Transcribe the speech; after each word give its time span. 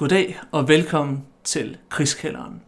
Goddag 0.00 0.40
og 0.52 0.68
velkommen 0.68 1.26
til 1.44 1.76
Krigskælderen. 1.88 2.62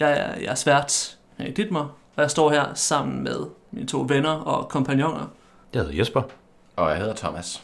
Jeg 0.00 0.18
er 0.18 0.40
jeres 0.40 0.66
vært, 0.66 1.18
Henrik 1.36 1.56
Dittmer, 1.56 1.96
og 2.16 2.22
jeg 2.22 2.30
står 2.30 2.50
her 2.50 2.74
sammen 2.74 3.22
med 3.22 3.46
mine 3.70 3.86
to 3.86 4.04
venner 4.08 4.30
og 4.30 4.68
kompagnoner. 4.68 5.26
Jeg 5.74 5.82
hedder 5.82 5.96
Jesper. 5.96 6.22
Og 6.76 6.90
jeg 6.90 6.98
hedder 6.98 7.14
Thomas. 7.14 7.62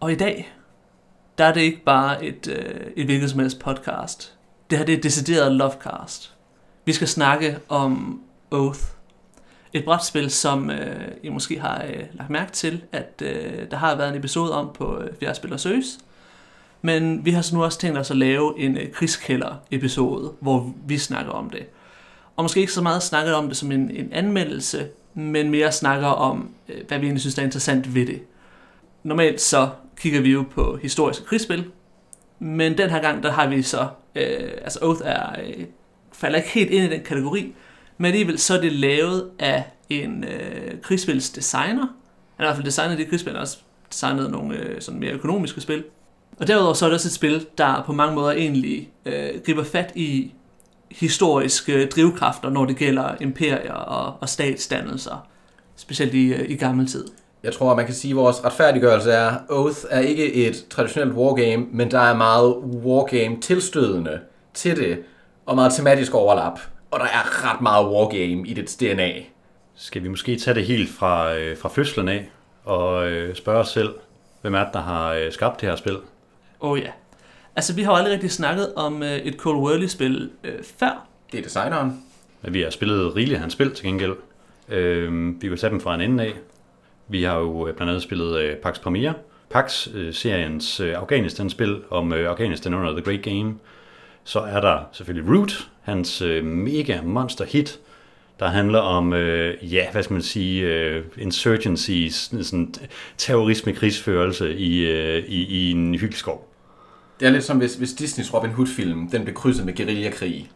Og 0.00 0.12
i 0.12 0.14
dag, 0.14 0.52
der 1.38 1.44
er 1.44 1.52
det 1.52 1.60
ikke 1.60 1.84
bare 1.84 2.24
et, 2.24 2.48
øh, 2.48 2.90
et 2.96 3.04
hvilket 3.04 3.30
som 3.30 3.40
helst 3.40 3.58
podcast. 3.58 4.34
Det 4.70 4.78
her 4.78 4.84
det 4.84 4.92
er 4.92 4.96
et 4.96 5.02
decideret 5.02 5.52
lovecast. 5.52 6.34
Vi 6.84 6.92
skal 6.92 7.08
snakke 7.08 7.58
om 7.68 8.22
Oath. 8.50 8.80
Et 9.72 9.84
brætspil, 9.84 10.30
som 10.30 10.70
øh, 10.70 11.08
I 11.22 11.28
måske 11.28 11.60
har 11.60 11.84
øh, 11.84 12.04
lagt 12.12 12.30
mærke 12.30 12.52
til, 12.52 12.84
at 12.92 13.22
øh, 13.24 13.70
der 13.70 13.76
har 13.76 13.96
været 13.96 14.08
en 14.08 14.16
episode 14.16 14.52
om 14.54 14.70
på 14.74 14.98
øh, 14.98 15.14
Fjerde 15.20 15.34
Spiller 15.34 15.56
Søs. 15.56 15.98
Men 16.82 17.24
vi 17.24 17.30
har 17.30 17.42
så 17.42 17.54
nu 17.54 17.64
også 17.64 17.78
tænkt 17.78 17.98
os 17.98 18.10
at 18.10 18.16
lave 18.16 18.58
en 18.58 18.76
øh, 18.76 18.92
krigskælder-episode, 18.92 20.32
hvor 20.40 20.74
vi 20.86 20.98
snakker 20.98 21.32
om 21.32 21.50
det. 21.50 21.66
Og 22.36 22.44
måske 22.44 22.60
ikke 22.60 22.72
så 22.72 22.82
meget 22.82 23.02
snakker 23.02 23.32
om 23.32 23.48
det 23.48 23.56
som 23.56 23.72
en, 23.72 23.90
en 23.90 24.12
anmeldelse, 24.12 24.88
men 25.14 25.50
mere 25.50 25.72
snakker 25.72 26.06
om, 26.06 26.50
øh, 26.68 26.86
hvad 26.88 26.98
vi 26.98 27.06
egentlig 27.06 27.20
synes 27.20 27.38
er 27.38 27.42
interessant 27.42 27.94
ved 27.94 28.06
det. 28.06 28.22
Normalt 29.02 29.40
så 29.40 29.68
kigger 29.96 30.20
vi 30.20 30.30
jo 30.30 30.44
på 30.50 30.78
historiske 30.82 31.24
krigsspil, 31.24 31.64
men 32.38 32.78
den 32.78 32.90
her 32.90 33.00
gang, 33.00 33.22
der 33.22 33.32
har 33.32 33.48
vi 33.48 33.62
så, 33.62 33.88
øh, 34.14 34.50
altså 34.62 34.78
Oath 34.82 35.00
er, 35.04 35.40
øh, 35.40 35.64
falder 36.12 36.38
ikke 36.38 36.50
helt 36.50 36.70
ind 36.70 36.84
i 36.84 36.96
den 36.96 37.04
kategori, 37.04 37.54
men 37.98 38.06
alligevel 38.06 38.38
så 38.38 38.56
er 38.56 38.60
det 38.60 38.72
lavet 38.72 39.30
af 39.38 39.64
en 39.90 40.24
øh, 40.24 40.80
krigsspilsdesigner. 40.82 41.86
Han 41.86 41.86
har 42.36 42.44
i 42.44 42.46
hvert 42.46 42.56
fald 42.56 42.66
designet 42.66 42.98
det 42.98 43.08
krigsspil, 43.08 43.32
han 43.32 43.42
også 43.42 43.58
designet 43.92 44.30
nogle 44.30 44.56
øh, 44.56 44.80
sådan 44.80 45.00
mere 45.00 45.12
økonomiske 45.12 45.60
spil. 45.60 45.84
Og 46.40 46.46
derudover 46.46 46.74
så 46.74 46.84
er 46.84 46.88
det 46.88 46.94
også 46.94 47.08
et 47.08 47.12
spil, 47.12 47.46
der 47.58 47.82
på 47.86 47.92
mange 47.92 48.14
måder 48.14 48.30
egentlig 48.30 48.90
øh, 49.04 49.30
griber 49.46 49.64
fat 49.64 49.92
i 49.94 50.32
historiske 50.90 51.86
drivkræfter, 51.86 52.50
når 52.50 52.64
det 52.64 52.76
gælder 52.76 53.14
imperier 53.20 53.74
og, 53.74 54.14
og 54.20 54.28
statsdannelser, 54.28 55.26
specielt 55.76 56.14
i, 56.14 56.32
øh, 56.32 56.50
i 56.50 56.56
gammel 56.56 56.86
tid. 56.86 57.04
Jeg 57.42 57.52
tror, 57.52 57.74
man 57.74 57.84
kan 57.84 57.94
sige, 57.94 58.12
at 58.12 58.16
vores 58.16 58.44
retfærdiggørelse 58.44 59.10
er, 59.10 59.34
Oath 59.50 59.78
er 59.90 60.00
ikke 60.00 60.34
et 60.34 60.64
traditionelt 60.70 61.14
wargame, 61.14 61.66
men 61.72 61.90
der 61.90 62.00
er 62.00 62.16
meget 62.16 62.56
wargame 62.56 63.40
tilstødende 63.40 64.20
til 64.54 64.76
det, 64.76 64.98
og 65.46 65.54
meget 65.54 65.72
tematisk 65.72 66.14
overlap. 66.14 66.60
Og 66.90 67.00
der 67.00 67.06
er 67.06 67.52
ret 67.52 67.60
meget 67.60 67.86
wargame 67.86 68.48
i 68.48 68.54
dets 68.54 68.76
DNA. 68.76 69.12
Skal 69.74 70.02
vi 70.02 70.08
måske 70.08 70.36
tage 70.36 70.54
det 70.54 70.66
helt 70.66 70.90
fra, 70.90 71.34
øh, 71.34 71.58
fra 71.58 71.68
fødslen 71.68 72.08
af 72.08 72.30
og 72.64 73.08
øh, 73.08 73.34
spørge 73.34 73.58
os 73.58 73.68
selv, 73.68 73.94
hvem 74.42 74.54
er 74.54 74.64
det, 74.64 74.72
der 74.72 74.80
har 74.80 75.12
øh, 75.12 75.32
skabt 75.32 75.60
det 75.60 75.68
her 75.68 75.76
spil? 75.76 75.96
Oh 76.60 76.78
ja. 76.78 76.90
Altså, 77.56 77.74
vi 77.74 77.82
har 77.82 77.92
jo 77.92 77.96
aldrig 77.96 78.12
rigtig 78.12 78.30
snakket 78.30 78.74
om 78.74 79.02
øh, 79.02 79.16
et 79.16 79.34
Cold 79.34 79.58
War-spil 79.58 80.30
øh, 80.44 80.64
før. 80.78 81.06
Det 81.32 81.38
er 81.38 81.42
designeren. 81.42 82.02
Men 82.42 82.54
vi 82.54 82.60
har 82.60 82.70
spillet 82.70 83.16
rigeligt 83.16 83.36
af 83.36 83.40
hans 83.40 83.52
spil 83.52 83.74
til 83.74 83.84
gengæld. 83.84 84.16
Øh, 84.68 85.42
vi 85.42 85.48
kan 85.48 85.56
tage 85.56 85.70
dem 85.70 85.80
fra 85.80 85.94
en 85.94 86.00
ende 86.00 86.24
af. 86.24 86.32
Vi 87.08 87.22
har 87.22 87.38
jo 87.38 87.68
øh, 87.68 87.74
blandt 87.74 87.90
andet 87.90 88.02
spillet 88.02 88.38
øh, 88.38 88.56
Pax 88.56 88.80
Premier. 88.80 89.12
Pax-seriens 89.50 90.80
øh, 90.80 90.94
Afghanistan-spil 90.94 91.80
om 91.90 92.12
øh, 92.12 92.30
Afghanistan 92.30 92.74
under 92.74 92.92
The 92.92 93.02
Great 93.02 93.22
Game. 93.22 93.54
Så 94.24 94.40
er 94.40 94.60
der 94.60 94.78
selvfølgelig 94.92 95.38
Root, 95.38 95.68
hans 95.82 96.22
øh, 96.22 96.44
mega 96.44 97.00
monster 97.02 97.44
hit, 97.44 97.80
der 98.40 98.46
handler 98.46 98.78
om, 98.78 99.12
øh, 99.12 99.74
ja, 99.74 99.92
hvad 99.92 100.02
skal 100.02 100.14
man 100.14 100.22
sige, 100.22 100.62
øh, 100.62 101.04
insurgency, 101.18 102.08
sådan, 102.10 102.44
sådan 102.44 102.74
terrorisme, 103.16 103.72
krigsførelse 103.72 104.56
i, 104.56 104.78
øh, 104.78 105.24
i, 105.24 105.44
i 105.44 105.70
en 105.70 105.94
hyggelskov. 105.94 106.47
Det 107.20 107.28
er 107.28 107.30
lidt 107.30 107.44
som 107.44 107.58
hvis, 107.58 107.74
hvis 107.74 107.92
Disneys 107.92 108.34
Robin 108.34 108.50
Hood-film, 108.50 109.10
den 109.10 109.22
blev 109.22 109.34
krydset 109.34 109.66
med 109.66 109.76
guerillakrig. 109.76 110.50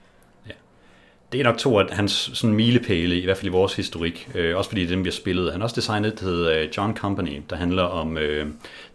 Det 1.32 1.40
er 1.40 1.44
nok 1.44 1.58
to 1.58 1.78
af 1.78 1.86
hans 1.90 2.30
sådan 2.34 2.56
milepæle, 2.56 3.20
i 3.20 3.24
hvert 3.24 3.36
fald 3.36 3.46
i 3.46 3.52
vores 3.52 3.74
historik. 3.74 4.30
Øh, 4.34 4.56
også 4.56 4.70
fordi 4.70 4.80
det 4.80 4.90
er 4.90 4.94
dem, 4.94 5.04
vi 5.04 5.08
har 5.08 5.12
spillet. 5.12 5.52
Han 5.52 5.60
har 5.60 5.64
også 5.64 5.76
designet, 5.76 6.20
der 6.20 6.26
hedder 6.26 6.60
øh, 6.60 6.68
John 6.76 6.96
Company, 6.96 7.42
der 7.50 7.56
handler 7.56 7.82
om 7.82 8.18
øh, 8.18 8.46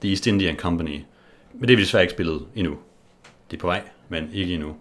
The 0.02 0.10
East 0.10 0.28
Indian 0.28 0.56
Company. 0.56 1.02
Men 1.54 1.62
det 1.62 1.70
har 1.70 1.76
vi 1.76 1.82
desværre 1.82 2.04
ikke 2.04 2.14
spillet 2.14 2.42
endnu. 2.56 2.76
Det 3.52 3.58
er 3.58 3.62
på 3.62 3.68
vej, 3.68 3.82
men 4.10 4.30
ikke 4.34 4.54
endnu. 4.54 4.76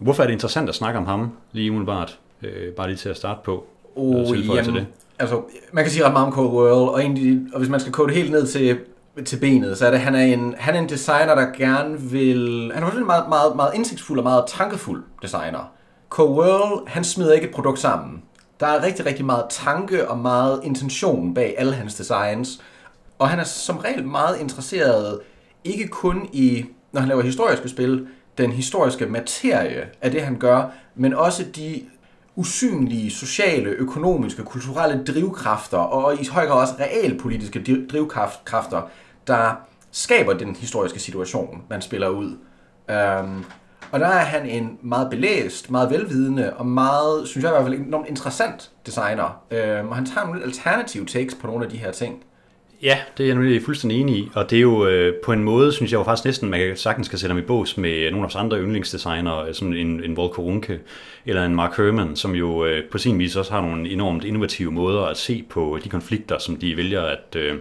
Hvorfor 0.00 0.22
er 0.22 0.26
det 0.26 0.32
interessant 0.32 0.68
at 0.68 0.74
snakke 0.74 0.98
om 0.98 1.06
ham 1.06 1.32
lige 1.52 1.70
umiddelbart? 1.70 2.18
Øh, 2.42 2.72
bare 2.72 2.88
lige 2.88 2.96
til 2.96 3.08
at 3.08 3.16
starte 3.16 3.40
på. 3.44 3.66
Oh, 3.96 4.46
jamen, 4.46 4.64
til 4.64 4.74
det. 4.74 4.86
altså, 5.18 5.42
man 5.72 5.84
kan 5.84 5.90
sige 5.90 6.04
ret 6.04 6.12
meget 6.12 6.26
om 6.26 6.32
Cold 6.32 6.48
World, 6.48 6.88
og, 6.88 7.00
egentlig, 7.00 7.40
og 7.52 7.58
hvis 7.58 7.70
man 7.70 7.80
skal 7.80 7.92
kode 7.92 8.08
det 8.08 8.16
helt 8.16 8.30
ned 8.30 8.46
til, 8.46 8.78
til 9.22 9.36
benet, 9.36 9.78
så 9.78 9.86
er 9.86 9.90
det, 9.90 10.00
han 10.00 10.14
er 10.14 10.22
en, 10.22 10.54
han 10.58 10.74
er 10.74 10.78
en 10.78 10.88
designer, 10.88 11.34
der 11.34 11.46
gerne 11.58 12.00
vil... 12.00 12.70
Han 12.74 12.82
er 12.82 12.90
en 12.90 13.06
meget, 13.06 13.28
meget, 13.28 13.56
meget 13.56 13.74
indsigtsfuld 13.74 14.18
og 14.18 14.24
meget 14.24 14.44
tankefuld 14.48 15.04
designer. 15.22 15.72
Coworld, 16.08 16.88
han 16.88 17.04
smider 17.04 17.32
ikke 17.32 17.46
et 17.46 17.54
produkt 17.54 17.78
sammen. 17.78 18.22
Der 18.60 18.66
er 18.66 18.82
rigtig, 18.82 19.06
rigtig 19.06 19.24
meget 19.24 19.44
tanke 19.50 20.08
og 20.08 20.18
meget 20.18 20.60
intention 20.64 21.34
bag 21.34 21.54
alle 21.58 21.74
hans 21.74 21.94
designs. 21.94 22.60
Og 23.18 23.28
han 23.28 23.38
er 23.38 23.44
som 23.44 23.76
regel 23.76 24.04
meget 24.04 24.40
interesseret, 24.40 25.20
ikke 25.64 25.88
kun 25.88 26.28
i, 26.32 26.64
når 26.92 27.00
han 27.00 27.08
laver 27.08 27.22
historiske 27.22 27.68
spil, 27.68 28.06
den 28.38 28.52
historiske 28.52 29.06
materie 29.06 29.88
af 30.02 30.10
det, 30.10 30.22
han 30.22 30.38
gør, 30.38 30.70
men 30.94 31.14
også 31.14 31.44
de 31.56 31.82
usynlige 32.36 33.10
sociale, 33.10 33.70
økonomiske, 33.70 34.42
kulturelle 34.42 35.04
drivkræfter, 35.04 35.78
og 35.78 36.20
i 36.20 36.26
høj 36.26 36.46
grad 36.46 36.60
også 36.60 36.74
realpolitiske 36.80 37.86
drivkræfter, 37.90 38.88
der 39.26 39.60
skaber 39.92 40.32
den 40.32 40.56
historiske 40.56 40.98
situation, 40.98 41.62
man 41.70 41.82
spiller 41.82 42.08
ud. 42.08 42.36
Um, 42.88 43.44
og 43.90 44.00
der 44.00 44.06
er 44.06 44.24
han 44.24 44.46
en 44.46 44.78
meget 44.82 45.10
belæst, 45.10 45.70
meget 45.70 45.90
velvidende 45.90 46.54
og 46.56 46.66
meget, 46.66 47.28
synes 47.28 47.44
jeg 47.44 47.50
i 47.50 47.54
hvert 47.54 47.64
fald, 47.64 47.86
enormt 47.86 48.08
interessant 48.08 48.70
designer. 48.86 49.42
Um, 49.80 49.88
og 49.88 49.96
han 49.96 50.06
tager 50.06 50.26
nogle 50.26 50.40
lidt 50.40 50.46
alternative 50.46 51.06
takes 51.06 51.34
på 51.34 51.46
nogle 51.46 51.64
af 51.64 51.70
de 51.70 51.76
her 51.76 51.92
ting. 51.92 52.24
Ja, 52.82 52.98
det 53.18 53.24
er 53.24 53.28
jeg 53.28 53.34
nemlig 53.34 53.62
fuldstændig 53.62 54.00
enig 54.00 54.16
i, 54.16 54.30
og 54.34 54.50
det 54.50 54.56
er 54.56 54.60
jo 54.60 54.86
øh, 54.86 55.14
på 55.24 55.32
en 55.32 55.44
måde, 55.44 55.72
synes 55.72 55.92
jeg 55.92 55.98
jo 55.98 56.04
faktisk 56.04 56.24
næsten, 56.24 56.50
man 56.50 56.60
kan 56.60 56.76
sagtens 56.76 57.08
kan 57.08 57.18
sætte 57.18 57.32
ham 57.32 57.42
i 57.42 57.46
bås 57.46 57.76
med 57.76 58.10
nogle 58.10 58.16
af 58.16 58.22
vores 58.22 58.34
andre 58.34 58.58
yndlingsdesignere, 58.58 59.48
øh, 59.48 59.54
som 59.54 59.72
en, 59.72 60.04
en 60.04 60.16
Volker 60.16 60.42
Runke 60.42 60.80
eller 61.26 61.44
en 61.44 61.54
Mark 61.54 61.76
Herman, 61.76 62.16
som 62.16 62.34
jo 62.34 62.64
øh, 62.64 62.84
på 62.90 62.98
sin 62.98 63.18
vis 63.18 63.36
også 63.36 63.52
har 63.52 63.60
nogle 63.60 63.90
enormt 63.90 64.24
innovative 64.24 64.72
måder 64.72 65.02
at 65.02 65.16
se 65.16 65.44
på 65.50 65.78
de 65.84 65.88
konflikter, 65.88 66.38
som 66.38 66.56
de 66.56 66.76
vælger 66.76 67.02
at, 67.02 67.36
øh, 67.36 67.58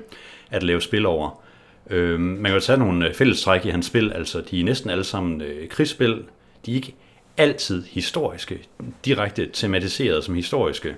at 0.52 0.64
lave 0.64 0.82
spil 0.82 1.06
over. 1.06 1.43
Øh, 1.90 2.20
man 2.20 2.44
kan 2.44 2.54
jo 2.54 2.60
tage 2.60 2.80
nogle 2.80 3.08
øh, 3.08 3.14
fællestræk 3.14 3.66
i 3.66 3.70
hans 3.70 3.86
spil, 3.86 4.12
altså 4.12 4.42
de 4.52 4.60
er 4.60 4.64
næsten 4.64 4.90
alle 4.90 5.04
sammen 5.04 5.42
øh, 5.42 5.68
krigsspil, 5.68 6.24
de 6.66 6.72
er 6.72 6.76
ikke 6.76 6.96
altid 7.38 7.84
historiske, 7.84 8.60
direkte 9.06 9.50
tematiseret 9.54 10.24
som 10.24 10.36
historiske, 10.36 10.96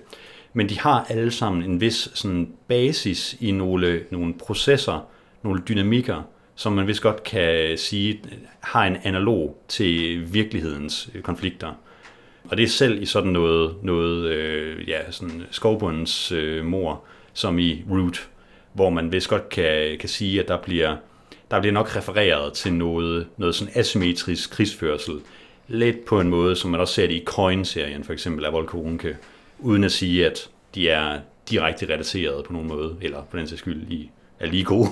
men 0.53 0.69
de 0.69 0.79
har 0.79 1.05
alle 1.09 1.31
sammen 1.31 1.63
en 1.63 1.81
vis 1.81 2.09
sådan 2.13 2.49
basis 2.67 3.37
i 3.39 3.51
nogle, 3.51 4.01
nogle 4.11 4.33
processer, 4.33 5.07
nogle 5.43 5.63
dynamikker, 5.69 6.21
som 6.55 6.73
man 6.73 6.87
vist 6.87 7.01
godt 7.01 7.23
kan 7.23 7.55
øh, 7.55 7.77
sige 7.77 8.13
øh, 8.13 8.37
har 8.59 8.85
en 8.85 8.97
analog 9.03 9.63
til 9.67 10.23
virkelighedens 10.33 11.09
øh, 11.15 11.21
konflikter. 11.21 11.73
Og 12.43 12.57
det 12.57 12.63
er 12.63 12.67
selv 12.67 13.01
i 13.01 13.05
sådan 13.05 13.31
noget, 13.31 13.75
noget 13.83 14.25
øh, 14.25 14.89
ja, 14.89 15.11
sådan 15.11 15.43
skovbundens 15.51 16.31
øh, 16.31 16.65
mor, 16.65 17.03
som 17.33 17.59
i 17.59 17.83
Root, 17.91 18.29
hvor 18.75 18.89
man 18.89 19.11
vist 19.11 19.29
godt 19.29 19.49
kan, 19.49 19.97
kan 19.99 20.09
sige, 20.09 20.39
at 20.39 20.47
der 20.47 20.57
bliver, 20.57 20.95
der 21.51 21.59
bliver 21.59 21.73
nok 21.73 21.95
refereret 21.95 22.53
til 22.53 22.73
noget, 22.73 23.27
noget 23.37 23.55
sådan 23.55 23.73
asymmetrisk 23.75 24.51
krigsførsel. 24.51 25.13
Lidt 25.67 26.05
på 26.05 26.19
en 26.19 26.29
måde, 26.29 26.55
som 26.55 26.71
man 26.71 26.79
også 26.79 26.93
ser 26.93 27.07
det 27.07 27.13
i 27.13 27.23
Coin-serien, 27.25 28.03
for 28.03 28.13
eksempel 28.13 28.45
af 28.45 28.53
Volker 28.53 28.77
uden 29.59 29.83
at 29.83 29.91
sige, 29.91 30.25
at 30.25 30.49
de 30.75 30.89
er 30.89 31.19
direkte 31.49 31.85
relateret 31.85 32.45
på 32.45 32.53
nogen 32.53 32.67
måde, 32.67 32.97
eller 33.01 33.23
på 33.31 33.37
den 33.37 33.47
sags 33.47 33.59
skyld 33.59 33.91
i, 33.91 34.11
er 34.39 34.47
lige 34.47 34.63
gode. 34.63 34.89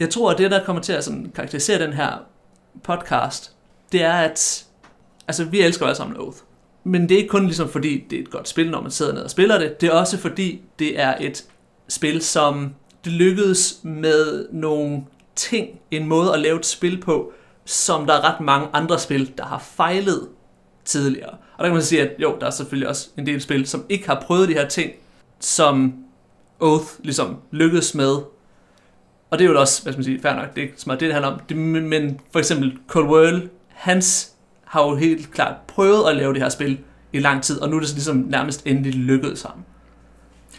Jeg 0.00 0.10
tror, 0.10 0.30
at 0.30 0.38
det, 0.38 0.50
der 0.50 0.64
kommer 0.64 0.82
til 0.82 0.92
at 0.92 1.04
sådan 1.04 1.32
karakterisere 1.34 1.78
den 1.78 1.92
her 1.92 2.12
podcast, 2.84 3.53
det 3.94 4.02
er, 4.02 4.12
at 4.12 4.64
altså, 5.28 5.44
vi 5.44 5.60
elsker 5.60 5.86
alle 5.86 5.96
sammen 5.96 6.16
Oath. 6.16 6.38
Men 6.84 7.02
det 7.02 7.12
er 7.12 7.18
ikke 7.18 7.28
kun 7.28 7.44
ligesom 7.44 7.68
fordi, 7.68 8.04
det 8.10 8.18
er 8.18 8.22
et 8.22 8.30
godt 8.30 8.48
spil, 8.48 8.70
når 8.70 8.82
man 8.82 8.90
sidder 8.90 9.12
ned 9.12 9.22
og 9.22 9.30
spiller 9.30 9.58
det. 9.58 9.80
Det 9.80 9.86
er 9.86 9.92
også 9.92 10.18
fordi, 10.18 10.62
det 10.78 11.00
er 11.00 11.14
et 11.20 11.44
spil, 11.88 12.22
som 12.22 12.74
det 13.04 13.12
lykkedes 13.12 13.80
med 13.82 14.48
nogle 14.52 15.02
ting, 15.36 15.68
en 15.90 16.06
måde 16.06 16.34
at 16.34 16.40
lave 16.40 16.58
et 16.58 16.66
spil 16.66 17.00
på, 17.00 17.32
som 17.64 18.06
der 18.06 18.14
er 18.14 18.34
ret 18.34 18.40
mange 18.40 18.68
andre 18.72 18.98
spil, 18.98 19.32
der 19.38 19.44
har 19.44 19.58
fejlet 19.58 20.28
tidligere. 20.84 21.30
Og 21.30 21.58
der 21.58 21.64
kan 21.64 21.72
man 21.72 21.82
sige, 21.82 22.02
at 22.02 22.10
jo, 22.18 22.36
der 22.40 22.46
er 22.46 22.50
selvfølgelig 22.50 22.88
også 22.88 23.08
en 23.18 23.26
del 23.26 23.40
spil, 23.40 23.66
som 23.66 23.84
ikke 23.88 24.06
har 24.06 24.20
prøvet 24.26 24.48
de 24.48 24.54
her 24.54 24.68
ting, 24.68 24.92
som 25.40 25.94
Oath 26.60 26.86
ligesom 27.02 27.36
lykkedes 27.50 27.94
med. 27.94 28.16
Og 29.30 29.38
det 29.38 29.44
er 29.44 29.50
jo 29.50 29.60
også, 29.60 29.82
hvad 29.82 29.92
skal 29.92 29.98
man 29.98 30.04
sige, 30.04 30.20
fair 30.20 30.34
nok, 30.34 30.54
det 30.54 30.58
er 30.58 30.62
ikke 30.62 30.80
så 30.80 30.84
meget 30.86 31.00
det, 31.00 31.06
det 31.06 31.14
handler 31.14 31.32
om. 31.32 31.40
Det, 31.48 31.56
men, 31.56 32.20
for 32.32 32.38
eksempel 32.38 32.78
Cold 32.88 33.06
World, 33.06 33.48
hans 33.74 34.32
har 34.64 34.82
jo 34.82 34.96
helt 34.96 35.32
klart 35.32 35.54
prøvet 35.66 36.10
at 36.10 36.16
lave 36.16 36.34
det 36.34 36.42
her 36.42 36.48
spil 36.48 36.78
i 37.12 37.18
lang 37.18 37.42
tid, 37.42 37.60
og 37.60 37.68
nu 37.68 37.76
er 37.76 37.80
det 37.80 37.88
så 37.88 37.94
ligesom 37.94 38.16
nærmest 38.16 38.62
endelig 38.66 38.94
lykkedes 38.94 39.42
ham. 39.42 39.64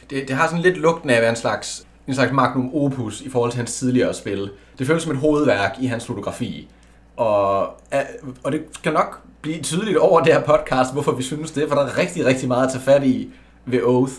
Det, 0.10 0.28
det 0.28 0.36
har 0.36 0.48
sådan 0.48 0.62
lidt 0.62 0.78
lugten 0.78 1.10
af 1.10 1.16
at 1.16 1.22
være 1.22 1.30
en 1.30 1.36
slags, 1.36 1.88
en 2.08 2.16
slags 2.16 2.32
magnum 2.32 2.76
opus 2.76 3.22
i 3.22 3.30
forhold 3.30 3.52
til 3.52 3.58
hans 3.58 3.74
tidligere 3.74 4.14
spil. 4.14 4.52
Det 4.80 4.88
føles 4.88 5.04
som 5.04 5.12
et 5.12 5.18
hovedværk 5.18 5.76
i 5.82 5.86
hans 5.86 6.06
fotografi. 6.06 6.68
Og, 7.18 7.64
øh, 7.94 8.00
og 8.44 8.52
det 8.52 8.62
skal 8.72 8.94
nok 8.94 9.22
blive 9.42 9.62
tydeligt 9.62 9.98
over 9.98 10.22
det 10.22 10.34
her 10.34 10.42
podcast, 10.42 10.94
hvorfor 10.94 11.12
vi 11.12 11.24
synes 11.24 11.52
det, 11.52 11.68
for 11.68 11.76
der 11.76 11.86
er 11.86 11.98
rigtig, 11.98 12.26
rigtig 12.26 12.48
meget 12.48 12.66
at 12.66 12.72
tage 12.72 12.84
fat 12.84 13.04
i 13.04 13.30
ved 13.66 13.84
Oath. 13.84 14.14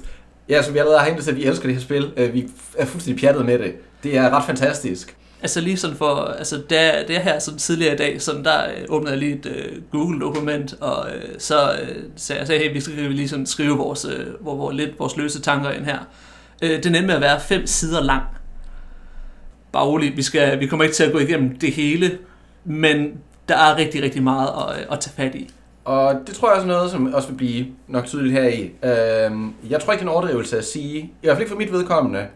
Ja, 0.48 0.62
som 0.62 0.74
vi 0.74 0.78
allerede 0.78 0.98
har 0.98 1.06
hentet 1.06 1.24
til, 1.24 1.30
at 1.30 1.36
vi 1.36 1.44
elsker 1.44 1.66
det 1.66 1.74
her 1.74 1.82
spil. 1.82 2.12
Øh, 2.16 2.34
vi 2.34 2.50
er 2.76 2.86
fuldstændig 2.86 3.20
pjattet 3.20 3.46
med 3.46 3.58
det. 3.58 3.74
Det 4.02 4.16
er 4.16 4.30
ret 4.30 4.44
fantastisk. 4.44 5.16
Altså 5.42 5.60
lige 5.60 5.76
sådan 5.76 5.96
for, 5.96 6.14
altså 6.14 6.62
der, 6.70 7.06
det 7.06 7.16
her 7.16 7.38
sådan 7.38 7.58
tidligere 7.58 7.94
i 7.94 7.96
dag, 7.96 8.22
sådan 8.22 8.44
der 8.44 8.64
øh, 8.64 8.84
åbnede 8.88 9.12
jeg 9.12 9.18
lige 9.18 9.34
et 9.34 9.46
øh, 9.46 9.82
Google-dokument, 9.92 10.74
og 10.80 11.08
øh, 11.14 11.34
så 11.38 11.72
øh, 11.72 12.02
sagde 12.16 12.46
jeg, 12.48 12.60
hey, 12.60 12.72
vi 12.72 12.80
skal 12.80 12.94
lige 12.94 13.28
sådan 13.28 13.46
skrive 13.46 13.76
vores, 13.76 14.04
øh, 14.04 14.26
hvor, 14.40 14.54
hvor, 14.54 14.70
lidt 14.70 14.98
vores 14.98 15.16
løse 15.16 15.40
tanker 15.40 15.70
ind 15.70 15.84
her. 15.84 15.98
Øh, 16.62 16.82
det 16.82 16.92
med 16.92 17.14
at 17.14 17.20
være 17.20 17.40
fem 17.40 17.66
sider 17.66 18.02
lang. 18.02 18.22
Bare 19.72 19.84
roligt, 19.84 20.16
vi, 20.16 20.22
skal, 20.22 20.60
vi 20.60 20.66
kommer 20.66 20.84
ikke 20.84 20.96
til 20.96 21.04
at 21.04 21.12
gå 21.12 21.18
igennem 21.18 21.58
det 21.58 21.72
hele, 21.72 22.18
men 22.64 23.12
der 23.48 23.56
er 23.56 23.76
rigtig, 23.76 24.02
rigtig 24.02 24.22
meget 24.22 24.48
at, 24.48 24.80
øh, 24.80 24.86
at 24.92 25.00
tage 25.00 25.14
fat 25.16 25.34
i. 25.34 25.50
Og 25.84 26.14
det 26.26 26.34
tror 26.34 26.48
jeg 26.48 26.56
også 26.56 26.68
er 26.68 26.72
noget, 26.72 26.90
som 26.90 27.14
også 27.14 27.28
vil 27.28 27.36
blive 27.36 27.66
nok 27.88 28.06
tydeligt 28.06 28.34
her 28.34 28.48
i. 28.48 28.62
Øh, 28.62 29.70
jeg 29.70 29.80
tror 29.80 29.92
ikke, 29.92 30.00
det 30.00 30.08
er 30.08 30.12
en 30.12 30.16
overdrivelse 30.16 30.58
at 30.58 30.64
sige, 30.64 30.98
i 30.98 31.10
hvert 31.22 31.34
fald 31.34 31.42
ikke 31.42 31.50
for 31.50 31.58
mit 31.58 31.72
vedkommende, 31.72 32.26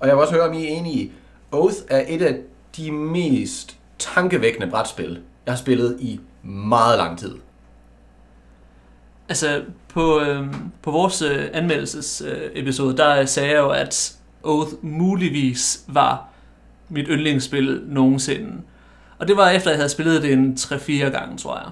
og 0.00 0.08
jeg 0.08 0.16
vil 0.16 0.22
også 0.22 0.34
høre, 0.34 0.48
om 0.48 0.54
I 0.54 0.64
er 0.64 0.68
enige 0.68 0.94
i, 0.94 1.12
Oath 1.52 1.76
er 1.88 2.04
et 2.08 2.22
af 2.22 2.36
de 2.76 2.92
mest 2.92 3.76
tankevækkende 3.98 4.66
brætspil, 4.66 5.20
jeg 5.46 5.52
har 5.54 5.58
spillet 5.58 5.96
i 6.00 6.20
meget 6.42 6.98
lang 6.98 7.18
tid. 7.18 7.34
Altså, 9.28 9.62
på, 9.88 10.20
øh, 10.20 10.46
på 10.82 10.90
vores 10.90 11.22
øh, 11.22 11.48
anmeldelsesepisode, 11.52 12.92
øh, 12.92 12.96
der 12.98 13.26
sagde 13.26 13.50
jeg 13.50 13.58
jo, 13.58 13.68
at 13.68 14.16
Oath 14.42 14.70
muligvis 14.82 15.80
var 15.86 16.28
mit 16.88 17.06
yndlingsspil 17.08 17.82
nogensinde. 17.86 18.52
Og 19.18 19.28
det 19.28 19.36
var 19.36 19.50
efter, 19.50 19.70
jeg 19.70 19.78
havde 19.78 19.88
spillet 19.88 20.22
det 20.22 20.32
en 20.32 20.56
3-4 20.60 20.92
gange, 20.92 21.36
tror 21.36 21.56
jeg. 21.56 21.70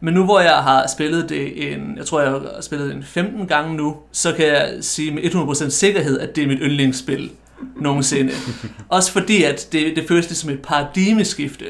Men 0.00 0.14
nu 0.14 0.24
hvor 0.24 0.40
jeg 0.40 0.56
har 0.56 0.86
spillet 0.86 1.28
det 1.28 1.72
en, 1.72 1.96
jeg 1.96 2.06
tror 2.06 2.20
jeg 2.20 2.30
har 2.30 2.60
spillet 2.60 2.88
det 2.88 2.96
en 2.96 3.02
15 3.02 3.46
gange 3.46 3.76
nu, 3.76 3.96
så 4.12 4.32
kan 4.32 4.46
jeg 4.46 4.78
sige 4.80 5.10
med 5.10 5.22
100% 5.22 5.70
sikkerhed, 5.70 6.20
at 6.20 6.36
det 6.36 6.44
er 6.44 6.48
mit 6.48 6.58
yndlingsspil 6.62 7.30
nogensinde. 7.76 8.32
Også 8.88 9.12
fordi, 9.12 9.42
at 9.42 9.68
det, 9.72 9.96
det 9.96 10.08
føles 10.08 10.28
lidt 10.28 10.38
som 10.38 10.50
et 10.50 10.62
paradigmeskifte. 10.62 11.64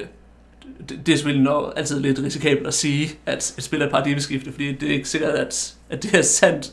Det, 0.89 1.01
det 1.07 1.13
er 1.13 1.17
selvfølgelig 1.17 1.45
nok 1.45 1.73
altid 1.77 2.01
lidt 2.01 2.19
risikabelt 2.19 2.67
at 2.67 2.75
sige, 2.75 3.11
at 3.27 3.55
et 3.59 3.63
spil 3.65 3.81
er 3.81 3.87
et 3.87 3.93
paradigmeskifte, 3.93 4.53
fordi 4.53 4.73
det 4.73 4.91
er 4.91 4.95
ikke 4.95 5.09
sikkert, 5.09 5.31
at, 5.31 5.75
at 5.91 6.03
det 6.03 6.15
er 6.15 6.23
sandt, 6.23 6.73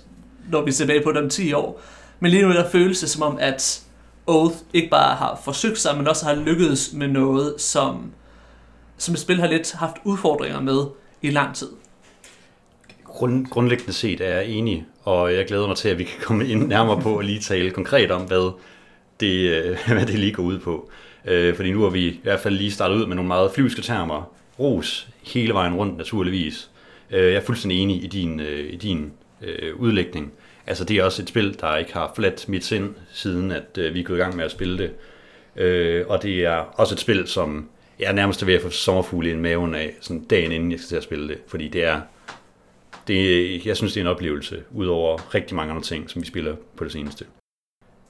når 0.52 0.66
vi 0.66 0.72
ser 0.72 0.86
tilbage 0.86 1.04
på 1.04 1.12
det 1.12 1.18
om 1.18 1.30
10 1.30 1.54
år. 1.54 1.82
Men 2.20 2.32
lige 2.32 2.44
nu 2.44 2.50
er 2.50 2.54
der 2.54 2.70
føles 2.70 3.00
det 3.00 3.10
som 3.10 3.22
om, 3.22 3.38
at 3.42 3.84
Oath 4.28 4.56
ikke 4.74 4.90
bare 4.90 5.16
har 5.16 5.42
forsøgt 5.44 5.80
sig, 5.80 5.98
men 5.98 6.08
også 6.08 6.26
har 6.26 6.36
lykkedes 6.36 6.94
med 6.94 7.08
noget, 7.08 7.62
som, 7.62 8.12
som 8.98 9.14
et 9.14 9.20
spil 9.20 9.40
har 9.40 9.48
lidt 9.48 9.74
haft 9.74 9.96
udfordringer 10.04 10.62
med 10.62 10.86
i 11.22 11.30
lang 11.30 11.56
tid. 11.56 11.70
Grund, 13.04 13.46
grundlæggende 13.46 13.94
set 13.94 14.22
er 14.22 14.36
jeg 14.36 14.46
enig, 14.46 14.86
og 15.04 15.34
jeg 15.34 15.46
glæder 15.46 15.68
mig 15.68 15.78
til, 15.78 15.90
at 15.90 15.98
vi 15.98 16.04
kan 16.04 16.22
komme 16.22 16.48
ind 16.48 16.68
nærmere 16.68 17.02
på 17.02 17.18
at 17.18 17.26
lige 17.26 17.40
tale 17.40 17.72
konkret 17.72 18.12
om, 18.12 18.22
hvad 18.22 18.54
det, 19.24 19.50
øh, 19.50 19.78
hvad 19.96 20.06
det 20.06 20.20
lige 20.20 20.32
går 20.32 20.44
ud 20.44 20.60
på. 20.60 20.90
Øh, 21.26 21.56
fordi 21.56 21.72
nu 21.72 21.82
har 21.82 21.90
vi 21.90 22.08
i 22.08 22.20
hvert 22.24 22.40
fald 22.40 22.56
lige 22.56 22.72
startet 22.72 22.96
ud 22.96 23.06
med 23.06 23.16
nogle 23.16 23.28
meget 23.28 23.52
flyvske 23.52 23.82
termer. 23.82 24.34
Ros 24.60 25.08
hele 25.24 25.54
vejen 25.54 25.76
rundt 25.76 25.98
naturligvis. 25.98 26.70
Øh, 27.12 27.24
jeg 27.24 27.34
er 27.34 27.42
fuldstændig 27.42 27.80
enig 27.80 28.04
i 28.04 28.08
din, 28.08 28.40
øh, 28.40 28.74
i 28.74 28.76
din 28.76 29.12
øh, 29.42 29.76
udlægning. 29.76 30.34
Altså 30.68 30.86
det 30.86 30.98
er 30.98 31.04
også 31.04 31.22
et 31.22 31.30
spil, 31.30 31.60
der 31.60 31.78
ikke 31.78 31.94
har 31.94 32.14
fladt 32.16 32.50
mit 32.50 32.66
sind, 32.66 32.90
siden 33.12 33.52
at 33.52 33.94
vi 33.94 34.00
er 34.00 34.04
gået 34.04 34.18
i 34.18 34.22
gang 34.22 34.36
med 34.36 34.46
at 34.46 34.52
spille 34.52 34.78
det. 34.78 34.92
og 36.08 36.24
det 36.24 36.46
er 36.46 36.56
også 36.56 36.96
et 36.96 37.00
spil, 37.00 37.28
som 37.28 37.70
jeg 38.00 38.08
er 38.08 38.12
nærmest 38.12 38.48
ved 38.48 38.54
at 38.54 38.62
få 38.62 38.70
sommerfugle 38.70 39.30
i 39.30 39.36
maven 39.36 39.76
af, 39.76 39.94
sådan 40.02 40.24
dagen 40.24 40.52
inden 40.52 40.72
jeg 40.72 40.80
skal 40.80 40.88
til 40.88 40.96
at 40.96 41.04
spille 41.04 41.28
det. 41.28 41.38
Fordi 41.48 41.68
det 41.68 41.84
er, 41.84 42.02
det, 43.08 43.66
jeg 43.66 43.78
synes, 43.78 43.94
det 43.94 44.00
er 44.00 44.06
en 44.06 44.12
oplevelse, 44.12 44.64
udover 44.72 45.36
rigtig 45.36 45.56
mange 45.56 45.72
andre 45.72 45.84
ting, 45.84 46.10
som 46.10 46.22
vi 46.22 46.28
spiller 46.28 46.56
på 46.78 46.84
det 46.84 46.92
seneste. 46.92 47.26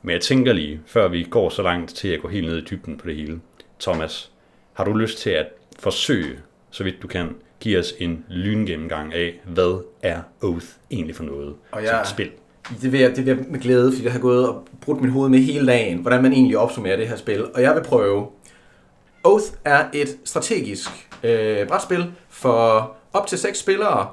Men 0.03 0.13
jeg 0.13 0.21
tænker 0.21 0.53
lige, 0.53 0.81
før 0.85 1.07
vi 1.07 1.27
går 1.29 1.50
så 1.50 1.61
langt 1.61 1.95
til 1.95 2.07
at 2.07 2.21
gå 2.21 2.27
helt 2.27 2.47
ned 2.47 2.57
i 2.57 2.61
dybden 2.61 2.97
på 2.97 3.07
det 3.07 3.15
hele. 3.15 3.39
Thomas, 3.79 4.31
har 4.73 4.83
du 4.83 4.94
lyst 4.94 5.17
til 5.17 5.29
at 5.29 5.47
forsøge, 5.79 6.39
så 6.71 6.83
vidt 6.83 7.01
du 7.01 7.07
kan, 7.07 7.35
give 7.59 7.79
os 7.79 7.94
en 8.00 8.25
lyngennemgang 8.29 9.13
af, 9.13 9.41
hvad 9.45 9.83
er 10.01 10.21
Oath 10.41 10.65
egentlig 10.91 11.15
for 11.15 11.23
noget 11.23 11.55
og 11.71 11.83
jeg, 11.83 12.01
som 12.05 12.13
spil? 12.13 12.31
Det 12.81 12.91
vil, 12.91 13.00
jeg, 13.00 13.15
det 13.15 13.25
vil 13.25 13.35
jeg 13.35 13.45
med 13.50 13.59
glæde, 13.59 13.91
fordi 13.91 14.03
jeg 14.03 14.11
har 14.11 14.19
gået 14.19 14.50
og 14.50 14.67
brugt 14.81 15.01
mit 15.01 15.11
hoved 15.11 15.29
med 15.29 15.39
hele 15.39 15.67
dagen, 15.67 15.97
hvordan 15.97 16.23
man 16.23 16.33
egentlig 16.33 16.57
opsummerer 16.57 16.97
det 16.97 17.07
her 17.07 17.15
spil. 17.15 17.45
Og 17.53 17.61
jeg 17.61 17.75
vil 17.75 17.83
prøve. 17.83 18.27
Oath 19.23 19.45
er 19.65 19.85
et 19.94 20.17
strategisk 20.23 20.89
øh, 21.23 21.67
brætspil 21.67 22.11
for 22.29 22.95
op 23.13 23.27
til 23.27 23.38
seks 23.38 23.59
spillere. 23.59 24.09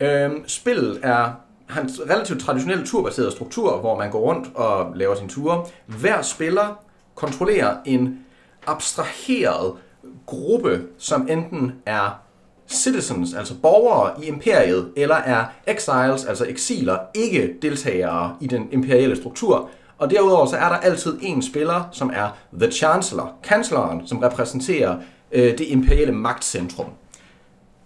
Øh, 0.00 0.30
spillet 0.46 1.00
er 1.02 1.43
har 1.74 1.80
en 1.80 1.90
relativt 2.10 2.40
traditionel 2.40 2.86
turbaseret 2.86 3.32
struktur, 3.32 3.76
hvor 3.76 3.98
man 3.98 4.10
går 4.10 4.18
rundt 4.18 4.48
og 4.54 4.96
laver 4.96 5.14
sine 5.14 5.28
ture. 5.28 5.64
Hver 5.86 6.22
spiller 6.22 6.80
kontrollerer 7.14 7.76
en 7.84 8.18
abstraheret 8.66 9.72
gruppe, 10.26 10.82
som 10.98 11.28
enten 11.30 11.72
er 11.86 12.20
citizens, 12.68 13.34
altså 13.34 13.54
borgere 13.62 14.24
i 14.24 14.26
imperiet, 14.26 14.92
eller 14.96 15.14
er 15.14 15.44
exiles, 15.66 16.24
altså 16.24 16.46
eksiler, 16.48 16.98
ikke 17.14 17.54
deltagere 17.62 18.36
i 18.40 18.46
den 18.46 18.68
imperielle 18.72 19.16
struktur. 19.16 19.68
Og 19.98 20.10
derudover 20.10 20.46
så 20.46 20.56
er 20.56 20.68
der 20.68 20.76
altid 20.76 21.18
en 21.22 21.42
spiller, 21.42 21.88
som 21.92 22.10
er 22.14 22.28
The 22.60 22.72
Chancellor, 22.72 23.32
kansleren, 23.42 24.06
som 24.06 24.18
repræsenterer 24.18 24.96
øh, 25.32 25.58
det 25.58 25.60
imperielle 25.60 26.12
magtcentrum. 26.12 26.86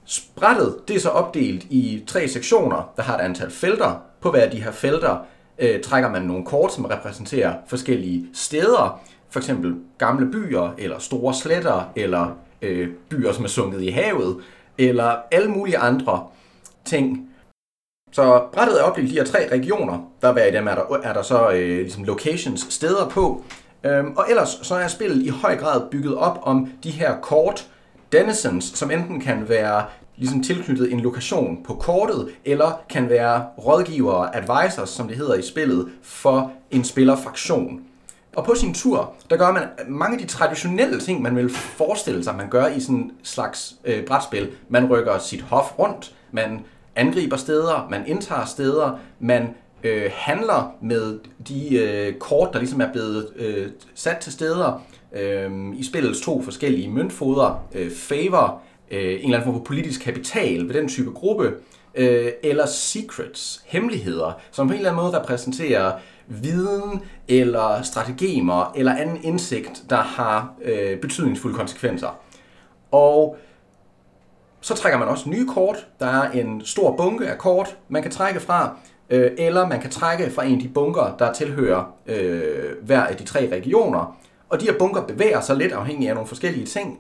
Sprættet 0.09 0.77
det 0.89 0.97
er 0.97 1.01
så 1.01 1.09
opdelt 1.09 1.65
i 1.71 2.05
tre 2.07 2.29
sektioner, 2.29 2.93
der 2.97 3.03
har 3.03 3.19
et 3.19 3.21
antal 3.21 3.51
felter. 3.51 4.03
På 4.21 4.31
hver 4.31 4.43
af 4.43 4.51
de 4.51 4.63
her 4.63 4.71
felter 4.71 5.17
øh, 5.59 5.81
trækker 5.81 6.11
man 6.11 6.23
nogle 6.23 6.45
kort, 6.45 6.73
som 6.73 6.85
repræsenterer 6.85 7.55
forskellige 7.67 8.27
steder. 8.35 9.01
For 9.31 9.41
eksempel 9.41 9.75
gamle 9.99 10.31
byer, 10.31 10.75
eller 10.79 10.99
store 10.99 11.35
sletter, 11.35 11.93
eller 11.97 12.37
øh, 12.63 12.89
byer, 13.09 13.33
som 13.33 13.45
er 13.45 13.49
sunket 13.49 13.83
i 13.83 13.89
havet, 13.89 14.37
eller 14.79 15.17
alle 15.31 15.51
mulige 15.51 15.79
andre 15.79 16.27
ting. 16.85 17.29
Så 18.13 18.43
brættet 18.53 18.81
er 18.81 18.85
opdelt 18.85 19.09
i 19.09 19.11
de 19.11 19.19
her 19.19 19.25
tre 19.25 19.49
regioner. 19.53 20.11
Der 20.23 20.33
hver 20.33 20.47
i 20.47 20.53
dem 20.53 20.69
er 20.69 20.75
der, 20.75 20.99
er 21.03 21.13
der 21.13 21.23
så 21.23 21.51
øh, 21.51 21.79
ligesom 21.79 22.05
locations, 22.05 22.67
steder 22.71 23.09
på. 23.09 23.45
Øhm, 23.85 24.17
og 24.17 24.25
ellers 24.29 24.59
så 24.63 24.75
er 24.75 24.89
spillet 24.89 25.23
i 25.23 25.29
høj 25.29 25.57
grad 25.57 25.91
bygget 25.91 26.17
op 26.17 26.39
om 26.43 26.73
de 26.83 26.91
her 26.91 27.21
kort, 27.21 27.69
denizens, 28.13 28.65
som 28.65 28.91
enten 28.91 29.21
kan 29.21 29.49
være 29.49 29.85
ligesom 30.19 30.43
tilknyttet 30.43 30.93
en 30.93 31.01
lokation 31.01 31.63
på 31.65 31.75
kortet, 31.75 32.29
eller 32.45 32.81
kan 32.91 33.09
være 33.09 33.45
rådgivere, 33.59 34.37
advisors, 34.37 34.91
som 34.91 35.09
det 35.09 35.17
hedder 35.17 35.35
i 35.35 35.43
spillet, 35.43 35.89
for 36.03 36.53
en 36.71 36.85
spillerfraktion. 36.85 37.81
Og 38.37 38.45
på 38.45 38.55
sin 38.55 38.75
tur, 38.75 39.13
der 39.31 39.37
gør 39.37 39.53
man 39.53 39.63
mange 39.89 40.15
af 40.15 40.27
de 40.27 40.33
traditionelle 40.33 41.01
ting, 41.01 41.23
man 41.23 41.37
vil 41.37 41.51
forestille 41.51 42.25
sig, 42.25 42.35
man 42.37 42.49
gør 42.49 42.67
i 42.67 42.81
sådan 42.81 42.97
en 42.97 43.13
slags 43.23 43.75
øh, 43.85 44.05
brætspil. 44.05 44.49
Man 44.69 44.91
rykker 44.91 45.19
sit 45.19 45.41
hof 45.41 45.79
rundt, 45.79 46.15
man 46.33 46.65
angriber 46.97 47.37
steder, 47.37 47.87
man 47.91 48.07
indtager 48.07 48.45
steder, 48.45 48.99
man 49.21 49.55
øh, 49.83 50.11
handler 50.15 50.75
med 50.81 51.19
de 51.49 51.77
øh, 51.79 52.15
kort, 52.15 52.53
der 52.53 52.59
ligesom 52.59 52.81
er 52.81 52.93
blevet 52.93 53.29
øh, 53.37 53.69
sat 53.95 54.17
til 54.17 54.33
steder 54.33 54.83
øh, 55.13 55.51
i 55.77 55.85
spillets 55.85 56.21
to 56.21 56.43
forskellige 56.43 56.91
møntfoder, 56.91 57.65
øh, 57.75 57.91
favor, 57.93 58.63
øh, 58.91 59.01
en 59.01 59.19
eller 59.19 59.39
anden 59.39 59.43
form 59.43 59.55
for 59.55 59.65
politisk 59.65 60.01
kapital 60.01 60.69
ved 60.69 60.75
den 60.75 60.89
type 60.89 61.11
gruppe, 61.11 61.53
øh, 61.95 62.33
eller 62.43 62.67
secrets, 62.67 63.63
hemmeligheder, 63.67 64.41
som 64.51 64.67
på 64.67 64.73
en 64.73 64.79
eller 64.79 64.91
anden 64.91 65.05
måde 65.05 65.21
repræsenterer 65.21 65.93
viden 66.27 67.03
eller 67.29 67.83
strategemer 67.83 68.73
eller 68.77 68.95
anden 68.95 69.25
indsigt, 69.25 69.83
der 69.91 69.97
har 69.97 70.55
øh, 70.63 71.01
betydningsfulde 71.01 71.57
konsekvenser. 71.57 72.21
Og 72.93 73.37
så 74.61 74.75
trækker 74.75 74.99
man 74.99 75.09
også 75.09 75.29
nye 75.29 75.47
kort. 75.47 75.87
Der 76.01 76.07
er 76.07 76.31
en 76.31 76.63
stor 76.65 76.97
bunke 76.97 77.27
af 77.27 77.39
kort, 77.39 77.77
man 77.89 78.03
kan 78.03 78.11
trække 78.11 78.41
fra, 78.41 78.77
øh, 79.11 79.31
eller 79.39 79.67
man 79.67 79.81
kan 79.81 79.91
trække 79.91 80.31
fra 80.31 80.45
en 80.45 80.55
af 80.55 80.61
de 80.61 80.69
bunker, 80.69 81.17
der 81.19 81.33
tilhører 81.33 81.95
øh, 82.07 82.65
hver 82.83 83.01
af 83.01 83.17
de 83.17 83.25
tre 83.25 83.49
regioner. 83.53 84.17
Og 84.49 84.61
de 84.61 84.65
her 84.65 84.79
bunker 84.79 85.07
bevæger 85.07 85.41
sig 85.41 85.57
lidt 85.57 85.73
afhængig 85.73 86.09
af 86.09 86.15
nogle 86.15 86.29
forskellige 86.29 86.67
ting, 86.67 86.99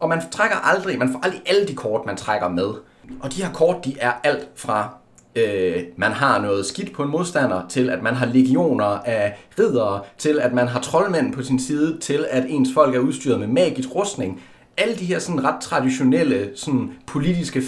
og 0.00 0.08
man 0.08 0.22
trækker 0.30 0.56
aldrig, 0.56 0.98
man 0.98 1.12
får 1.12 1.20
aldrig 1.22 1.42
alle 1.46 1.68
de 1.68 1.74
kort, 1.74 2.06
man 2.06 2.16
trækker 2.16 2.48
med. 2.48 2.74
Og 3.20 3.32
de 3.32 3.42
her 3.42 3.52
kort, 3.52 3.84
de 3.84 3.96
er 4.00 4.12
alt 4.24 4.48
fra 4.56 4.94
øh, 5.36 5.82
man 5.96 6.12
har 6.12 6.40
noget 6.40 6.66
skidt 6.66 6.92
på 6.92 7.02
en 7.02 7.10
modstander, 7.10 7.68
til 7.68 7.90
at 7.90 8.02
man 8.02 8.14
har 8.14 8.26
legioner 8.26 8.84
af 8.84 9.38
ridere, 9.58 10.00
til 10.18 10.38
at 10.40 10.52
man 10.52 10.68
har 10.68 10.80
troldmænd 10.80 11.32
på 11.32 11.42
sin 11.42 11.60
side, 11.60 11.98
til 11.98 12.26
at 12.30 12.44
ens 12.48 12.68
folk 12.74 12.94
er 12.94 12.98
udstyret 12.98 13.40
med 13.40 13.46
magisk 13.48 13.88
rustning. 13.94 14.42
Alle 14.76 14.96
de 14.96 15.04
her 15.04 15.18
sådan 15.18 15.44
ret 15.44 15.60
traditionelle 15.60 16.50
sådan 16.54 16.92
politiske, 17.06 17.62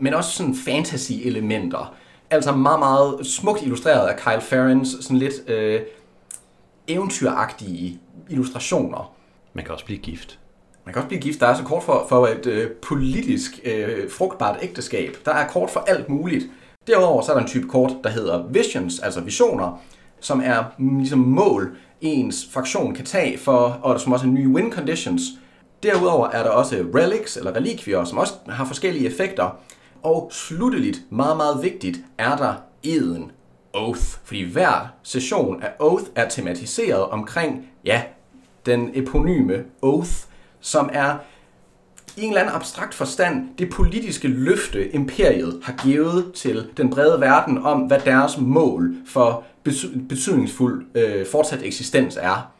men 0.00 0.14
også 0.14 0.30
sådan 0.30 0.54
fantasy-elementer 0.54 1.94
Altså 2.30 2.52
meget, 2.52 2.78
meget 2.78 3.26
smukt 3.26 3.62
illustreret 3.62 4.08
af 4.08 4.16
Kyle 4.16 4.40
Farrens 4.40 4.96
sådan 5.00 5.16
lidt 5.16 5.50
øh, 5.50 5.80
eventyragtige 6.88 8.00
illustrationer. 8.30 9.14
Man 9.54 9.64
kan 9.64 9.74
også 9.74 9.84
blive 9.84 9.98
gift. 9.98 10.38
Man 10.86 10.92
kan 10.92 11.02
også 11.02 11.08
blive 11.08 11.20
gift. 11.20 11.40
Der 11.40 11.46
er 11.46 11.54
så 11.54 11.62
kort 11.62 11.82
for, 11.82 12.06
for 12.08 12.26
et 12.26 12.46
øh, 12.46 12.70
politisk 12.70 13.60
øh, 13.64 14.10
frugtbart 14.10 14.58
ægteskab. 14.62 15.16
Der 15.24 15.32
er 15.32 15.48
kort 15.48 15.70
for 15.70 15.80
alt 15.80 16.08
muligt. 16.08 16.46
Derudover 16.86 17.22
så 17.22 17.32
er 17.32 17.36
der 17.36 17.42
en 17.42 17.48
type 17.48 17.68
kort, 17.68 17.92
der 18.04 18.10
hedder 18.10 18.46
visions, 18.46 18.98
altså 18.98 19.20
visioner, 19.20 19.82
som 20.20 20.42
er 20.44 20.64
ligesom 20.98 21.18
mål, 21.18 21.76
ens 22.00 22.48
fraktion 22.52 22.94
kan 22.94 23.04
tage 23.04 23.38
for, 23.38 23.78
og 23.82 24.00
som 24.00 24.12
også 24.12 24.26
er 24.26 24.30
nye 24.30 24.48
win 24.48 24.72
conditions. 24.72 25.22
Derudover 25.82 26.28
er 26.28 26.42
der 26.42 26.50
også 26.50 26.86
relics, 26.94 27.36
eller 27.36 27.56
relikvier, 27.56 28.04
som 28.04 28.18
også 28.18 28.34
har 28.48 28.64
forskellige 28.64 29.06
effekter. 29.06 29.58
Og 30.02 30.28
slutteligt, 30.32 31.02
meget 31.10 31.36
meget 31.36 31.62
vigtigt, 31.62 31.98
er 32.18 32.36
der 32.36 32.54
eden 32.82 33.30
Oath. 33.74 34.02
Fordi 34.24 34.42
hver 34.52 34.92
session 35.02 35.62
af 35.62 35.70
Oath 35.78 36.04
er 36.14 36.28
tematiseret 36.28 37.02
omkring, 37.02 37.66
ja, 37.84 38.02
den 38.66 38.90
eponyme 38.94 39.64
Oath, 39.82 40.12
som 40.60 40.90
er 40.92 41.14
i 42.16 42.22
en 42.22 42.28
eller 42.28 42.40
anden 42.40 42.54
abstrakt 42.54 42.94
forstand 42.94 43.48
det 43.58 43.70
politiske 43.70 44.28
løfte, 44.28 44.94
imperiet 44.94 45.60
har 45.62 45.72
givet 45.84 46.32
til 46.34 46.66
den 46.76 46.90
brede 46.90 47.20
verden 47.20 47.58
om, 47.58 47.80
hvad 47.80 47.98
deres 48.04 48.38
mål 48.38 48.94
for 49.06 49.44
betydningsfuld 50.08 50.86
øh, 50.94 51.26
fortsat 51.26 51.62
eksistens 51.62 52.18
er. 52.20 52.52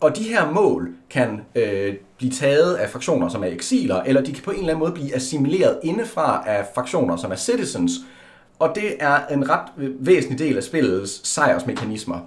Og 0.00 0.16
de 0.16 0.22
her 0.22 0.50
mål 0.50 0.88
kan 1.10 1.40
øh, 1.54 1.94
blive 2.18 2.32
taget 2.32 2.74
af 2.74 2.90
fraktioner, 2.90 3.28
som 3.28 3.42
er 3.42 3.48
eksiler, 3.48 4.02
eller 4.02 4.22
de 4.22 4.32
kan 4.32 4.42
på 4.42 4.50
en 4.50 4.56
eller 4.56 4.68
anden 4.68 4.80
måde 4.80 4.92
blive 4.92 5.14
assimileret 5.14 5.78
indefra 5.82 6.44
af 6.46 6.66
fraktioner, 6.74 7.16
som 7.16 7.32
er 7.32 7.36
citizens. 7.36 7.92
Og 8.58 8.72
det 8.74 8.96
er 9.00 9.26
en 9.26 9.50
ret 9.50 9.68
væsentlig 10.00 10.38
del 10.38 10.56
af 10.56 10.62
spillets 10.62 11.28
sejrsmekanismer. 11.28 12.18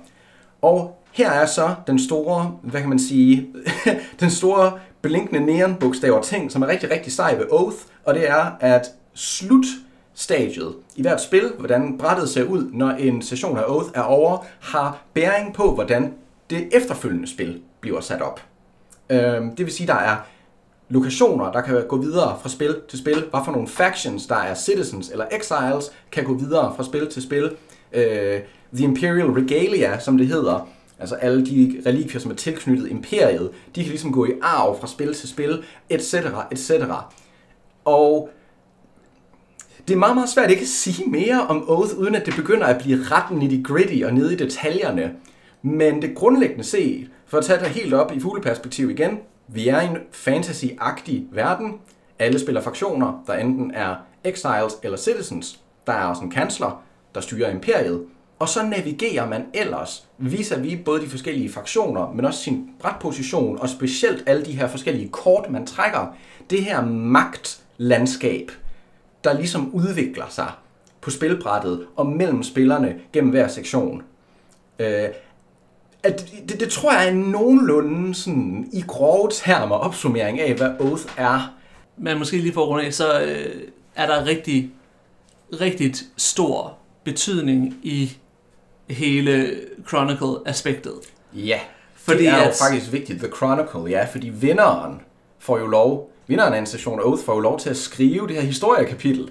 Og 0.61 1.03
her 1.11 1.31
er 1.31 1.45
så 1.45 1.75
den 1.87 1.99
store, 1.99 2.57
hvad 2.63 2.81
kan 2.81 2.89
man 2.89 2.99
sige, 2.99 3.47
den 4.19 4.29
store 4.29 4.79
blinkende 5.01 5.39
neonbogstaver 5.45 6.21
ting, 6.21 6.51
som 6.51 6.61
er 6.61 6.67
rigtig, 6.67 6.91
rigtig 6.91 7.13
sej 7.13 7.35
ved 7.35 7.45
Oath, 7.51 7.77
og 8.05 8.13
det 8.13 8.29
er, 8.29 8.51
at 8.59 8.87
slutstadiet 9.13 10.75
i 10.95 11.01
hvert 11.01 11.21
spil, 11.21 11.51
hvordan 11.59 11.97
brættet 11.97 12.29
ser 12.29 12.43
ud, 12.43 12.69
når 12.73 12.89
en 12.89 13.21
session 13.21 13.57
af 13.57 13.63
Oath 13.67 13.89
er 13.93 14.01
over, 14.01 14.45
har 14.59 15.01
bæring 15.13 15.53
på, 15.53 15.73
hvordan 15.73 16.13
det 16.49 16.69
efterfølgende 16.71 17.27
spil 17.27 17.61
bliver 17.81 18.01
sat 18.01 18.21
op. 18.21 18.41
Øhm, 19.09 19.55
det 19.55 19.65
vil 19.65 19.73
sige, 19.73 19.87
der 19.87 19.95
er 19.95 20.15
lokationer, 20.89 21.51
der 21.51 21.61
kan 21.61 21.87
gå 21.87 21.97
videre 21.97 22.37
fra 22.41 22.49
spil 22.49 22.75
til 22.89 22.99
spil. 22.99 23.25
Hvad 23.29 23.39
for 23.45 23.51
nogle 23.51 23.67
factions, 23.67 24.27
der 24.27 24.35
er 24.35 24.55
citizens 24.55 25.09
eller 25.09 25.25
exiles, 25.31 25.91
kan 26.11 26.23
gå 26.23 26.33
videre 26.33 26.73
fra 26.75 26.83
spil 26.83 27.09
til 27.11 27.21
spil. 27.21 27.51
Øh, 27.93 28.39
The 28.73 28.83
Imperial 28.83 29.29
Regalia, 29.29 29.99
som 29.99 30.17
det 30.17 30.27
hedder, 30.27 30.69
altså 30.99 31.15
alle 31.15 31.45
de 31.45 31.81
relikvier, 31.85 32.19
som 32.19 32.31
er 32.31 32.35
tilknyttet 32.35 32.91
imperiet, 32.91 33.51
de 33.75 33.81
kan 33.81 33.89
ligesom 33.89 34.11
gå 34.11 34.25
i 34.25 34.31
arv 34.41 34.79
fra 34.79 34.87
spil 34.87 35.13
til 35.13 35.29
spil, 35.29 35.63
etc., 35.89 36.15
etc. 36.51 36.71
Og 37.85 38.29
det 39.87 39.93
er 39.93 39.99
meget, 39.99 40.15
meget 40.15 40.29
svært 40.29 40.49
ikke 40.49 40.61
at 40.61 40.67
sige 40.67 41.09
mere 41.09 41.47
om 41.47 41.69
Oath, 41.69 41.97
uden 41.97 42.15
at 42.15 42.25
det 42.25 42.35
begynder 42.35 42.67
at 42.67 42.81
blive 42.81 43.03
ret 43.03 43.51
de 43.51 43.63
gritty 43.63 44.03
og 44.05 44.13
nede 44.13 44.33
i 44.33 44.37
detaljerne. 44.37 45.11
Men 45.61 46.01
det 46.01 46.15
grundlæggende 46.15 46.63
set, 46.63 47.09
for 47.25 47.37
at 47.37 47.45
tage 47.45 47.59
det 47.59 47.67
helt 47.67 47.93
op 47.93 48.11
i 48.15 48.19
fugleperspektiv 48.19 48.89
igen, 48.89 49.19
vi 49.47 49.67
er 49.67 49.81
i 49.81 49.85
en 49.85 49.97
fantasy-agtig 50.11 51.21
verden. 51.31 51.73
Alle 52.19 52.39
spiller 52.39 52.61
fraktioner, 52.61 53.23
der 53.27 53.33
enten 53.33 53.71
er 53.71 53.95
exiles 54.23 54.73
eller 54.83 54.97
citizens. 54.97 55.59
Der 55.87 55.93
er 55.93 56.03
også 56.03 56.21
en 56.21 56.31
kansler, 56.31 56.83
der 57.15 57.21
styrer 57.21 57.51
imperiet. 57.51 58.05
Og 58.39 58.49
så 58.49 58.63
navigerer 58.63 59.29
man 59.29 59.45
ellers 59.53 60.08
viser 60.19 60.59
vi 60.59 60.75
både 60.85 61.01
de 61.01 61.09
forskellige 61.09 61.51
fraktioner, 61.51 62.11
men 62.11 62.25
også 62.25 62.39
sin 62.39 62.69
brætposition, 62.79 63.59
og 63.59 63.69
specielt 63.69 64.23
alle 64.25 64.45
de 64.45 64.51
her 64.51 64.67
forskellige 64.67 65.09
kort, 65.09 65.49
man 65.49 65.67
trækker. 65.67 66.15
Det 66.49 66.63
her 66.63 66.85
magtlandskab, 66.85 68.51
der 69.23 69.33
ligesom 69.33 69.73
udvikler 69.73 70.25
sig 70.29 70.51
på 71.01 71.09
spilbrættet 71.09 71.85
og 71.95 72.05
mellem 72.05 72.43
spillerne 72.43 72.95
gennem 73.13 73.31
hver 73.31 73.47
sektion. 73.47 74.03
Øh, 74.79 75.07
at 76.03 76.31
det, 76.49 76.59
det 76.59 76.69
tror 76.69 76.93
jeg 76.93 77.07
er 77.07 77.13
nogenlunde 77.13 78.15
sådan, 78.15 78.69
i 78.73 78.83
grove 78.87 79.29
termer 79.31 79.75
opsummering 79.75 80.39
af, 80.39 80.53
hvad 80.53 80.69
Oath 80.79 81.03
er. 81.17 81.53
Men 81.97 82.17
måske 82.17 82.37
lige 82.37 82.53
for 82.53 82.61
at 82.61 82.67
runde 82.67 82.85
af, 82.85 82.93
så 82.93 83.21
øh, 83.21 83.61
er 83.95 84.05
der 84.05 84.25
rigtig, 84.25 84.71
rigtig 85.61 85.93
stor 86.17 86.77
betydning 87.03 87.75
i 87.83 88.17
hele 88.89 89.59
Chronicle-aspektet. 89.87 90.93
Ja, 91.33 91.59
fordi 91.95 92.19
det 92.19 92.27
er 92.27 92.35
at... 92.35 92.47
jo 92.47 92.53
faktisk 92.69 92.91
vigtigt, 92.91 93.19
The 93.19 93.31
Chronicle, 93.35 93.97
ja, 93.97 94.05
fordi 94.05 94.29
vinderen 94.29 95.01
får 95.39 95.59
jo 95.59 95.67
lov, 95.67 96.11
vinderen 96.27 96.53
af 96.53 96.57
en 96.57 96.65
session 96.65 96.99
Oath 96.99 97.23
får 97.23 97.33
jo 97.33 97.39
lov 97.39 97.59
til 97.59 97.69
at 97.69 97.77
skrive 97.77 98.27
det 98.27 98.35
her 98.35 98.41
historiekapitel 98.41 99.29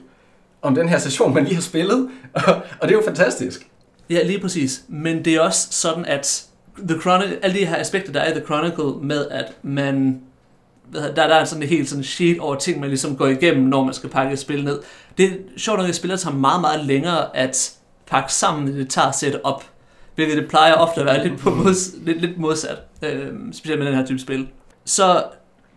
om 0.62 0.74
den 0.74 0.88
her 0.88 0.98
session, 0.98 1.34
man 1.34 1.44
lige 1.44 1.54
har 1.54 1.62
spillet, 1.62 2.10
og 2.80 2.82
det 2.82 2.90
er 2.90 2.98
jo 2.98 3.02
fantastisk. 3.04 3.68
Ja, 4.10 4.22
lige 4.22 4.40
præcis. 4.40 4.82
Men 4.88 5.24
det 5.24 5.34
er 5.34 5.40
også 5.40 5.68
sådan, 5.70 6.04
at 6.04 6.44
The 6.88 7.00
Chronicle, 7.00 7.38
alle 7.42 7.58
de 7.60 7.66
her 7.66 7.76
aspekter, 7.76 8.12
der 8.12 8.20
er 8.20 8.30
i 8.30 8.34
The 8.34 8.44
Chronicle, 8.44 9.06
med 9.06 9.28
at 9.30 9.52
man 9.62 10.20
der, 10.92 11.12
der 11.14 11.34
er 11.34 11.44
sådan 11.44 11.62
et 11.62 11.68
helt 11.68 11.88
sådan 11.88 12.04
sheet 12.04 12.38
over 12.38 12.54
ting, 12.54 12.80
man 12.80 12.88
ligesom 12.88 13.16
går 13.16 13.26
igennem, 13.26 13.66
når 13.66 13.84
man 13.84 13.94
skal 13.94 14.10
pakke 14.10 14.32
et 14.32 14.38
spil 14.38 14.64
ned. 14.64 14.80
Det 15.18 15.26
er 15.26 15.34
sjovt 15.56 15.78
nok, 15.78 15.88
at 15.88 15.94
spillet 15.94 16.20
tager 16.20 16.36
meget, 16.36 16.60
meget 16.60 16.84
længere 16.84 17.36
at 17.36 17.72
pakke 18.10 18.32
sammen, 18.32 18.76
det 18.76 18.90
tager 18.90 19.08
at 19.08 19.14
sætte 19.14 19.44
op. 19.44 19.64
Hvilket 20.14 20.36
det 20.36 20.48
plejer 20.48 20.74
ofte 20.74 21.00
at 21.00 21.06
være 21.06 21.28
lidt, 21.28 21.40
på 21.40 21.50
mods, 21.50 21.90
lidt, 22.02 22.20
lidt 22.20 22.38
modsat, 22.38 22.78
øh, 23.02 23.32
specielt 23.52 23.78
med 23.78 23.86
den 23.86 23.96
her 23.96 24.06
type 24.06 24.18
spil. 24.18 24.48
Så, 24.84 25.24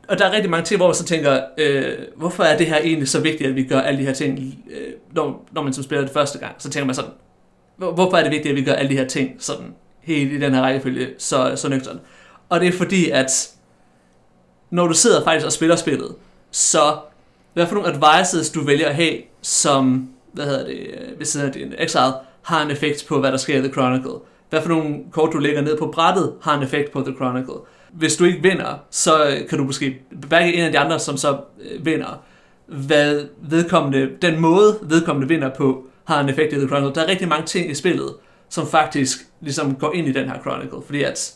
og 0.07 0.19
der 0.19 0.25
er 0.25 0.31
rigtig 0.31 0.49
mange 0.49 0.65
ting, 0.65 0.77
hvor 0.77 0.87
man 0.87 0.95
så 0.95 1.05
tænker, 1.05 1.41
øh, 1.57 1.97
hvorfor 2.15 2.43
er 2.43 2.57
det 2.57 2.67
her 2.67 2.77
egentlig 2.77 3.09
så 3.09 3.19
vigtigt, 3.19 3.49
at 3.49 3.55
vi 3.55 3.63
gør 3.63 3.79
alle 3.81 3.99
de 3.99 4.05
her 4.05 4.13
ting, 4.13 4.55
øh, 4.71 4.93
når, 5.11 5.45
når 5.51 5.63
man 5.63 5.73
som 5.73 5.83
spiller 5.83 6.05
det 6.05 6.13
første 6.13 6.39
gang, 6.39 6.55
så 6.57 6.69
tænker 6.69 6.85
man 6.85 6.95
sådan, 6.95 7.11
hvorfor 7.77 8.17
er 8.17 8.23
det 8.23 8.31
vigtigt, 8.31 8.51
at 8.51 8.55
vi 8.55 8.63
gør 8.63 8.73
alle 8.73 8.89
de 8.89 8.97
her 8.97 9.07
ting 9.07 9.35
sådan 9.39 9.73
helt 10.01 10.31
i 10.31 10.39
den 10.39 10.53
her 10.53 10.61
rækkefølge 10.61 11.07
så, 11.17 11.53
så 11.55 11.69
nøgteren. 11.69 11.99
Og 12.49 12.59
det 12.59 12.67
er 12.67 12.71
fordi, 12.71 13.09
at 13.09 13.49
når 14.69 14.87
du 14.87 14.93
sidder 14.93 15.23
faktisk 15.23 15.45
og 15.45 15.51
spiller 15.51 15.75
spillet, 15.75 16.15
så 16.51 16.97
hvad 17.53 17.67
for 17.67 17.75
nogle 17.75 17.89
advices 17.93 18.49
du 18.49 18.63
vælger 18.63 18.87
at 18.87 18.95
have, 18.95 19.17
som, 19.41 20.09
hvad 20.33 20.45
hedder 20.45 20.65
det, 20.65 20.77
øh, 20.77 21.19
ved 21.19 21.25
siden 21.25 21.47
af 21.47 21.53
din 21.53 21.73
exile, 21.77 22.13
har 22.41 22.61
en 22.65 22.71
effekt 22.71 23.05
på, 23.07 23.19
hvad 23.19 23.31
der 23.31 23.37
sker 23.37 23.57
i 23.57 23.61
The 23.61 23.71
Chronicle. 23.71 24.11
Hvad 24.49 24.61
for 24.61 24.69
nogle 24.69 24.95
kort, 25.11 25.33
du 25.33 25.37
lægger 25.37 25.61
ned 25.61 25.77
på 25.77 25.87
brættet, 25.87 26.33
har 26.41 26.57
en 26.57 26.63
effekt 26.63 26.91
på 26.91 27.01
The 27.01 27.15
Chronicle. 27.15 27.53
Hvis 27.91 28.15
du 28.15 28.25
ikke 28.25 28.41
vinder, 28.41 28.79
så 28.89 29.25
øh, 29.25 29.47
kan 29.47 29.57
du 29.57 29.63
måske 29.63 30.01
backe 30.29 30.53
en 30.53 30.63
af 30.63 30.71
de 30.71 30.79
andre, 30.79 30.99
som 30.99 31.17
så 31.17 31.37
øh, 31.61 31.85
vinder. 31.85 32.23
Hvad 32.65 33.25
vedkommende, 33.41 34.09
den 34.21 34.39
måde 34.39 34.79
vedkommende 34.81 35.27
vinder 35.27 35.49
på, 35.49 35.83
har 36.03 36.21
en 36.21 36.29
effekt 36.29 36.53
i 36.53 36.55
The 36.55 36.67
Chronicle. 36.67 36.95
Der 36.95 37.01
er 37.01 37.07
rigtig 37.07 37.27
mange 37.27 37.45
ting 37.45 37.71
i 37.71 37.73
spillet, 37.73 38.13
som 38.49 38.67
faktisk 38.67 39.17
ligesom 39.41 39.75
går 39.75 39.93
ind 39.93 40.07
i 40.07 40.11
den 40.11 40.29
her 40.29 40.41
Chronicle, 40.41 40.81
fordi 40.85 41.03
at 41.03 41.33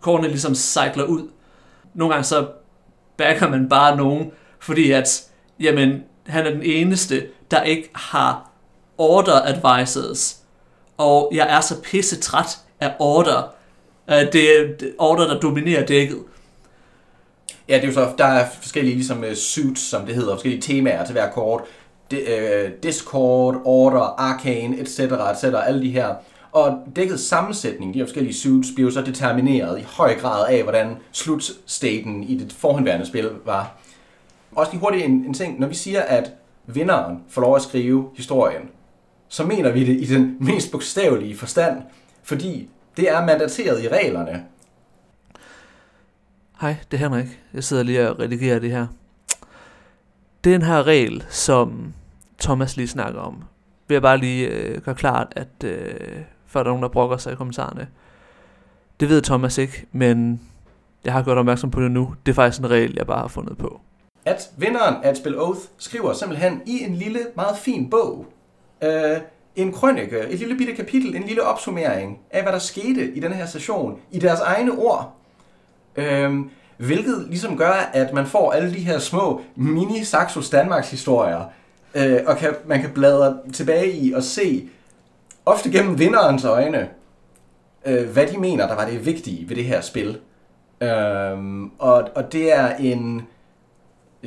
kortene 0.00 0.28
ligesom 0.28 0.54
cykler 0.54 1.04
ud. 1.04 1.28
Nogle 1.94 2.14
gange 2.14 2.24
så 2.24 2.46
backer 3.16 3.50
man 3.50 3.68
bare 3.68 3.96
nogen, 3.96 4.30
fordi 4.58 4.90
at, 4.90 5.30
jamen, 5.60 6.02
han 6.26 6.46
er 6.46 6.50
den 6.50 6.62
eneste, 6.62 7.26
der 7.50 7.62
ikke 7.62 7.90
har 7.94 8.50
order 8.98 9.42
advices. 9.42 10.36
og 10.96 11.30
jeg 11.34 11.56
er 11.56 11.60
så 11.60 11.82
pisse 11.82 12.20
træt 12.20 12.58
af 12.80 12.94
order. 12.98 13.52
Øh, 14.10 14.32
det 14.32 14.60
er 14.60 14.66
order, 14.98 15.26
der 15.26 15.40
dominerer 15.40 15.86
dækket. 15.86 16.18
Ja, 17.68 17.74
det 17.74 17.82
er 17.82 17.88
jo 17.88 17.92
så, 17.92 18.12
der 18.18 18.24
er 18.24 18.48
forskellige 18.60 18.94
ligesom 18.94 19.24
øh, 19.24 19.34
suits, 19.34 19.80
som 19.80 20.06
det 20.06 20.14
hedder, 20.14 20.34
forskellige 20.34 20.62
temaer 20.62 21.04
til 21.04 21.12
hver 21.12 21.30
kort. 21.30 21.62
Øh, 22.12 22.70
Discord, 22.82 23.62
Order, 23.64 24.20
Arcane, 24.20 24.78
etc., 24.78 25.00
etc., 25.00 25.44
alle 25.66 25.82
de 25.82 25.90
her 25.90 26.14
og 26.54 26.78
dækkets 26.96 27.22
sammensætning, 27.22 27.94
de 27.94 27.98
her 27.98 28.06
forskellige 28.06 28.34
suits, 28.34 28.68
bliver 28.74 28.90
så 28.90 29.02
determineret 29.02 29.80
i 29.80 29.82
høj 29.82 30.14
grad 30.20 30.48
af, 30.48 30.62
hvordan 30.62 30.96
slutstaten 31.12 32.22
i 32.22 32.38
det 32.38 32.52
forhenværende 32.52 33.06
spil 33.06 33.30
var. 33.44 33.76
Også 34.56 34.72
lige 34.72 34.80
hurtigt 34.80 35.04
en, 35.04 35.12
en 35.12 35.34
ting. 35.34 35.60
Når 35.60 35.66
vi 35.66 35.74
siger, 35.74 36.02
at 36.02 36.32
vinderen 36.66 37.22
får 37.28 37.42
lov 37.42 37.56
at 37.56 37.62
skrive 37.62 38.10
historien, 38.16 38.70
så 39.28 39.44
mener 39.46 39.72
vi 39.72 39.84
det 39.84 40.00
i 40.00 40.14
den 40.14 40.36
mest 40.40 40.72
bogstavelige 40.72 41.36
forstand, 41.36 41.82
fordi 42.22 42.68
det 42.96 43.10
er 43.10 43.26
mandateret 43.26 43.84
i 43.84 43.88
reglerne. 43.88 44.44
Hej, 46.60 46.76
det 46.90 46.96
er 46.96 47.08
Henrik. 47.08 47.40
Jeg 47.54 47.64
sidder 47.64 47.82
lige 47.82 48.10
og 48.10 48.18
redigerer 48.18 48.58
det 48.58 48.70
her. 48.70 48.86
Den 50.44 50.62
her 50.62 50.86
regel, 50.86 51.24
som 51.30 51.94
Thomas 52.40 52.76
lige 52.76 52.88
snakker 52.88 53.20
om, 53.20 53.44
vil 53.88 53.94
jeg 53.94 54.02
bare 54.02 54.18
lige 54.18 54.48
øh, 54.48 54.82
gøre 54.82 54.94
klart, 54.94 55.32
at 55.36 55.64
øh, 55.64 55.94
før 56.46 56.62
der 56.62 56.70
er 56.70 56.72
nogen, 56.72 56.82
der 56.82 56.88
brokker 56.88 57.16
sig 57.16 57.32
i 57.32 57.36
kommentarerne. 57.36 57.88
Det 59.00 59.08
ved 59.08 59.22
Thomas 59.22 59.58
ikke, 59.58 59.86
men 59.92 60.40
jeg 61.04 61.12
har 61.12 61.22
gjort 61.22 61.38
opmærksom 61.38 61.70
på 61.70 61.82
det 61.82 61.90
nu. 61.90 62.14
Det 62.26 62.32
er 62.32 62.34
faktisk 62.34 62.60
en 62.60 62.70
regel, 62.70 62.94
jeg 62.96 63.06
bare 63.06 63.20
har 63.20 63.28
fundet 63.28 63.58
på. 63.58 63.80
At 64.24 64.50
vinderen 64.56 65.04
af 65.04 65.10
et 65.10 65.16
spil 65.16 65.38
Oath 65.38 65.60
skriver 65.78 66.12
simpelthen 66.12 66.62
i 66.66 66.84
en 66.84 66.94
lille, 66.94 67.20
meget 67.36 67.58
fin 67.58 67.90
bog, 67.90 68.26
øh, 68.82 69.16
en 69.56 69.72
krønike, 69.72 70.18
et 70.18 70.38
lille 70.38 70.56
bitte 70.56 70.74
kapitel, 70.74 71.16
en 71.16 71.22
lille 71.22 71.42
opsummering 71.42 72.18
af, 72.30 72.42
hvad 72.42 72.52
der 72.52 72.58
skete 72.58 73.12
i 73.12 73.20
den 73.20 73.32
her 73.32 73.46
session, 73.46 74.00
i 74.10 74.18
deres 74.18 74.40
egne 74.40 74.72
ord. 74.72 75.14
Øh, 75.96 76.34
hvilket 76.76 77.26
ligesom 77.28 77.56
gør, 77.56 77.90
at 77.92 78.12
man 78.12 78.26
får 78.26 78.52
alle 78.52 78.74
de 78.74 78.80
her 78.80 78.98
små 78.98 79.40
mini 79.56 80.04
Saxos 80.04 80.50
Danmarks 80.50 80.90
historier, 80.90 81.44
øh, 81.94 82.20
og 82.26 82.36
kan, 82.36 82.54
man 82.66 82.80
kan 82.80 82.90
bladre 82.90 83.38
tilbage 83.52 83.92
i 83.92 84.12
og 84.12 84.22
se, 84.22 84.68
ofte 85.46 85.70
gennem 85.70 85.98
vinderens 85.98 86.44
øjne, 86.44 86.88
øh, 87.86 88.08
hvad 88.10 88.26
de 88.26 88.38
mener, 88.38 88.66
der 88.66 88.74
var 88.74 88.86
det 88.86 89.06
vigtige 89.06 89.48
ved 89.48 89.56
det 89.56 89.64
her 89.64 89.80
spil. 89.80 90.18
Øh, 90.80 91.62
og, 91.78 92.08
og 92.14 92.32
det 92.32 92.52
er 92.52 92.76
en 92.76 93.26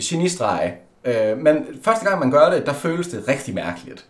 genistreg. 0.04 0.74
Øh, 1.06 1.38
men 1.38 1.66
første 1.82 2.06
gang 2.06 2.20
man 2.20 2.32
gør 2.32 2.50
det, 2.50 2.66
der 2.66 2.74
føles 2.74 3.08
det 3.08 3.28
rigtig 3.28 3.56
mærkeligt. 3.56 4.06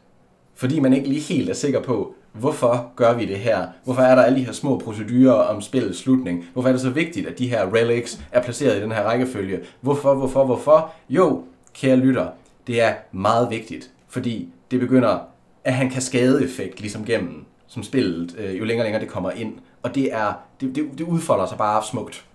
Fordi 0.56 0.80
man 0.80 0.94
ikke 0.94 1.08
lige 1.08 1.22
helt 1.22 1.50
er 1.50 1.54
sikker 1.54 1.82
på, 1.82 2.16
hvorfor 2.34 2.92
gør 2.96 3.14
vi 3.14 3.26
det 3.26 3.40
her? 3.40 3.68
Hvorfor 3.84 4.02
er 4.02 4.16
der 4.16 4.24
alle 4.24 4.40
de 4.40 4.46
her 4.46 4.52
små 4.52 4.78
procedurer 4.78 5.34
om 5.34 5.62
spillets 5.62 6.00
slutning? 6.00 6.46
Hvorfor 6.54 6.70
er 6.70 6.74
det 6.74 6.82
så 6.82 6.90
vigtigt, 6.90 7.28
at 7.28 7.40
de 7.40 7.50
her 7.50 7.74
relics 7.74 8.20
er 8.32 8.42
placeret 8.42 8.78
i 8.78 8.82
den 8.82 8.92
her 8.92 9.04
rækkefølge? 9.04 9.60
Hvorfor, 9.82 10.16
hvorfor, 10.16 10.46
hvorfor? 10.46 10.94
Jo, 11.10 11.44
kære 11.74 11.96
lytter, 11.96 12.28
det 12.68 12.82
er 12.82 12.94
meget 13.12 13.50
vigtigt, 13.50 13.92
fordi 14.10 14.50
det 14.72 14.80
begynder 14.80 15.20
at 15.64 15.74
have 15.74 15.86
en 15.86 15.92
kaskadeeffekt 15.92 16.80
ligesom 16.80 17.06
gennem 17.06 17.46
som 17.68 17.84
spillet, 17.84 18.36
øh, 18.38 18.60
jo 18.60 18.64
længere 18.64 18.84
og 18.84 18.86
længere 18.86 19.02
det 19.02 19.10
kommer 19.10 19.32
ind. 19.32 19.54
Og 19.84 19.96
det, 19.96 20.14
er, 20.14 20.34
det, 20.62 20.76
det, 20.76 20.90
det 20.98 21.04
udfolder 21.04 21.46
sig 21.46 21.58
bare 21.58 21.84
smukt. 21.84 22.26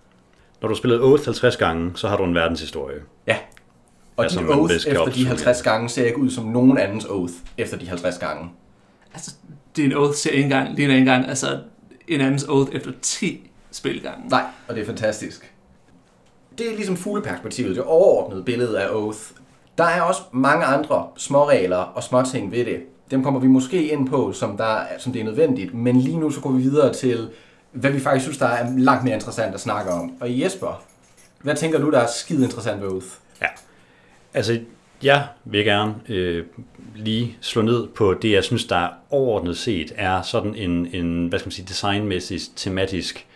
Når 0.63 0.69
du 0.69 0.75
har 0.75 0.79
spillet 0.79 1.01
Oath 1.01 1.25
50 1.25 1.57
gange, 1.57 1.93
så 1.95 2.09
har 2.09 2.17
du 2.17 2.25
en 2.25 2.35
verdenshistorie. 2.35 2.97
Ja. 3.27 3.37
Og 4.17 4.31
som 4.31 4.45
din 4.45 4.53
oath 4.55 4.75
efter 4.75 4.93
de 4.93 4.99
opsummere. 4.99 5.29
50 5.29 5.63
gange 5.63 5.89
ser 5.89 6.05
ikke 6.07 6.19
ud 6.19 6.31
som 6.31 6.45
nogen 6.45 6.79
andens 6.79 7.05
oath 7.05 7.33
efter 7.59 7.77
de 7.77 7.89
50 7.89 8.19
gange. 8.19 8.51
Altså, 9.15 9.35
din 9.77 9.93
oath 9.95 10.15
ser 10.15 10.31
ikke 10.31 10.45
engang, 10.45 10.75
ligner 10.77 10.95
ikke 10.95 10.99
engang 11.01 11.29
altså, 11.29 11.59
en 12.09 12.21
andens 12.21 12.45
oath 12.49 12.71
efter 12.75 12.91
10 13.03 13.51
spilgange. 13.73 14.29
Nej, 14.29 14.43
og 14.69 14.75
det 14.75 14.83
er 14.83 14.87
fantastisk. 14.87 15.53
Det 16.59 16.71
er 16.73 16.75
ligesom 16.77 16.97
fugleperspektivet, 16.97 17.77
det 17.77 17.85
overordnede 17.85 18.43
billede 18.45 18.81
af 18.81 18.89
Oath. 18.95 19.19
Der 19.79 19.85
er 19.85 20.01
også 20.03 20.21
mange 20.33 20.65
andre 20.65 21.07
småregler 21.17 21.77
og 21.77 22.03
småting 22.03 22.53
ved 22.53 22.65
det. 22.65 22.81
Dem 23.11 23.23
kommer 23.23 23.41
vi 23.41 23.47
måske 23.47 23.93
ind 23.93 24.09
på, 24.09 24.33
som, 24.33 24.57
der, 24.57 24.65
er- 24.65 24.99
som 24.99 25.13
det 25.13 25.21
er 25.21 25.25
nødvendigt. 25.25 25.75
Men 25.75 26.01
lige 26.01 26.19
nu 26.19 26.31
så 26.31 26.41
går 26.41 26.51
vi 26.51 26.63
videre 26.63 26.93
til, 26.95 27.29
hvad 27.73 27.91
vi 27.91 28.01
faktisk 28.01 28.25
synes, 28.25 28.39
der 28.39 28.47
er 28.47 28.79
langt 28.79 29.05
mere 29.05 29.15
interessant 29.15 29.55
at 29.55 29.61
snakke 29.61 29.91
om. 29.91 30.13
Og 30.21 30.41
Jesper, 30.41 30.83
hvad 31.43 31.57
tænker 31.57 31.79
du, 31.79 31.91
der 31.91 31.99
er 31.99 32.07
skide 32.07 32.45
interessant 32.45 32.83
ved 32.83 32.89
Oath? 32.89 33.07
Ja. 33.43 33.47
Altså, 34.35 34.61
jeg 35.03 35.27
vil 35.45 35.65
gerne 35.65 35.95
øh, 36.09 36.45
lige 36.97 37.37
slå 37.41 37.63
ned 37.63 37.87
på 37.87 38.15
det, 38.15 38.33
jeg 38.33 38.45
synes, 38.45 38.65
der 38.65 38.89
overordnet 39.11 39.57
set 39.57 39.93
er 39.97 40.23
sådan 40.23 40.55
en, 40.55 40.95
en 40.95 41.27
hvad 41.27 41.39
skal 41.39 41.47
man 41.47 41.53
sige, 41.53 41.67
designmæssig, 41.69 42.41
tematisk, 42.57 43.27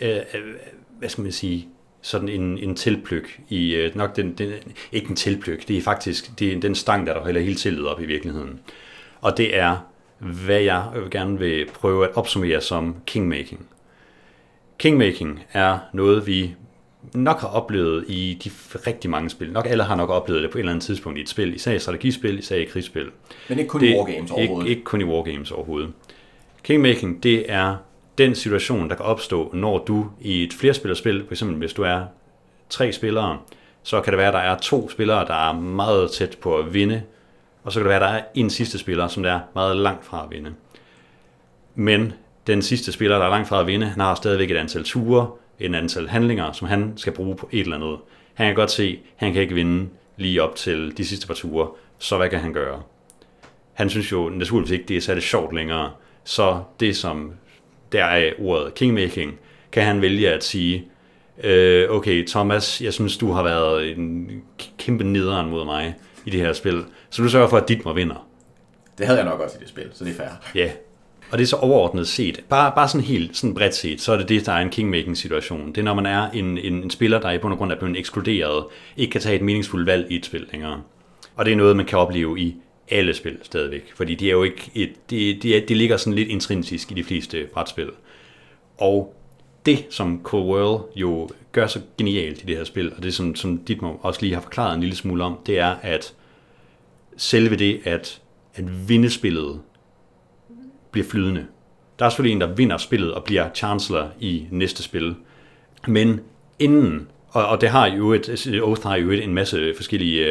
øh, 0.00 0.16
øh, 0.16 0.54
hvad 0.98 1.08
skal 1.08 1.22
man 1.22 1.32
sige, 1.32 1.68
sådan 2.02 2.28
en, 2.28 2.58
en 2.58 2.76
tilpløk 2.76 3.40
i, 3.48 3.74
øh, 3.74 3.96
nok 3.96 4.16
den, 4.16 4.32
den, 4.32 4.52
ikke 4.92 5.10
en 5.10 5.16
tilpløk, 5.16 5.68
det 5.68 5.78
er 5.78 5.82
faktisk 5.82 6.38
det 6.38 6.52
er 6.52 6.60
den 6.60 6.74
stang, 6.74 7.06
der 7.06 7.24
der 7.24 7.40
hele 7.40 7.54
tillid 7.54 7.84
op 7.84 8.00
i 8.00 8.06
virkeligheden. 8.06 8.60
Og 9.20 9.36
det 9.36 9.56
er, 9.56 9.76
hvad 10.18 10.60
jeg 10.60 10.84
gerne 11.10 11.38
vil 11.38 11.66
prøve 11.74 12.04
at 12.04 12.14
opsummere 12.14 12.60
som 12.60 12.96
kingmaking. 13.06 13.66
Kingmaking 14.82 15.44
er 15.52 15.78
noget, 15.92 16.26
vi 16.26 16.54
nok 17.14 17.40
har 17.40 17.48
oplevet 17.48 18.04
i 18.08 18.38
de 18.44 18.50
rigtig 18.86 19.10
mange 19.10 19.30
spil. 19.30 19.52
Nok 19.52 19.66
alle 19.66 19.82
har 19.82 19.96
nok 19.96 20.10
oplevet 20.10 20.42
det 20.42 20.50
på 20.50 20.58
et 20.58 20.60
eller 20.60 20.72
andet 20.72 20.84
tidspunkt 20.84 21.18
i 21.18 21.22
et 21.22 21.28
spil, 21.28 21.54
især 21.54 21.72
i 21.72 21.78
strategispil, 21.78 22.38
især 22.38 22.56
i 22.56 22.64
krigsspil. 22.64 23.10
Men 23.48 23.58
ikke 23.58 23.68
kun 23.68 23.84
i 23.84 23.96
Wargames 23.96 24.30
overhovedet. 24.30 24.68
Ikke, 24.68 24.78
ikke 24.78 24.84
kun 24.84 25.00
i 25.00 25.04
Wargames 25.04 25.50
overhovedet. 25.50 25.92
Kingmaking, 26.62 27.22
det 27.22 27.52
er 27.52 27.76
den 28.18 28.34
situation, 28.34 28.88
der 28.88 28.94
kan 28.94 29.04
opstå, 29.04 29.50
når 29.52 29.78
du 29.78 30.06
i 30.20 30.42
et 30.42 30.52
flerspillerspil, 30.52 31.24
eksempel 31.30 31.56
hvis 31.56 31.72
du 31.72 31.82
er 31.82 32.04
tre 32.70 32.92
spillere, 32.92 33.38
så 33.82 34.00
kan 34.00 34.12
det 34.12 34.18
være, 34.18 34.28
at 34.28 34.34
der 34.34 34.40
er 34.40 34.58
to 34.58 34.88
spillere, 34.88 35.26
der 35.26 35.48
er 35.48 35.52
meget 35.52 36.10
tæt 36.10 36.38
på 36.40 36.56
at 36.56 36.74
vinde, 36.74 37.02
og 37.64 37.72
så 37.72 37.80
kan 37.80 37.84
det 37.84 38.00
være, 38.00 38.08
at 38.08 38.14
der 38.14 38.18
er 38.18 38.24
en 38.34 38.50
sidste 38.50 38.78
spiller, 38.78 39.08
som 39.08 39.22
der 39.22 39.32
er 39.32 39.40
meget 39.54 39.76
langt 39.76 40.04
fra 40.04 40.24
at 40.24 40.36
vinde. 40.36 40.54
Men 41.74 42.12
den 42.46 42.62
sidste 42.62 42.92
spiller, 42.92 43.18
der 43.18 43.24
er 43.24 43.30
langt 43.30 43.48
fra 43.48 43.60
at 43.60 43.66
vinde, 43.66 43.86
han 43.86 44.00
har 44.00 44.14
stadigvæk 44.14 44.50
et 44.50 44.56
antal 44.56 44.84
ture, 44.84 45.30
et 45.58 45.74
antal 45.74 46.08
handlinger, 46.08 46.52
som 46.52 46.68
han 46.68 46.92
skal 46.96 47.12
bruge 47.12 47.36
på 47.36 47.48
et 47.52 47.60
eller 47.60 47.76
andet. 47.76 47.98
Han 48.34 48.46
kan 48.46 48.54
godt 48.54 48.70
se, 48.70 49.00
at 49.02 49.26
han 49.26 49.32
kan 49.32 49.42
ikke 49.42 49.54
vinde 49.54 49.88
lige 50.16 50.42
op 50.42 50.56
til 50.56 50.96
de 50.96 51.04
sidste 51.04 51.26
par 51.26 51.34
ture, 51.34 51.68
så 51.98 52.16
hvad 52.16 52.28
kan 52.28 52.38
han 52.38 52.52
gøre? 52.52 52.82
Han 53.72 53.90
synes 53.90 54.12
jo 54.12 54.28
naturligvis 54.28 54.70
ikke, 54.70 54.84
det 54.88 54.96
er 54.96 55.00
særlig 55.00 55.22
sjovt 55.22 55.54
længere, 55.54 55.90
så 56.24 56.62
det 56.80 56.96
som 56.96 57.32
der 57.92 58.04
er 58.04 58.32
ordet 58.38 58.74
kingmaking, 58.74 59.38
kan 59.72 59.82
han 59.82 60.02
vælge 60.02 60.30
at 60.30 60.44
sige, 60.44 60.84
øh, 61.42 61.90
okay 61.90 62.26
Thomas, 62.26 62.80
jeg 62.80 62.92
synes 62.92 63.16
du 63.16 63.32
har 63.32 63.42
været 63.42 63.90
en 63.90 64.30
kæmpe 64.78 65.04
nederen 65.04 65.50
mod 65.50 65.64
mig 65.64 65.94
i 66.24 66.30
det 66.30 66.40
her 66.40 66.52
spil, 66.52 66.84
så 67.10 67.22
du 67.22 67.28
sørger 67.28 67.48
for, 67.48 67.56
at 67.56 67.68
dit 67.68 67.84
må 67.84 67.92
vinder. 67.92 68.28
Det 68.98 69.06
havde 69.06 69.18
jeg 69.18 69.28
nok 69.28 69.40
også 69.40 69.56
i 69.58 69.60
det 69.60 69.68
spil, 69.68 69.88
så 69.92 70.04
det 70.04 70.10
er 70.10 70.16
fair. 70.16 70.30
Ja, 70.54 70.70
og 71.32 71.38
det 71.38 71.44
er 71.44 71.48
så 71.48 71.56
overordnet 71.56 72.08
set, 72.08 72.44
bare, 72.48 72.72
bare 72.74 72.88
sådan 72.88 73.06
helt 73.06 73.36
sådan 73.36 73.54
bredt 73.54 73.74
set, 73.74 74.00
så 74.00 74.12
er 74.12 74.16
det 74.16 74.28
det, 74.28 74.46
der 74.46 74.52
er 74.52 74.60
en 74.60 74.70
kingmaking 74.70 75.16
situation. 75.16 75.68
Det 75.68 75.78
er, 75.78 75.82
når 75.82 75.94
man 75.94 76.06
er 76.06 76.30
en, 76.30 76.58
en, 76.58 76.74
en 76.74 76.90
spiller, 76.90 77.20
der 77.20 77.30
i 77.30 77.38
bund 77.38 77.52
og 77.52 77.58
grund 77.58 77.72
er 77.72 77.76
blevet 77.76 77.98
ekskluderet, 77.98 78.64
ikke 78.96 79.10
kan 79.10 79.20
tage 79.20 79.36
et 79.36 79.42
meningsfuldt 79.42 79.86
valg 79.86 80.06
i 80.10 80.16
et 80.16 80.26
spil 80.26 80.46
længere. 80.52 80.82
Og 81.36 81.44
det 81.44 81.52
er 81.52 81.56
noget, 81.56 81.76
man 81.76 81.86
kan 81.86 81.98
opleve 81.98 82.40
i 82.40 82.56
alle 82.90 83.14
spil 83.14 83.38
stadigvæk, 83.42 83.92
fordi 83.94 84.14
det 84.14 84.28
er 84.28 84.32
jo 84.32 84.42
ikke 84.42 84.70
et, 84.74 85.10
det, 85.10 85.42
det, 85.42 85.68
det 85.68 85.76
ligger 85.76 85.96
sådan 85.96 86.12
lidt 86.12 86.28
intrinsisk 86.28 86.92
i 86.92 86.94
de 86.94 87.04
fleste 87.04 87.46
brætspil. 87.52 87.90
Og 88.78 89.14
det, 89.66 89.86
som 89.90 90.20
Cold 90.22 90.44
World 90.44 90.82
jo 90.96 91.28
gør 91.52 91.66
så 91.66 91.80
genialt 91.98 92.42
i 92.42 92.46
det 92.46 92.56
her 92.56 92.64
spil, 92.64 92.92
og 92.96 93.02
det 93.02 93.14
som, 93.14 93.34
som 93.34 93.58
Dietmar 93.58 93.96
også 94.02 94.20
lige 94.22 94.34
har 94.34 94.40
forklaret 94.40 94.74
en 94.74 94.80
lille 94.80 94.96
smule 94.96 95.24
om, 95.24 95.38
det 95.46 95.58
er, 95.58 95.76
at 95.82 96.14
selve 97.16 97.56
det 97.56 97.80
at, 97.84 98.20
at 98.54 98.88
vinde 98.88 99.10
spillet 99.10 99.60
bliver 100.92 101.06
flydende. 101.08 101.46
Der 101.98 102.04
er 102.04 102.10
selvfølgelig 102.10 102.34
en, 102.34 102.40
der 102.40 102.54
vinder 102.54 102.76
spillet 102.76 103.14
og 103.14 103.24
bliver 103.24 103.48
chancellor 103.54 104.10
i 104.20 104.46
næste 104.50 104.82
spil. 104.82 105.14
Men 105.88 106.20
inden, 106.58 107.08
og, 107.28 107.46
og 107.46 107.60
det 107.60 107.68
har 107.68 107.86
jo 107.86 108.12
et, 108.12 108.60
Oath 108.62 108.82
har 108.82 108.96
jo 108.96 109.10
et, 109.10 109.24
en 109.24 109.34
masse 109.34 109.72
forskellige 109.76 110.26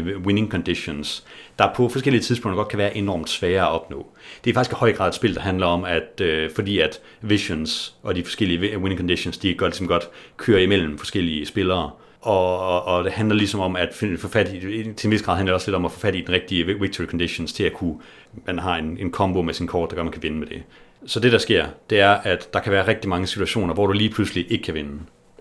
uh, 0.00 0.22
winning 0.26 0.50
conditions, 0.50 1.24
der 1.58 1.74
på 1.74 1.88
forskellige 1.88 2.22
tidspunkter 2.22 2.56
godt 2.56 2.68
kan 2.68 2.78
være 2.78 2.96
enormt 2.96 3.30
svære 3.30 3.62
at 3.62 3.68
opnå. 3.70 4.06
Det 4.44 4.50
er 4.50 4.54
faktisk 4.54 4.72
i 4.72 4.78
høj 4.78 4.92
grad 4.92 5.08
et 5.08 5.14
spil, 5.14 5.34
der 5.34 5.40
handler 5.40 5.66
om, 5.66 5.84
at 5.84 6.22
uh, 6.22 6.54
fordi 6.54 6.78
at 6.78 7.00
visions 7.20 7.94
og 8.02 8.14
de 8.14 8.24
forskellige 8.24 8.78
winning 8.78 8.98
conditions, 8.98 9.38
de 9.38 9.54
godt, 9.54 9.72
ligesom 9.72 9.88
godt 9.88 10.08
kører 10.36 10.60
imellem 10.60 10.98
forskellige 10.98 11.46
spillere, 11.46 11.90
og, 12.22 12.58
og, 12.58 12.84
og 12.84 13.04
det 13.04 13.12
handler 13.12 13.36
ligesom 13.36 13.60
om 13.60 13.76
at 13.76 13.88
finde, 13.94 14.18
få 14.18 14.28
fat 14.28 14.52
i, 14.52 14.60
til 14.92 15.06
en 15.06 15.10
vis 15.10 15.22
grad 15.22 15.36
handler 15.36 15.50
det 15.50 15.54
også 15.54 15.70
lidt 15.70 15.76
om 15.76 15.84
at 15.84 15.92
få 15.92 16.00
fat 16.00 16.14
i 16.14 16.20
den 16.20 16.30
rigtige 16.30 16.66
victory 16.80 17.06
conditions 17.06 17.52
til 17.52 17.64
at 17.64 17.72
kunne, 17.72 17.94
man 18.46 18.58
har 18.58 18.76
en, 18.76 18.98
en 19.00 19.10
combo 19.10 19.42
med 19.42 19.54
sin 19.54 19.66
kort, 19.66 19.90
der 19.90 19.96
gør, 19.96 20.02
at 20.02 20.06
man 20.06 20.12
kan 20.12 20.22
vinde 20.22 20.38
med 20.38 20.46
det. 20.46 20.62
Så 21.06 21.20
det 21.20 21.32
der 21.32 21.38
sker, 21.38 21.66
det 21.90 22.00
er, 22.00 22.10
at 22.10 22.48
der 22.52 22.60
kan 22.60 22.72
være 22.72 22.86
rigtig 22.86 23.08
mange 23.08 23.26
situationer, 23.26 23.74
hvor 23.74 23.86
du 23.86 23.92
lige 23.92 24.10
pludselig 24.10 24.52
ikke 24.52 24.64
kan 24.64 24.74
vinde. 24.74 24.98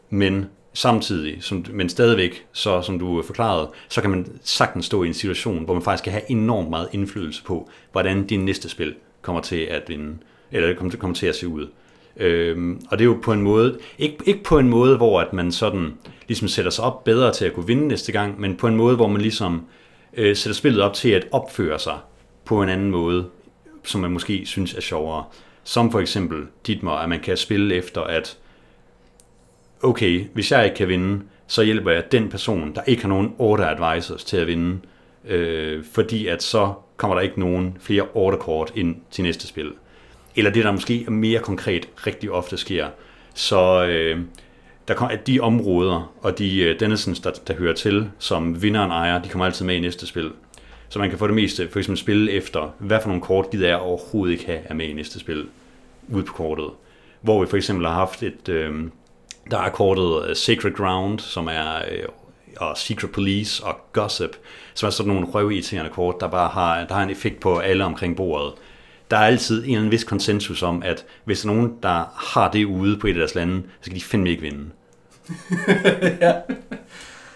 Men 0.09 0.45
samtidig, 0.73 1.43
som, 1.43 1.65
men 1.69 1.89
stadigvæk, 1.89 2.45
så 2.51 2.81
som 2.81 2.99
du 2.99 3.21
forklarede, 3.21 3.69
så 3.89 4.01
kan 4.01 4.09
man 4.09 4.27
sagtens 4.43 4.85
stå 4.85 5.03
i 5.03 5.07
en 5.07 5.13
situation, 5.13 5.63
hvor 5.65 5.73
man 5.73 5.83
faktisk 5.83 6.03
kan 6.03 6.13
have 6.13 6.31
enormt 6.31 6.69
meget 6.69 6.87
indflydelse 6.91 7.43
på, 7.43 7.69
hvordan 7.91 8.27
din 8.27 8.45
næste 8.45 8.69
spil 8.69 8.95
kommer 9.21 9.41
til 9.41 9.59
at 9.59 9.83
vinde, 9.87 10.17
eller 10.51 10.75
kommer 10.75 10.91
til, 10.91 10.99
kommer 10.99 11.15
til 11.15 11.27
at 11.27 11.35
se 11.35 11.47
ud. 11.47 11.67
Øhm, 12.17 12.81
og 12.89 12.99
det 12.99 13.03
er 13.03 13.09
jo 13.09 13.19
på 13.23 13.33
en 13.33 13.41
måde, 13.41 13.79
ikke, 13.97 14.17
ikke 14.25 14.43
på 14.43 14.59
en 14.59 14.69
måde, 14.69 14.97
hvor 14.97 15.21
at 15.21 15.33
man 15.33 15.51
sådan 15.51 15.93
ligesom 16.31 16.47
sætter 16.47 16.71
sig 16.71 16.83
op 16.83 17.03
bedre 17.03 17.33
til 17.33 17.45
at 17.45 17.53
kunne 17.53 17.67
vinde 17.67 17.87
næste 17.87 18.11
gang, 18.11 18.39
men 18.39 18.57
på 18.57 18.67
en 18.67 18.75
måde, 18.75 18.95
hvor 18.95 19.07
man 19.07 19.21
ligesom 19.21 19.65
øh, 20.13 20.35
sætter 20.35 20.55
spillet 20.55 20.81
op 20.81 20.93
til 20.93 21.09
at 21.09 21.27
opføre 21.31 21.79
sig 21.79 21.97
på 22.45 22.63
en 22.63 22.69
anden 22.69 22.91
måde, 22.91 23.25
som 23.83 24.01
man 24.01 24.11
måske 24.11 24.45
synes 24.45 24.73
er 24.73 24.81
sjovere. 24.81 25.23
Som 25.63 25.91
for 25.91 25.99
eksempel 25.99 26.43
Ditmer, 26.67 26.91
at 26.91 27.09
man 27.09 27.19
kan 27.19 27.37
spille 27.37 27.75
efter, 27.75 28.01
at 28.01 28.37
okay, 29.83 30.25
hvis 30.33 30.51
jeg 30.51 30.65
ikke 30.65 30.75
kan 30.75 30.87
vinde, 30.87 31.21
så 31.47 31.63
hjælper 31.63 31.91
jeg 31.91 32.11
den 32.11 32.29
person, 32.29 32.75
der 32.75 32.81
ikke 32.87 33.01
har 33.01 33.09
nogen 33.09 33.35
order 33.37 33.65
advisors 33.65 34.23
til 34.23 34.37
at 34.37 34.47
vinde, 34.47 34.79
øh, 35.27 35.83
fordi 35.93 36.27
at 36.27 36.43
så 36.43 36.73
kommer 36.97 37.15
der 37.15 37.21
ikke 37.21 37.39
nogen 37.39 37.77
flere 37.79 38.07
orderkort 38.13 38.71
ind 38.75 38.95
til 39.11 39.23
næste 39.23 39.47
spil. 39.47 39.71
Eller 40.35 40.51
det, 40.51 40.63
der 40.63 40.71
måske 40.71 41.05
mere 41.07 41.39
konkret 41.39 41.89
rigtig 42.07 42.31
ofte 42.31 42.57
sker, 42.57 42.87
så 43.33 43.85
øh, 43.85 44.19
der 44.87 44.93
kommer, 44.93 45.13
at 45.13 45.27
de 45.27 45.39
områder 45.39 46.13
og 46.21 46.37
de 46.39 46.69
uh, 46.69 46.79
der, 46.79 47.31
der 47.47 47.53
hører 47.53 47.73
til, 47.73 48.09
som 48.19 48.61
vinderen 48.61 48.91
ejer, 48.91 49.21
de 49.21 49.29
kommer 49.29 49.45
altid 49.45 49.65
med 49.65 49.75
i 49.75 49.79
næste 49.79 50.07
spil. 50.07 50.31
Så 50.89 50.99
man 50.99 51.09
kan 51.09 51.19
få 51.19 51.27
det 51.27 51.35
meste, 51.35 51.69
for 51.71 51.79
eksempel 51.79 51.97
spille 51.97 52.31
efter, 52.31 52.73
hvad 52.79 52.99
for 53.01 53.07
nogle 53.07 53.21
kort 53.21 53.49
gider 53.51 53.67
jeg 53.67 53.77
overhovedet 53.77 54.33
ikke 54.33 54.45
have 54.45 54.59
er 54.65 54.73
med 54.73 54.85
i 54.85 54.93
næste 54.93 55.19
spil, 55.19 55.45
ude 56.09 56.23
på 56.23 56.33
kortet. 56.33 56.69
Hvor 57.21 57.41
vi 57.41 57.49
for 57.49 57.57
eksempel 57.57 57.85
har 57.85 57.93
haft 57.93 58.23
et, 58.23 58.49
øh, 58.49 58.83
der 59.51 59.57
er 59.57 59.69
kortet 59.69 60.29
øh, 60.29 60.35
Sacred 60.35 60.73
Ground, 60.73 61.19
som 61.19 61.47
er 61.47 61.75
øh, 61.91 62.05
og 62.57 62.77
Secret 62.77 63.11
Police 63.11 63.63
og 63.63 63.75
Gossip, 63.93 64.37
som 64.73 64.87
er 64.87 64.91
sådan 64.91 65.13
nogle 65.13 65.27
røvirriterende 65.27 65.91
kort, 65.91 66.15
der 66.19 66.27
bare 66.27 66.49
har, 66.49 66.85
der 66.85 66.93
har 66.93 67.03
en 67.03 67.09
effekt 67.09 67.39
på 67.39 67.57
alle 67.57 67.83
omkring 67.83 68.15
bordet. 68.15 68.53
Der 69.11 69.17
er 69.17 69.25
altid 69.25 69.57
en 69.57 69.63
eller 69.63 69.77
anden 69.77 69.91
vis 69.91 70.03
konsensus 70.03 70.63
om, 70.63 70.83
at 70.85 71.05
hvis 71.25 71.41
der 71.41 71.49
er 71.49 71.53
nogen, 71.53 71.77
der 71.83 72.13
har 72.15 72.51
det 72.51 72.65
ude 72.65 72.97
på 72.97 73.07
et 73.07 73.11
af 73.11 73.17
deres 73.17 73.35
lande, 73.35 73.63
så 73.63 73.85
skal 73.85 73.95
de 73.95 74.03
fandme 74.03 74.29
ikke 74.29 74.41
vinde. 74.41 74.65
ja. 76.21 76.33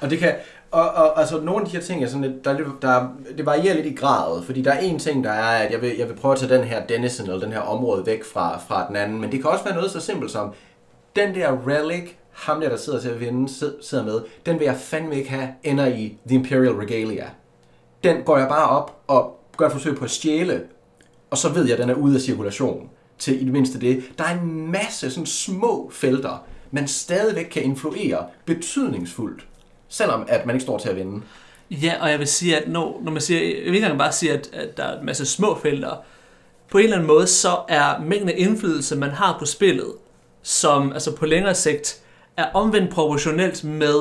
Og 0.01 0.09
det 0.09 0.19
kan, 0.19 0.35
og, 0.71 0.89
og 0.89 1.19
altså 1.19 1.41
nogle 1.41 1.61
af 1.61 1.67
de 1.67 1.71
her 1.71 1.83
ting 1.83 2.03
er 2.03 2.07
sådan 2.07 2.21
lidt, 2.21 2.45
der, 2.45 2.57
der, 2.81 3.07
det 3.37 3.45
varierer 3.45 3.75
lidt 3.75 3.85
i 3.85 3.95
gradet, 3.95 4.45
fordi 4.45 4.61
der 4.61 4.71
er 4.71 4.79
en 4.79 4.99
ting, 4.99 5.23
der 5.23 5.31
er, 5.31 5.65
at 5.65 5.71
jeg 5.71 5.81
vil, 5.81 5.91
jeg 5.97 6.09
vil 6.09 6.15
prøve 6.15 6.31
at 6.31 6.39
tage 6.39 6.57
den 6.57 6.63
her 6.63 6.85
Dennison, 6.85 7.27
eller 7.27 7.39
den 7.39 7.51
her 7.51 7.59
område 7.59 8.05
væk 8.05 8.23
fra, 8.23 8.59
fra 8.67 8.87
den 8.87 8.95
anden, 8.95 9.21
men 9.21 9.31
det 9.31 9.41
kan 9.41 9.49
også 9.51 9.63
være 9.63 9.75
noget 9.75 9.91
så 9.91 9.99
simpelt 9.99 10.31
som, 10.31 10.53
den 11.15 11.35
der 11.35 11.67
relic, 11.67 12.11
ham 12.31 12.61
der, 12.61 12.69
der 12.69 12.77
sidder 12.77 12.99
til 12.99 13.09
at 13.09 13.19
vinde, 13.19 13.53
sidder 13.81 14.05
med, 14.05 14.21
den 14.45 14.59
vil 14.59 14.65
jeg 14.65 14.75
fandme 14.75 15.15
ikke 15.15 15.29
have, 15.29 15.49
ender 15.63 15.85
i 15.85 16.17
The 16.27 16.35
Imperial 16.35 16.73
Regalia. 16.73 17.29
Den 18.03 18.23
går 18.23 18.37
jeg 18.37 18.47
bare 18.47 18.69
op 18.69 19.01
og 19.07 19.39
gør 19.57 19.65
et 19.65 19.71
forsøg 19.71 19.95
på 19.95 20.03
at 20.03 20.11
stjæle, 20.11 20.61
og 21.35 21.39
så 21.39 21.49
ved 21.49 21.63
jeg, 21.63 21.73
at 21.73 21.79
den 21.79 21.89
er 21.89 21.93
ude 21.93 22.15
af 22.15 22.21
cirkulation 22.21 22.89
til 23.19 23.41
i 23.41 23.43
det 23.43 23.53
mindste 23.53 23.79
det. 23.79 24.03
Der 24.17 24.23
er 24.23 24.39
en 24.39 24.71
masse 24.71 25.09
sådan 25.09 25.25
små 25.25 25.89
felter, 25.93 26.43
man 26.71 26.87
stadigvæk 26.87 27.45
kan 27.45 27.63
influere 27.63 28.25
betydningsfuldt 28.45 29.45
selvom 29.89 30.25
at 30.27 30.45
man 30.45 30.55
ikke 30.55 30.63
står 30.63 30.77
til 30.77 30.89
at 30.89 30.95
vinde. 30.95 31.21
Ja, 31.71 31.93
og 32.01 32.09
jeg 32.09 32.19
vil 32.19 32.27
sige, 32.27 32.57
at 32.57 32.67
når, 32.67 33.01
når 33.03 33.11
man 33.11 33.21
siger, 33.21 33.39
jeg 33.39 33.49
vil 33.49 33.65
ikke 33.65 33.77
engang 33.77 33.99
bare 33.99 34.11
sige, 34.11 34.33
at, 34.33 34.49
at 34.53 34.77
der 34.77 34.83
er 34.83 34.99
en 34.99 35.05
masse 35.05 35.25
små 35.25 35.59
felter, 35.63 35.95
på 36.71 36.77
en 36.77 36.83
eller 36.83 36.97
anden 36.97 37.07
måde, 37.07 37.27
så 37.27 37.57
er 37.69 37.99
mængden 38.01 38.29
af 38.29 38.35
indflydelse, 38.37 38.95
man 38.95 39.09
har 39.09 39.35
på 39.39 39.45
spillet, 39.45 39.91
som 40.41 40.93
altså 40.93 41.15
på 41.15 41.25
længere 41.25 41.55
sigt, 41.55 42.01
er 42.37 42.45
omvendt 42.53 42.91
proportionelt 42.91 43.63
med 43.63 43.95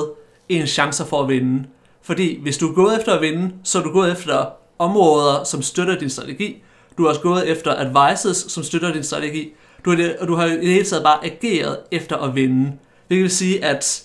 en 0.49 0.67
chancer 0.67 1.05
for 1.05 1.21
at 1.21 1.29
vinde. 1.29 1.65
Fordi 2.01 2.41
hvis 2.41 2.57
du 2.57 2.69
er 2.69 2.73
gået 2.73 2.99
efter 2.99 3.13
at 3.13 3.21
vinde, 3.21 3.53
så 3.63 3.79
er 3.79 3.83
du 3.83 3.91
gået 3.91 4.11
efter 4.11 4.45
områder, 4.79 5.43
som 5.43 5.61
støtter 5.61 5.99
din 5.99 6.09
strategi. 6.09 6.63
Du 6.97 7.03
har 7.03 7.09
også 7.09 7.21
gået 7.21 7.49
efter 7.49 7.71
advices, 7.75 8.37
som 8.37 8.63
støtter 8.63 8.93
din 8.93 9.03
strategi. 9.03 9.53
Du 9.85 9.89
har, 9.89 10.11
og 10.19 10.27
du 10.27 10.35
har 10.35 10.45
i 10.45 10.49
det 10.49 10.73
hele 10.73 10.85
taget 10.85 11.03
bare 11.03 11.25
ageret 11.25 11.77
efter 11.91 12.17
at 12.17 12.35
vinde. 12.35 12.71
Det 13.09 13.17
vil 13.17 13.29
sige, 13.29 13.65
at 13.65 14.03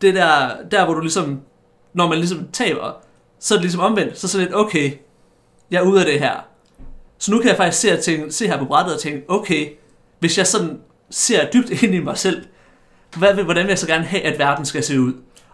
det 0.00 0.14
der, 0.14 0.50
der 0.70 0.84
hvor 0.84 0.94
du 0.94 1.00
ligesom, 1.00 1.40
når 1.92 2.08
man 2.08 2.18
ligesom 2.18 2.48
taber, 2.52 2.92
så 3.38 3.54
er 3.54 3.56
det 3.56 3.64
ligesom 3.64 3.80
omvendt, 3.80 4.18
så 4.18 4.38
er 4.38 4.40
det 4.40 4.48
lidt, 4.48 4.60
okay, 4.60 4.92
jeg 5.70 5.78
er 5.78 5.86
ude 5.86 6.00
af 6.00 6.06
det 6.06 6.20
her. 6.20 6.34
Så 7.18 7.32
nu 7.32 7.38
kan 7.38 7.48
jeg 7.48 7.56
faktisk 7.56 7.80
se, 7.80 7.92
at 7.92 8.00
tænke, 8.00 8.32
se 8.32 8.46
her 8.46 8.58
på 8.58 8.64
brættet 8.64 8.94
og 8.94 9.00
tænke, 9.00 9.24
okay, 9.28 9.68
hvis 10.18 10.38
jeg 10.38 10.46
sådan 10.46 10.80
ser 11.10 11.50
dybt 11.50 11.70
ind 11.82 11.94
i 11.94 12.00
mig 12.00 12.18
selv, 12.18 12.46
hvad, 13.16 13.34
hvordan 13.34 13.64
vil 13.64 13.70
jeg 13.70 13.78
så 13.78 13.86
gerne 13.86 14.04
have, 14.04 14.22
at 14.22 14.38
verden 14.38 14.64
skal 14.64 14.82
se 14.82 15.00
ud? 15.00 15.12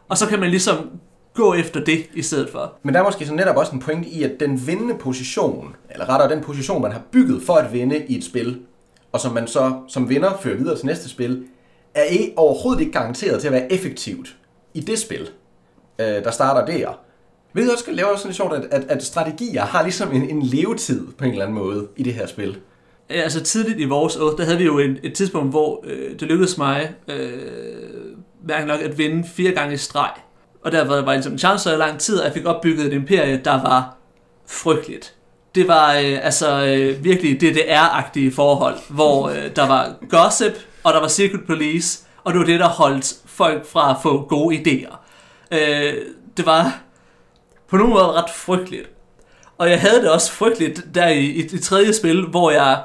Og 0.09 0.19
så 0.19 0.27
kan 0.27 0.41
man 0.41 0.51
ligesom 0.51 0.91
gå 1.35 1.55
efter 1.55 1.85
det 1.85 2.11
i 2.15 2.23
stedet 2.23 2.51
for. 2.51 2.73
Men 2.83 2.95
der 2.95 3.01
er 3.01 3.05
måske 3.05 3.27
så 3.27 3.35
netop 3.35 3.57
også 3.57 3.73
en 3.73 3.81
pointe 3.81 4.09
i, 4.09 4.23
at 4.23 4.41
den 4.41 4.67
vindende 4.67 4.95
position, 4.95 5.77
eller 5.91 6.09
rettere 6.09 6.31
den 6.31 6.45
position, 6.45 6.83
man 6.83 6.93
har 6.93 7.03
bygget 7.11 7.43
for 7.43 7.55
at 7.55 7.73
vinde 7.73 8.07
i 8.07 8.17
et 8.17 8.25
spil, 8.25 8.61
og 9.13 9.21
som 9.21 9.33
man 9.35 9.47
så 9.47 9.73
som 9.89 10.09
vinder 10.09 10.39
fører 10.43 10.57
videre 10.57 10.77
til 10.77 10.87
næste 10.87 11.09
spil, 11.09 11.45
er 11.95 12.03
ikke, 12.03 12.33
overhovedet 12.37 12.81
ikke 12.81 12.93
garanteret 12.93 13.41
til 13.41 13.49
at 13.49 13.53
være 13.53 13.73
effektivt 13.73 14.37
i 14.75 14.81
det 14.81 14.99
spil, 14.99 15.29
øh, 15.99 16.07
der 16.07 16.31
starter 16.31 16.77
der. 16.77 16.99
Ved 17.53 17.71
også 17.71 17.85
lave 17.93 18.09
sådan 18.17 18.29
lidt 18.29 18.37
sjovt, 18.37 18.53
at, 18.53 18.65
at, 18.71 18.85
at 18.89 19.05
strategier 19.05 19.63
har 19.63 19.83
ligesom 19.83 20.13
en, 20.13 20.31
en 20.31 20.43
levetid 20.43 21.07
på 21.19 21.25
en 21.25 21.31
eller 21.31 21.45
anden 21.45 21.59
måde 21.59 21.89
i 21.97 22.03
det 22.03 22.15
her 22.15 22.27
spil. 22.27 22.57
Altså 23.09 23.43
tidligt 23.43 23.81
i 23.81 23.85
vores 23.85 24.17
år, 24.17 24.31
der 24.31 24.45
havde 24.45 24.59
vi 24.59 24.65
jo 24.65 24.79
en, 24.79 24.99
et 25.03 25.15
tidspunkt, 25.15 25.51
hvor 25.51 25.85
øh, 25.87 26.11
det 26.21 26.23
lykkedes 26.23 26.59
mig 26.59 26.95
øh, 27.09 27.39
hverken 28.43 28.69
nok 28.69 28.81
at 28.81 28.99
vinde 28.99 29.29
fire 29.29 29.53
gange 29.53 29.75
i 29.75 29.77
streg. 29.77 30.11
Og 30.65 30.73
der 30.73 30.85
var, 30.85 31.01
var 31.01 31.13
ligesom 31.13 31.33
en 31.33 31.39
chance 31.39 31.75
i 31.75 31.77
lang 31.77 31.99
tid, 31.99 32.21
at 32.21 32.25
jeg 32.25 32.33
fik 32.33 32.45
opbygget 32.47 32.87
et 32.87 32.93
imperie, 32.93 33.41
der 33.45 33.63
var 33.63 33.97
frygteligt. 34.47 35.15
Det 35.55 35.69
var 35.69 35.93
øh, 35.93 36.19
altså 36.23 36.65
øh, 36.65 37.05
virkelig 37.05 37.43
DDR-agtige 37.43 38.35
forhold, 38.35 38.79
hvor 38.89 39.29
øh, 39.29 39.57
der 39.57 39.69
var 39.69 39.95
gossip, 40.09 40.53
og 40.85 40.93
der 40.93 41.01
var 41.01 41.09
Secret 41.09 41.41
Police, 41.47 42.05
og 42.25 42.33
det 42.33 42.41
var 42.41 42.47
det, 42.47 42.61
der 42.61 42.69
holdt 42.69 43.15
folk 43.27 43.67
fra 43.67 43.91
at 43.91 43.97
få 44.03 44.27
gode 44.29 44.57
idéer. 44.57 44.97
Øh, 45.53 45.95
det 46.37 46.47
var 46.47 46.79
på 47.69 47.77
nogen 47.77 47.93
måde 47.93 48.05
ret 48.05 48.31
frygteligt. 48.31 48.91
Og 49.59 49.71
jeg 49.71 49.81
havde 49.81 50.03
det 50.03 50.11
også 50.11 50.33
frygteligt 50.33 50.85
der 50.95 51.09
i, 51.09 51.25
i 51.25 51.41
i 51.53 51.59
tredje 51.59 51.93
spil, 51.93 52.27
hvor 52.27 52.51
jeg, 52.51 52.83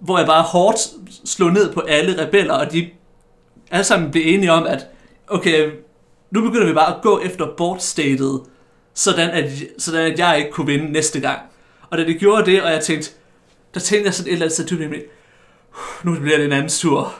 hvor 0.00 0.18
jeg 0.18 0.26
bare 0.26 0.42
hårdt 0.42 0.78
slog 1.24 1.52
ned 1.52 1.72
på 1.72 1.80
alle 1.80 2.26
rebeller, 2.26 2.54
og 2.54 2.72
de 2.72 2.90
alle 3.70 3.84
sammen 3.84 4.10
blev 4.10 4.22
enige 4.26 4.52
om, 4.52 4.66
at 4.66 4.86
okay, 5.28 5.70
nu 6.36 6.42
begynder 6.42 6.66
vi 6.66 6.72
bare 6.72 6.96
at 6.96 7.02
gå 7.02 7.20
efter 7.24 7.46
boardstatet, 7.56 8.40
sådan 8.94 9.30
at, 9.30 9.50
sådan 9.78 10.12
at 10.12 10.18
jeg 10.18 10.38
ikke 10.38 10.50
kunne 10.50 10.66
vinde 10.66 10.92
næste 10.92 11.20
gang. 11.20 11.38
Og 11.90 11.98
da 11.98 12.04
de 12.04 12.14
gjorde 12.14 12.50
det, 12.50 12.62
og 12.62 12.70
jeg 12.70 12.80
tænkte, 12.80 13.10
der 13.74 13.80
tænkte 13.80 14.06
jeg 14.06 14.14
sådan 14.14 14.28
et 14.28 14.32
eller 14.32 14.46
andet 14.46 14.54
sted, 14.54 15.02
nu 16.04 16.14
bliver 16.20 16.36
det 16.36 16.46
en 16.46 16.52
anden 16.52 16.68
tur. 16.68 17.14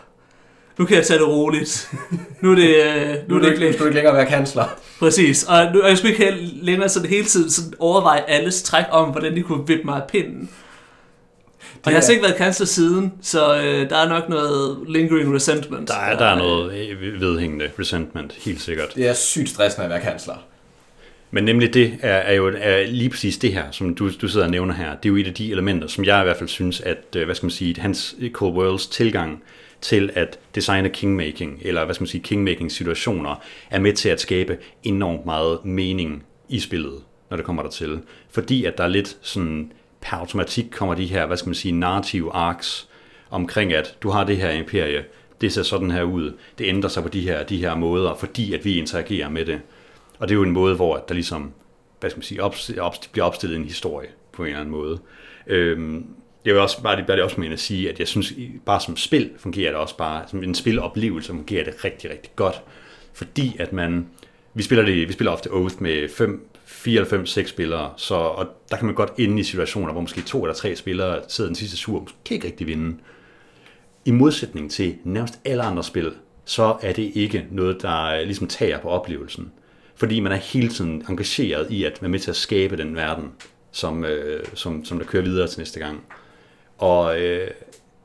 Nu 0.78 0.84
kan 0.84 0.96
jeg 0.96 1.06
tage 1.06 1.18
det 1.18 1.28
roligt. 1.28 1.90
Nu 2.42 2.50
er 2.50 2.54
det, 2.54 2.84
øh, 2.84 3.08
nu, 3.08 3.16
nu 3.28 3.36
er 3.36 3.40
det 3.40 3.52
ikke, 3.52 3.66
ikke, 3.66 3.84
ikke 3.84 3.94
længere 3.94 4.14
være 4.14 4.26
kansler. 4.26 4.64
Præcis, 4.98 5.44
og, 5.44 5.72
nu, 5.74 5.80
og 5.82 5.88
jeg 5.88 5.98
skulle 5.98 6.12
ikke 6.12 6.32
længere 6.62 6.88
sådan 6.88 7.08
hele 7.08 7.24
tiden 7.24 7.50
sådan 7.50 7.72
overveje 7.78 8.24
alles 8.28 8.62
træk 8.62 8.84
om, 8.90 9.10
hvordan 9.10 9.36
de 9.36 9.42
kunne 9.42 9.66
vippe 9.66 9.84
mig 9.84 9.96
af 9.96 10.08
pinden. 10.08 10.50
Og 11.86 11.92
jeg 11.92 12.00
har 12.00 12.10
ikke 12.10 12.22
været 12.22 12.36
kansler 12.36 12.66
siden, 12.66 13.12
så 13.22 13.56
øh, 13.56 13.90
der 13.90 13.96
er 13.96 14.08
nok 14.08 14.28
noget 14.28 14.78
lingering 14.88 15.34
resentment. 15.34 15.88
Der 15.88 15.94
er, 15.94 16.18
der 16.18 16.24
er 16.24 16.38
noget 16.38 16.88
øh, 16.88 17.20
vedhængende 17.20 17.70
resentment, 17.78 18.32
helt 18.44 18.60
sikkert. 18.60 18.94
Det 18.94 19.08
er 19.08 19.14
sygt 19.14 19.48
stressende 19.48 19.84
at 19.84 19.90
være 19.90 20.00
kansler. 20.00 20.34
Men 21.30 21.44
nemlig 21.44 21.74
det 21.74 21.98
er, 22.00 22.16
er 22.16 22.34
jo 22.34 22.52
er 22.58 22.86
lige 22.86 23.10
præcis 23.10 23.38
det 23.38 23.52
her, 23.52 23.64
som 23.70 23.94
du, 23.94 24.10
du 24.22 24.28
sidder 24.28 24.46
og 24.46 24.50
nævner 24.50 24.74
her. 24.74 24.88
Det 24.96 25.04
er 25.04 25.08
jo 25.08 25.16
et 25.16 25.26
af 25.26 25.34
de 25.34 25.50
elementer, 25.52 25.88
som 25.88 26.04
jeg 26.04 26.20
i 26.20 26.24
hvert 26.24 26.36
fald 26.36 26.48
synes, 26.48 26.80
at 26.80 27.16
øh, 27.16 27.24
hvad 27.24 27.34
skal 27.34 27.46
man 27.46 27.50
sige, 27.50 27.80
hans 27.80 28.16
Cold 28.32 28.54
Worlds 28.54 28.86
tilgang 28.86 29.42
til 29.80 30.10
at 30.14 30.38
designe 30.54 30.88
kingmaking, 30.88 31.58
eller 31.62 31.84
hvad 31.84 31.94
skal 31.94 32.02
man 32.02 32.08
sige, 32.08 32.22
kingmaking 32.22 32.72
situationer, 32.72 33.42
er 33.70 33.80
med 33.80 33.92
til 33.92 34.08
at 34.08 34.20
skabe 34.20 34.58
enormt 34.82 35.26
meget 35.26 35.64
mening 35.64 36.24
i 36.48 36.60
spillet, 36.60 36.94
når 37.30 37.36
det 37.36 37.46
kommer 37.46 37.62
der 37.62 37.70
til. 37.70 38.00
Fordi 38.30 38.64
at 38.64 38.78
der 38.78 38.84
er 38.84 38.88
lidt 38.88 39.16
sådan, 39.22 39.72
per 40.06 40.16
automatik 40.16 40.66
kommer 40.70 40.94
de 40.94 41.06
her, 41.06 41.26
hvad 41.26 41.36
skal 41.36 41.48
man 41.48 41.54
sige, 41.54 41.72
narrative 41.72 42.32
arcs 42.32 42.88
omkring, 43.30 43.72
at 43.72 43.96
du 44.02 44.10
har 44.10 44.24
det 44.24 44.36
her 44.36 44.50
imperie, 44.50 45.04
det 45.40 45.52
ser 45.52 45.62
sådan 45.62 45.90
her 45.90 46.02
ud, 46.02 46.32
det 46.58 46.66
ændrer 46.66 46.88
sig 46.88 47.02
på 47.02 47.08
de 47.08 47.20
her, 47.20 47.42
de 47.42 47.56
her 47.56 47.74
måder, 47.74 48.14
fordi 48.14 48.54
at 48.54 48.64
vi 48.64 48.78
interagerer 48.78 49.28
med 49.28 49.44
det. 49.44 49.60
Og 50.18 50.28
det 50.28 50.34
er 50.34 50.36
jo 50.36 50.42
en 50.42 50.50
måde, 50.50 50.74
hvor 50.74 51.04
der 51.08 51.14
ligesom, 51.14 51.52
hvad 52.00 52.10
skal 52.10 52.18
man 52.18 52.24
sige, 52.24 52.42
op, 52.42 52.54
op, 52.80 52.94
bliver 53.12 53.24
opstillet 53.24 53.56
en 53.56 53.64
historie 53.64 54.08
på 54.32 54.42
en 54.42 54.48
eller 54.48 54.60
anden 54.60 54.72
måde. 54.72 54.98
Øhm, 55.46 56.06
det 56.44 56.52
vil 56.52 56.62
også 56.62 56.82
bare, 56.82 57.04
bare 57.06 57.16
det 57.16 57.24
også 57.24 57.40
mene 57.40 57.52
at 57.52 57.60
sige, 57.60 57.90
at 57.90 57.98
jeg 57.98 58.08
synes, 58.08 58.32
bare 58.66 58.80
som 58.80 58.96
spil 58.96 59.30
fungerer 59.38 59.70
det 59.70 59.80
også 59.80 59.96
bare, 59.96 60.24
som 60.28 60.42
en 60.42 60.54
spiloplevelse 60.54 61.28
fungerer 61.28 61.64
det 61.64 61.84
rigtig, 61.84 62.10
rigtig 62.10 62.32
godt. 62.36 62.62
Fordi 63.12 63.56
at 63.58 63.72
man, 63.72 64.06
vi 64.54 64.62
spiller, 64.62 64.84
det, 64.84 65.08
vi 65.08 65.12
spiller 65.12 65.32
ofte 65.32 65.52
Oath 65.52 65.82
med 65.82 66.08
5, 66.08 66.48
94-6 66.66 67.46
spillere, 67.46 67.92
så, 67.96 68.14
og 68.14 68.46
der 68.70 68.76
kan 68.76 68.86
man 68.86 68.94
godt 68.94 69.12
ende 69.18 69.40
i 69.40 69.42
situationer, 69.42 69.92
hvor 69.92 70.00
måske 70.00 70.20
to 70.20 70.42
eller 70.42 70.54
tre 70.54 70.76
spillere 70.76 71.22
sidder 71.28 71.48
den 71.48 71.54
sidste 71.54 71.76
sur, 71.76 72.00
måske 72.00 72.34
ikke 72.34 72.46
rigtig 72.46 72.66
vinde. 72.66 72.96
I 74.04 74.10
modsætning 74.10 74.70
til 74.70 74.96
nærmest 75.04 75.40
alle 75.44 75.62
andre 75.62 75.84
spil, 75.84 76.12
så 76.44 76.76
er 76.82 76.92
det 76.92 77.12
ikke 77.14 77.46
noget, 77.50 77.82
der 77.82 78.04
øh, 78.04 78.22
ligesom 78.22 78.48
tager 78.48 78.78
på 78.78 78.88
oplevelsen. 78.88 79.52
Fordi 79.94 80.20
man 80.20 80.32
er 80.32 80.36
hele 80.36 80.68
tiden 80.68 81.04
engageret 81.08 81.70
i 81.70 81.84
at 81.84 82.02
være 82.02 82.08
med 82.08 82.18
til 82.18 82.30
at 82.30 82.36
skabe 82.36 82.76
den 82.76 82.96
verden, 82.96 83.32
som, 83.72 84.04
øh, 84.04 84.44
som, 84.54 84.84
som 84.84 84.98
der 84.98 85.06
kører 85.06 85.22
videre 85.22 85.48
til 85.48 85.58
næste 85.60 85.80
gang. 85.80 86.04
Og 86.78 87.20
øh, 87.20 87.50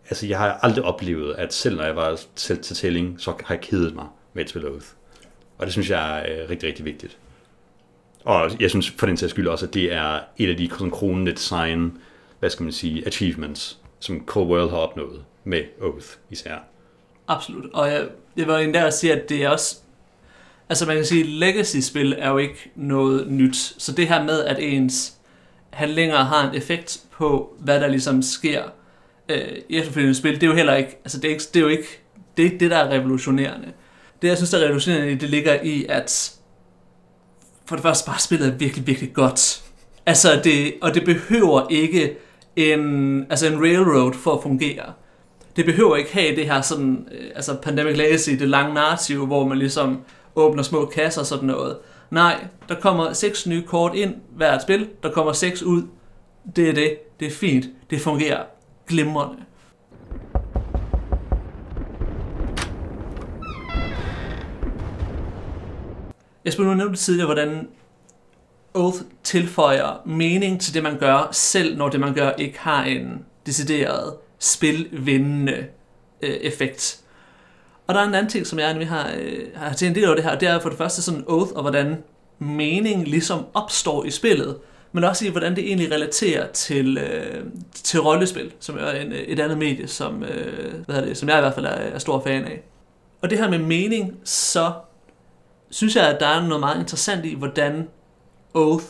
altså, 0.09 0.27
jeg 0.27 0.37
har 0.37 0.51
aldrig 0.61 0.83
oplevet, 0.83 1.35
at 1.35 1.53
selv 1.53 1.77
når 1.77 1.83
jeg 1.83 1.95
var 1.95 2.19
selv 2.35 2.63
til 2.63 2.75
tælling, 2.75 3.15
så 3.21 3.33
har 3.43 3.55
jeg 3.55 3.61
kedet 3.61 3.95
mig 3.95 4.05
med 4.33 4.43
et 4.43 4.49
spil 4.49 4.67
Oath. 4.67 4.85
Og 5.57 5.65
det 5.65 5.73
synes 5.73 5.89
jeg 5.89 6.19
er 6.19 6.43
øh, 6.43 6.49
rigtig, 6.49 6.67
rigtig 6.67 6.85
vigtigt. 6.85 7.17
Og 8.23 8.51
jeg 8.59 8.69
synes 8.69 8.93
for 8.97 9.05
den 9.05 9.17
sags 9.17 9.31
skyld 9.31 9.47
også, 9.47 9.65
at 9.65 9.73
det 9.73 9.93
er 9.93 10.19
et 10.37 10.49
af 10.49 10.57
de 10.57 10.69
sådan, 10.69 10.91
kronende 10.91 11.31
design, 11.31 11.97
hvad 12.39 12.49
skal 12.49 12.63
man 12.63 12.73
sige, 12.73 13.07
achievements, 13.07 13.77
som 13.99 14.25
Cold 14.25 14.47
World 14.47 14.69
har 14.69 14.77
opnået 14.77 15.23
med 15.43 15.63
Oath 15.81 16.07
især. 16.29 16.55
Absolut. 17.27 17.65
Og 17.73 17.87
jeg, 17.87 18.07
jeg 18.37 18.47
var 18.47 18.57
endda 18.57 18.87
at 18.87 18.93
sige, 18.93 19.13
at 19.13 19.29
det 19.29 19.43
er 19.43 19.49
også... 19.49 19.77
Altså 20.69 20.85
man 20.85 20.95
kan 20.95 21.05
sige, 21.05 21.23
legacy-spil 21.23 22.15
er 22.17 22.29
jo 22.29 22.37
ikke 22.37 22.71
noget 22.75 23.31
nyt. 23.31 23.55
Så 23.77 23.91
det 23.91 24.07
her 24.07 24.23
med, 24.23 24.43
at 24.43 24.57
ens 24.59 25.13
handlinger 25.69 26.17
har 26.17 26.49
en 26.49 26.55
effekt 26.55 26.99
på, 27.11 27.55
hvad 27.59 27.79
der 27.79 27.87
ligesom 27.87 28.21
sker 28.21 28.63
øh, 29.29 29.57
i 29.69 29.77
efterfølgende 29.77 30.15
spil, 30.15 30.33
det 30.33 30.43
er 30.43 30.47
jo 30.47 30.55
heller 30.55 30.75
ikke, 30.75 30.97
altså 31.03 31.17
det 31.17 31.25
er, 31.25 31.29
ikke, 31.29 31.43
det 31.53 31.55
er 31.55 31.61
jo 31.63 31.67
ikke, 31.67 31.99
det 32.37 32.43
er 32.43 32.45
ikke 32.45 32.59
det, 32.59 32.71
der 32.71 32.77
er 32.77 32.89
revolutionerende. 32.89 33.71
Det, 34.21 34.27
jeg 34.27 34.37
synes, 34.37 34.49
der 34.49 34.57
er 34.57 34.63
revolutionerende, 34.63 35.15
det 35.15 35.29
ligger 35.29 35.61
i, 35.61 35.85
at 35.89 36.37
for 37.71 37.75
det 37.75 37.83
første 37.83 38.05
bare 38.05 38.19
spillet 38.19 38.47
er 38.47 38.51
virkelig, 38.51 38.87
virkelig 38.87 39.13
godt. 39.13 39.63
Altså 40.05 40.41
det, 40.43 40.73
og 40.81 40.93
det 40.93 41.05
behøver 41.05 41.67
ikke 41.69 42.17
en, 42.55 43.25
altså 43.29 43.47
en 43.47 43.61
railroad 43.61 44.13
for 44.13 44.33
at 44.35 44.43
fungere. 44.43 44.83
Det 45.55 45.65
behøver 45.65 45.95
ikke 45.95 46.13
have 46.13 46.35
det 46.35 46.45
her 46.45 46.61
sådan, 46.61 47.07
øh, 47.11 47.31
altså 47.35 47.55
Pandemic 47.55 47.97
Legacy, 47.97 48.29
det 48.29 48.49
lange 48.49 48.73
narrativ, 48.73 49.25
hvor 49.25 49.47
man 49.47 49.57
ligesom 49.57 50.01
åbner 50.35 50.63
små 50.63 50.85
kasser 50.85 51.21
og 51.21 51.27
sådan 51.27 51.47
noget. 51.47 51.77
Nej, 52.09 52.45
der 52.69 52.75
kommer 52.75 53.13
seks 53.13 53.47
nye 53.47 53.61
kort 53.61 53.95
ind 53.95 54.15
hvert 54.35 54.61
spil, 54.61 54.89
der 55.03 55.11
kommer 55.11 55.33
seks 55.33 55.63
ud. 55.63 55.83
Det 56.55 56.69
er 56.69 56.73
det. 56.73 56.97
Det 57.19 57.27
er 57.27 57.31
fint. 57.31 57.65
Det 57.89 58.01
fungerer 58.01 58.43
glimrende. 58.87 59.37
Jeg 66.45 66.53
spurgte 66.53 66.69
nu 66.69 66.77
nævnte 66.77 66.99
tidligere, 66.99 67.25
hvordan 67.25 67.67
Oath 68.73 68.97
tilføjer 69.23 70.01
mening 70.05 70.61
til 70.61 70.73
det, 70.73 70.83
man 70.83 70.97
gør, 70.97 71.29
selv 71.31 71.77
når 71.77 71.89
det, 71.89 71.99
man 71.99 72.13
gør, 72.13 72.31
ikke 72.31 72.59
har 72.59 72.83
en 72.83 73.25
decideret 73.45 74.13
spilvindende 74.39 75.67
øh, 76.21 76.29
effekt. 76.29 76.99
Og 77.87 77.93
der 77.93 78.01
er 78.01 78.07
en 78.07 78.15
anden 78.15 78.31
ting, 78.31 78.47
som 78.47 78.59
jeg 78.59 78.69
nemlig 78.73 78.89
har, 78.89 79.11
øh, 79.19 79.47
har 79.55 79.73
til 79.73 79.87
en 79.87 79.95
del 79.95 80.03
det 80.03 80.23
her, 80.23 80.39
det 80.39 80.47
er 80.47 80.59
for 80.59 80.69
det 80.69 80.77
første 80.77 81.01
sådan 81.01 81.23
Oath, 81.27 81.51
og 81.55 81.61
hvordan 81.61 82.03
mening 82.39 83.07
ligesom 83.07 83.45
opstår 83.53 84.05
i 84.05 84.11
spillet, 84.11 84.57
men 84.91 85.03
også 85.03 85.25
i, 85.25 85.29
hvordan 85.29 85.55
det 85.55 85.67
egentlig 85.67 85.91
relaterer 85.91 86.47
til, 86.47 86.97
øh, 86.97 87.43
til 87.73 88.01
rollespil, 88.01 88.51
som 88.59 88.77
er 88.77 88.91
en, 88.91 89.11
øh, 89.11 89.19
et 89.19 89.39
andet 89.39 89.57
medie, 89.57 89.87
som, 89.87 90.23
øh, 90.23 90.73
hvad 90.85 90.95
er 90.95 91.05
det, 91.05 91.17
som 91.17 91.29
jeg 91.29 91.37
i 91.37 91.41
hvert 91.41 91.53
fald 91.53 91.65
er, 91.65 91.69
er 91.69 91.99
stor 91.99 92.21
fan 92.23 92.45
af. 92.45 92.61
Og 93.21 93.29
det 93.29 93.37
her 93.37 93.49
med 93.49 93.59
mening, 93.59 94.17
så 94.23 94.71
synes 95.71 95.95
jeg, 95.95 96.07
at 96.07 96.19
der 96.19 96.27
er 96.27 96.41
noget 96.41 96.59
meget 96.59 96.79
interessant 96.79 97.25
i, 97.25 97.35
hvordan 97.35 97.87
Oath 98.53 98.85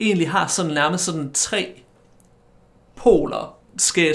egentlig 0.00 0.30
har 0.30 0.46
sådan 0.46 0.72
nærmest 0.72 1.04
sådan 1.04 1.32
tre 1.32 1.82
poler, 2.96 3.56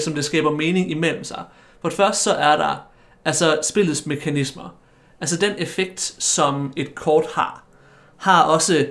som 0.00 0.14
det 0.14 0.24
skaber 0.24 0.50
mening 0.50 0.90
imellem 0.90 1.24
sig. 1.24 1.44
For 1.80 1.88
det 1.88 1.96
første 1.96 2.22
så 2.22 2.32
er 2.32 2.56
der 2.56 2.86
altså 3.24 3.58
spillets 3.62 4.06
mekanismer. 4.06 4.74
Altså 5.20 5.36
den 5.36 5.52
effekt, 5.58 6.00
som 6.18 6.72
et 6.76 6.94
kort 6.94 7.26
har, 7.34 7.64
har 8.16 8.42
også 8.42 8.86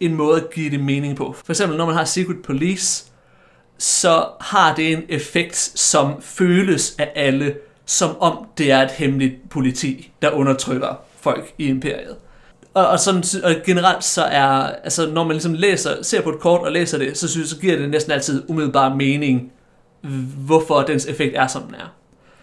en 0.00 0.14
måde 0.14 0.40
at 0.40 0.50
give 0.50 0.70
det 0.70 0.80
mening 0.80 1.16
på. 1.16 1.32
For 1.32 1.52
eksempel, 1.52 1.78
når 1.78 1.86
man 1.86 1.94
har 1.94 2.04
Secret 2.04 2.42
Police, 2.42 3.12
så 3.78 4.28
har 4.40 4.74
det 4.74 4.92
en 4.92 5.02
effekt, 5.08 5.56
som 5.56 6.22
føles 6.22 6.96
af 6.98 7.12
alle, 7.14 7.56
som 7.86 8.16
om 8.20 8.46
det 8.58 8.70
er 8.70 8.82
et 8.82 8.90
hemmeligt 8.90 9.50
politi, 9.50 10.12
der 10.22 10.30
undertrykker 10.30 10.94
folk 11.20 11.54
i 11.58 11.66
imperiet. 11.66 12.16
Og, 12.76 12.88
og, 12.88 13.00
sådan, 13.00 13.22
og 13.44 13.50
generelt 13.66 14.04
så 14.04 14.22
er, 14.22 14.46
altså 14.84 15.10
når 15.10 15.24
man 15.24 15.32
ligesom 15.32 15.54
læser, 15.54 15.90
ser 16.02 16.22
på 16.22 16.30
et 16.30 16.40
kort 16.40 16.60
og 16.60 16.72
læser 16.72 16.98
det, 16.98 17.18
så 17.18 17.28
synes 17.28 17.48
så 17.50 17.58
giver 17.58 17.76
det 17.76 17.90
næsten 17.90 18.12
altid 18.12 18.42
umiddelbar 18.48 18.94
mening, 18.94 19.52
hvorfor 20.46 20.80
dens 20.82 21.06
effekt 21.06 21.36
er, 21.36 21.46
som 21.46 21.62
den 21.62 21.74
er. 21.74 21.94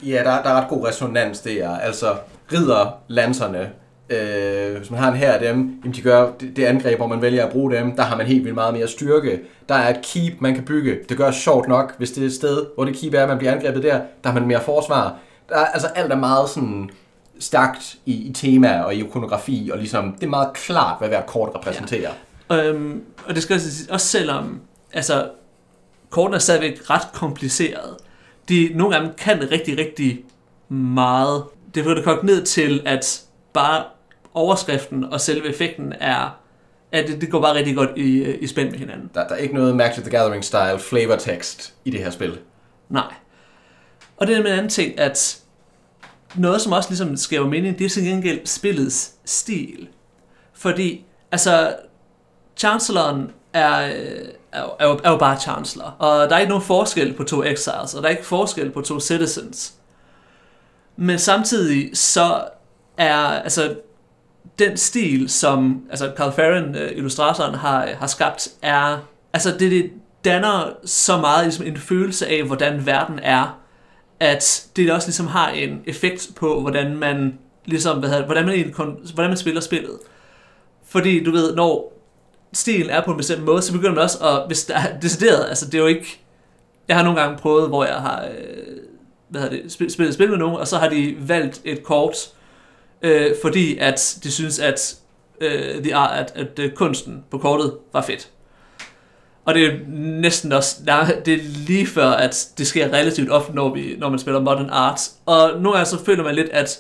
Ja, 0.04 0.18
der, 0.18 0.24
der 0.24 0.50
er 0.50 0.62
ret 0.62 0.68
god 0.70 0.88
resonans 0.88 1.40
der. 1.40 1.78
Altså, 1.78 2.14
ridder 2.54 2.98
lanserne, 3.08 3.70
øh, 4.10 4.78
hvis 4.78 4.92
man 4.92 5.00
har 5.00 5.12
en 5.12 5.18
her 5.18 5.32
af 5.32 5.40
dem, 5.40 5.80
jamen 5.84 5.96
de 5.96 6.02
gør 6.02 6.32
det, 6.40 6.56
det 6.56 6.66
angreb, 6.66 6.98
hvor 6.98 7.08
man 7.08 7.22
vælger 7.22 7.46
at 7.46 7.52
bruge 7.52 7.74
dem, 7.74 7.96
der 7.96 8.04
har 8.04 8.18
man 8.18 8.26
helt 8.26 8.44
vildt 8.44 8.56
meget 8.56 8.74
mere 8.74 8.88
styrke. 8.88 9.40
Der 9.70 9.76
er 9.76 9.90
et 9.90 10.02
keep, 10.02 10.34
man 10.40 10.56
kan 10.56 10.66
bygge. 10.66 10.98
Det 11.10 11.18
gør 11.18 11.32
sjovt 11.32 11.68
nok, 11.68 11.98
hvis 11.98 12.12
det 12.12 12.22
er 12.22 12.28
et 12.28 12.34
sted, 12.34 12.66
hvor 12.76 12.86
det 12.86 12.96
keep 12.96 13.14
er, 13.14 13.28
man 13.28 13.38
bliver 13.38 13.54
angrebet 13.54 13.84
der, 13.84 14.00
der 14.24 14.30
har 14.30 14.40
man 14.40 14.48
mere 14.48 14.62
forsvar. 14.62 15.16
Der 15.50 15.56
er, 15.56 15.66
altså 15.66 15.88
alt 15.88 16.12
er 16.12 16.18
meget 16.18 16.50
sådan 16.50 16.90
stærkt 17.44 17.96
i, 18.06 18.14
i 18.14 18.34
tema 18.34 18.82
og 18.82 18.96
i 18.96 19.00
ikonografi, 19.00 19.70
og 19.74 19.78
ligesom, 19.78 20.14
det 20.14 20.24
er 20.24 20.30
meget 20.30 20.54
klart, 20.54 21.00
hvad 21.00 21.08
hver 21.08 21.22
kort 21.22 21.52
repræsenterer. 21.56 22.12
Ja. 22.50 22.64
Øhm, 22.64 23.04
og 23.26 23.36
det 23.36 23.44
skal 23.44 23.54
også, 23.54 23.88
også 23.90 24.08
selvom, 24.08 24.62
altså, 24.94 25.30
kortene 26.10 26.36
er 26.36 26.40
stadigvæk 26.40 26.90
ret 26.90 27.08
kompliceret. 27.14 27.98
De 28.50 28.72
nogle 28.76 28.96
gange 28.96 29.14
kan 29.18 29.52
rigtig, 29.52 29.78
rigtig 29.78 30.24
meget. 30.70 31.44
Det 31.76 31.84
får 31.84 31.94
det 31.94 32.04
kogt 32.04 32.24
ned 32.24 32.44
til, 32.46 32.82
at 32.86 33.22
bare 33.54 33.84
overskriften 34.34 35.04
og 35.04 35.22
selve 35.22 35.48
effekten 35.48 35.94
er, 36.00 36.40
at 36.92 37.08
det, 37.08 37.22
det 37.22 37.32
går 37.32 37.42
bare 37.42 37.56
rigtig 37.56 37.76
godt 37.76 37.90
i, 37.96 38.36
i 38.36 38.48
spænd 38.48 38.72
med 38.72 38.80
hinanden. 38.80 39.10
Der, 39.14 39.28
der 39.28 39.36
er 39.36 39.40
ikke 39.40 39.54
noget 39.54 39.76
Magic 39.76 40.04
the 40.04 40.12
Gathering 40.12 40.44
style 40.44 40.80
flavor 40.80 41.16
text 41.16 41.74
i 41.86 41.90
det 41.92 42.00
her 42.00 42.10
spil. 42.10 42.40
Nej. 42.90 43.14
Og 44.18 44.28
det 44.28 44.38
er 44.38 44.42
med 44.42 44.52
en 44.52 44.58
anden 44.58 44.70
ting, 44.70 45.00
at 45.00 45.43
noget, 46.36 46.62
som 46.62 46.72
også 46.72 46.90
ligesom 46.90 47.18
skaber 47.18 47.48
mening, 47.48 47.80
det 47.80 47.86
er 47.86 47.90
til 47.90 48.04
gengæld 48.04 48.46
spillets 48.46 49.12
stil. 49.26 49.88
Fordi, 50.54 51.06
altså, 51.32 51.76
Chancelloren 52.58 53.32
er, 53.54 53.86
øh, 53.86 54.28
er, 54.52 54.76
er, 54.80 54.88
jo, 54.88 55.00
er 55.04 55.12
jo 55.12 55.18
bare 55.18 55.40
Chancellor. 55.40 55.96
Og 56.00 56.30
der 56.30 56.36
er 56.36 56.40
ikke 56.40 56.50
nogen 56.50 56.66
forskel 56.66 57.14
på 57.14 57.24
to 57.24 57.44
Exiles, 57.44 57.94
og 57.94 58.02
der 58.02 58.08
er 58.08 58.12
ikke 58.12 58.26
forskel 58.26 58.72
på 58.72 58.82
to 58.82 59.00
Citizens. 59.00 59.74
Men 60.96 61.20
samtidig 61.20 61.98
så 61.98 62.44
er, 62.98 63.18
altså, 63.18 63.76
den 64.60 64.78
stil, 64.78 65.30
som 65.30 65.84
altså 65.90 66.12
Carl 66.18 66.32
Farren, 66.32 66.76
øh, 66.76 66.92
illustratoren, 66.98 67.56
har, 67.56 67.88
har 68.00 68.08
skabt, 68.08 68.50
er, 68.62 68.98
altså 69.34 69.52
det, 69.52 69.72
det 69.72 69.92
danner 70.26 70.70
så 70.86 71.18
meget 71.18 71.46
ligesom 71.46 71.66
en 71.66 71.78
følelse 71.78 72.28
af, 72.28 72.44
hvordan 72.44 72.86
verden 72.86 73.20
er, 73.24 73.60
at 74.24 74.68
det 74.76 74.92
også 74.92 75.08
ligesom 75.08 75.28
har 75.28 75.50
en 75.50 75.82
effekt 75.86 76.32
på, 76.36 76.62
hvordan 76.62 76.98
man 76.98 77.40
ligesom, 77.66 78.00
hvad 78.00 78.10
hedder, 78.10 78.26
hvordan 78.26 78.46
man, 78.46 78.54
egentlig, 78.54 78.76
hvordan 79.14 79.30
man 79.30 79.38
spiller 79.38 79.62
spillet. 79.62 79.98
Fordi 80.86 81.24
du 81.24 81.32
ved, 81.32 81.56
når 81.56 81.94
stilen 82.54 82.90
er 82.90 83.02
på 83.02 83.12
en 83.12 83.18
bestemt 83.18 83.44
måde, 83.44 83.62
så 83.62 83.72
begynder 83.72 83.94
man 83.94 84.04
også 84.04 84.28
at, 84.28 84.44
hvis 84.48 84.66
der 84.66 84.76
er 84.76 85.00
decideret, 85.00 85.50
altså 85.50 85.66
det 85.66 85.74
er 85.74 85.80
jo 85.80 85.86
ikke, 85.86 86.20
jeg 86.88 86.96
har 86.96 87.04
nogle 87.04 87.22
gange 87.22 87.38
prøvet, 87.38 87.68
hvor 87.68 87.86
jeg 87.86 87.96
har, 87.96 88.26
øh, 88.26 88.78
hvad 89.30 89.42
hedder 89.42 89.62
det, 89.62 89.72
spillet, 89.72 89.94
spillet 89.94 90.14
spil 90.14 90.30
med 90.30 90.38
nogen, 90.38 90.58
og 90.58 90.68
så 90.68 90.78
har 90.78 90.90
de 90.90 91.16
valgt 91.20 91.62
et 91.66 91.84
kort, 91.84 92.16
øh, 93.02 93.32
fordi 93.42 93.78
at 93.78 94.20
de 94.24 94.32
synes, 94.32 94.60
at, 94.60 94.96
øh, 95.42 95.84
de, 95.84 95.96
at, 95.98 96.32
at, 96.36 96.60
at 96.60 96.76
kunsten 96.76 97.24
på 97.32 97.38
kortet 97.38 97.74
var 97.94 98.02
fedt. 98.02 98.30
Og 99.46 99.54
det 99.54 99.66
er 99.66 99.80
næsten 99.98 100.52
også, 100.52 100.76
nej, 100.86 101.22
det 101.26 101.34
er 101.34 101.44
lige 101.68 101.88
før, 101.88 102.08
at 102.08 102.50
det 102.58 102.68
sker 102.68 102.94
relativt 102.94 103.32
ofte, 103.32 103.56
når, 103.56 103.74
vi, 103.74 103.96
når 103.98 104.10
man 104.10 104.20
spiller 104.20 104.40
Modern 104.40 104.70
Arts. 104.70 105.16
Og 105.26 105.50
nogle 105.50 105.72
gange 105.72 105.86
så 105.86 106.06
føler 106.06 106.24
man 106.24 106.36
lidt, 106.36 106.50
at, 106.50 106.80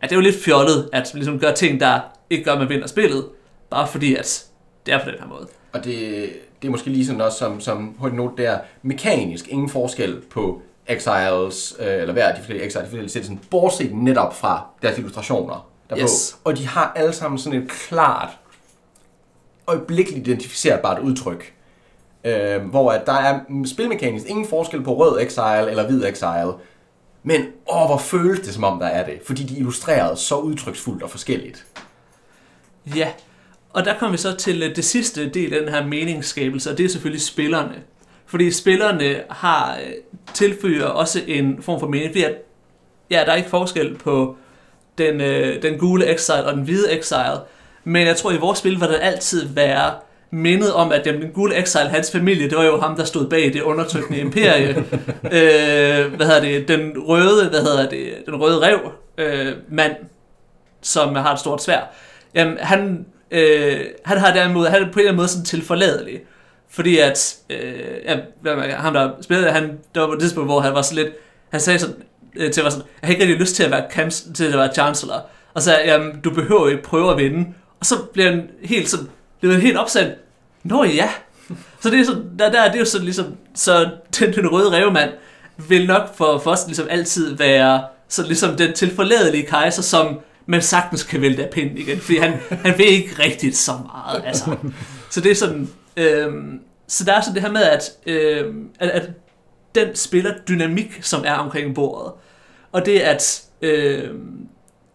at 0.00 0.10
det 0.10 0.12
er 0.12 0.16
jo 0.16 0.22
lidt 0.22 0.44
fjollet, 0.44 0.88
at 0.92 1.10
man 1.14 1.18
ligesom 1.18 1.38
gør 1.38 1.52
ting, 1.52 1.80
der 1.80 2.00
ikke 2.30 2.44
gør, 2.44 2.52
at 2.52 2.58
man 2.58 2.68
vinder 2.68 2.86
spillet, 2.86 3.26
bare 3.70 3.88
fordi, 3.88 4.14
at 4.14 4.44
det 4.86 4.94
er 4.94 5.04
på 5.04 5.10
den 5.10 5.18
her 5.20 5.26
måde. 5.26 5.46
Og 5.72 5.84
det, 5.84 6.30
det 6.62 6.68
er 6.68 6.70
måske 6.70 6.90
lige 6.90 7.06
sådan 7.06 7.20
også 7.20 7.38
som, 7.38 7.60
som 7.60 7.94
på 8.00 8.08
note 8.08 8.42
der, 8.42 8.58
mekanisk 8.82 9.48
ingen 9.48 9.68
forskel 9.68 10.20
på 10.30 10.62
Exiles, 10.86 11.76
øh, 11.78 11.86
eller 11.86 12.12
hver 12.12 12.28
af 12.28 12.34
de 12.34 12.40
forskellige 12.40 12.66
Exiles, 12.66 12.84
de 12.84 12.90
forskellige 12.90 13.10
citizen, 13.10 13.40
bortset 13.50 13.94
netop 13.94 14.36
fra 14.36 14.66
deres 14.82 14.98
illustrationer 14.98 15.70
derpå. 15.90 16.02
Yes. 16.02 16.36
Og 16.44 16.56
de 16.56 16.66
har 16.66 16.92
alle 16.96 17.12
sammen 17.12 17.38
sådan 17.38 17.62
et 17.62 17.70
klart, 17.70 18.28
øjeblikkeligt 19.66 20.28
identificerbart 20.28 20.98
udtryk. 20.98 21.54
Øh, 22.24 22.62
hvor 22.62 22.92
at 22.92 23.06
der 23.06 23.12
er 23.12 23.40
spilmekanisk 23.66 24.26
ingen 24.28 24.46
forskel 24.46 24.82
på 24.82 24.94
rød 24.96 25.20
Exile 25.20 25.70
eller 25.70 25.86
hvid 25.86 26.04
Exile. 26.04 26.52
Men 27.22 27.40
åh, 27.72 27.86
hvor 27.86 27.98
føles 27.98 28.40
det 28.40 28.54
som 28.54 28.64
om 28.64 28.78
der 28.78 28.86
er 28.86 29.04
det, 29.04 29.20
fordi 29.26 29.42
de 29.42 29.56
illustrerede 29.56 30.16
så 30.16 30.36
udtryksfuldt 30.36 31.02
og 31.02 31.10
forskelligt. 31.10 31.66
Ja, 32.96 33.08
og 33.70 33.84
der 33.84 33.98
kommer 33.98 34.12
vi 34.12 34.18
så 34.18 34.36
til 34.36 34.62
øh, 34.62 34.76
det 34.76 34.84
sidste 34.84 35.28
del 35.28 35.54
af 35.54 35.60
den 35.60 35.68
her 35.68 35.86
meningsskabelse, 35.86 36.70
og 36.70 36.78
det 36.78 36.84
er 36.84 36.88
selvfølgelig 36.88 37.22
spillerne. 37.22 37.74
Fordi 38.26 38.50
spillerne 38.50 39.22
har 39.30 39.76
øh, 39.76 39.92
tilføjer 40.34 40.84
også 40.84 41.20
en 41.26 41.62
form 41.62 41.80
for 41.80 41.86
mening, 41.86 42.10
fordi 42.10 42.24
at, 42.24 42.34
ja, 43.10 43.22
der 43.26 43.32
er 43.32 43.36
ikke 43.36 43.50
forskel 43.50 43.98
på 43.98 44.36
den, 44.98 45.20
øh, 45.20 45.62
den 45.62 45.78
gule 45.78 46.14
Exile 46.14 46.44
og 46.44 46.54
den 46.54 46.62
hvide 46.62 46.98
Exile, 46.98 47.38
men 47.84 48.06
jeg 48.06 48.16
tror, 48.16 48.32
i 48.32 48.36
vores 48.36 48.58
spil 48.58 48.80
vil 48.80 48.88
der 48.88 48.98
altid 48.98 49.48
være 49.48 49.92
mindet 50.32 50.72
om, 50.72 50.92
at 50.92 51.04
den 51.04 51.30
gule 51.34 51.62
Exile, 51.62 51.88
hans 51.88 52.12
familie, 52.12 52.50
det 52.50 52.58
var 52.58 52.64
jo 52.64 52.80
ham, 52.80 52.96
der 52.96 53.04
stod 53.04 53.28
bag 53.28 53.52
det 53.52 53.62
undertrykkende 53.62 54.20
imperie. 54.20 54.68
øh, 55.24 56.14
hvad 56.14 56.26
hedder 56.26 56.40
det? 56.40 56.68
Den 56.68 56.92
røde, 56.98 57.48
hvad 57.48 57.60
hedder 57.60 57.88
det? 57.88 58.12
Den 58.26 58.36
røde 58.36 58.66
rev 58.66 58.78
øh, 59.18 59.52
mand, 59.68 59.92
som 60.82 61.14
har 61.14 61.32
et 61.32 61.40
stort 61.40 61.62
svær. 61.62 61.80
Jamen, 62.34 62.58
han, 62.60 63.06
øh, 63.30 63.80
han 64.04 64.18
har 64.18 64.32
derimod, 64.32 64.66
han 64.66 64.82
er 64.82 64.86
på 64.86 64.92
en 64.92 64.98
eller 64.98 65.08
anden 65.08 65.16
måde 65.16 65.28
sådan 65.28 65.44
tilforladelig. 65.44 66.20
Fordi 66.70 66.98
at, 66.98 67.36
øh, 67.50 67.58
ja, 68.04 68.16
ham 68.76 68.92
der 68.92 69.10
spillede, 69.20 69.50
han, 69.50 69.78
der 69.94 70.00
var 70.00 70.06
på 70.06 70.12
et 70.12 70.20
tidspunkt, 70.20 70.48
hvor 70.48 70.60
han 70.60 70.74
var 70.74 70.82
så 70.82 70.94
lidt, 70.94 71.08
han 71.50 71.60
sagde 71.60 71.78
sådan, 71.78 71.96
øh, 72.36 72.52
til 72.52 72.62
mig 72.62 72.72
sådan, 72.72 72.86
jeg 73.02 73.06
har 73.06 73.12
ikke 73.12 73.22
rigtig 73.22 73.40
lyst 73.40 73.54
til 73.54 73.62
at 73.62 73.70
være, 73.70 73.84
kans- 73.90 74.34
til 74.34 74.44
at 74.44 74.58
være 74.58 74.72
chancellor. 74.72 75.26
Og 75.54 75.62
så 75.62 75.78
jamen, 75.84 76.20
du 76.20 76.30
behøver 76.30 76.68
ikke 76.68 76.82
prøve 76.82 77.10
at 77.10 77.18
vinde. 77.18 77.46
Og 77.80 77.86
så 77.86 77.94
bliver 78.12 78.30
han 78.30 78.48
helt 78.62 78.88
sådan, 78.88 79.08
det 79.40 79.48
var 79.48 79.54
helt 79.54 79.76
opsat. 79.76 80.16
Nå 80.64 80.84
ja. 80.84 81.10
Så 81.80 81.90
det 81.90 82.00
er 82.00 82.04
sådan, 82.04 82.38
der, 82.38 82.50
der 82.50 82.64
det 82.64 82.74
er 82.74 82.78
jo 82.78 82.84
sådan 82.84 83.04
ligesom, 83.04 83.36
så 83.54 83.90
den, 84.18 84.34
den 84.34 84.48
røde 84.48 84.70
revmand 84.70 85.10
vil 85.68 85.86
nok 85.86 86.16
for, 86.16 86.38
for 86.38 86.50
os 86.50 86.66
ligesom 86.66 86.86
altid 86.90 87.36
være 87.36 87.82
så 88.08 88.26
ligesom 88.26 88.56
den 88.56 88.72
tilforladelige 88.72 89.46
kejser, 89.46 89.82
som 89.82 90.20
man 90.46 90.62
sagtens 90.62 91.02
kan 91.02 91.20
vælte 91.20 91.44
af 91.44 91.50
pinden 91.50 91.78
igen, 91.78 91.98
fordi 91.98 92.18
han, 92.18 92.32
han 92.50 92.78
ved 92.78 92.84
ikke 92.84 93.22
rigtigt 93.22 93.56
så 93.56 93.72
meget. 93.72 94.22
Altså. 94.26 94.56
Så 95.10 95.20
det 95.20 95.30
er 95.30 95.34
sådan, 95.34 95.68
øhm, 95.96 96.60
så 96.88 97.04
der 97.04 97.12
er 97.12 97.20
sådan 97.20 97.34
det 97.34 97.42
her 97.42 97.50
med, 97.50 97.62
at, 97.62 97.90
øhm, 98.06 98.68
at, 98.80 98.90
at 98.90 99.10
den 99.74 99.96
spiller 99.96 100.34
dynamik, 100.48 100.98
som 101.02 101.22
er 101.26 101.34
omkring 101.34 101.74
bordet, 101.74 102.12
og 102.72 102.86
det 102.86 102.98
at, 102.98 103.42
øhm, 103.62 104.46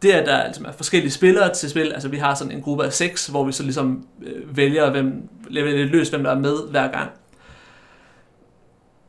det 0.06 0.12
at 0.12 0.26
der 0.26 0.38
altså 0.38 0.64
er 0.66 0.72
forskellige 0.72 1.12
spillere 1.12 1.54
til 1.54 1.70
spil, 1.70 1.92
altså 1.94 2.08
vi 2.10 2.18
har 2.18 2.36
sådan 2.36 2.54
en 2.54 2.62
gruppe 2.62 2.86
af 2.86 2.94
seks, 2.94 3.28
hvor 3.28 3.44
vi 3.44 3.52
så 3.52 3.64
ligesom 3.64 4.08
øh, 4.26 4.58
vælger, 4.58 4.92
hvem, 4.92 5.30
vælger 5.52 5.78
lidt 5.78 5.92
løs, 5.92 6.10
hvem 6.10 6.24
der 6.24 6.32
er 6.32 6.40
med 6.40 6.70
hver 6.70 6.88
gang. 6.92 7.10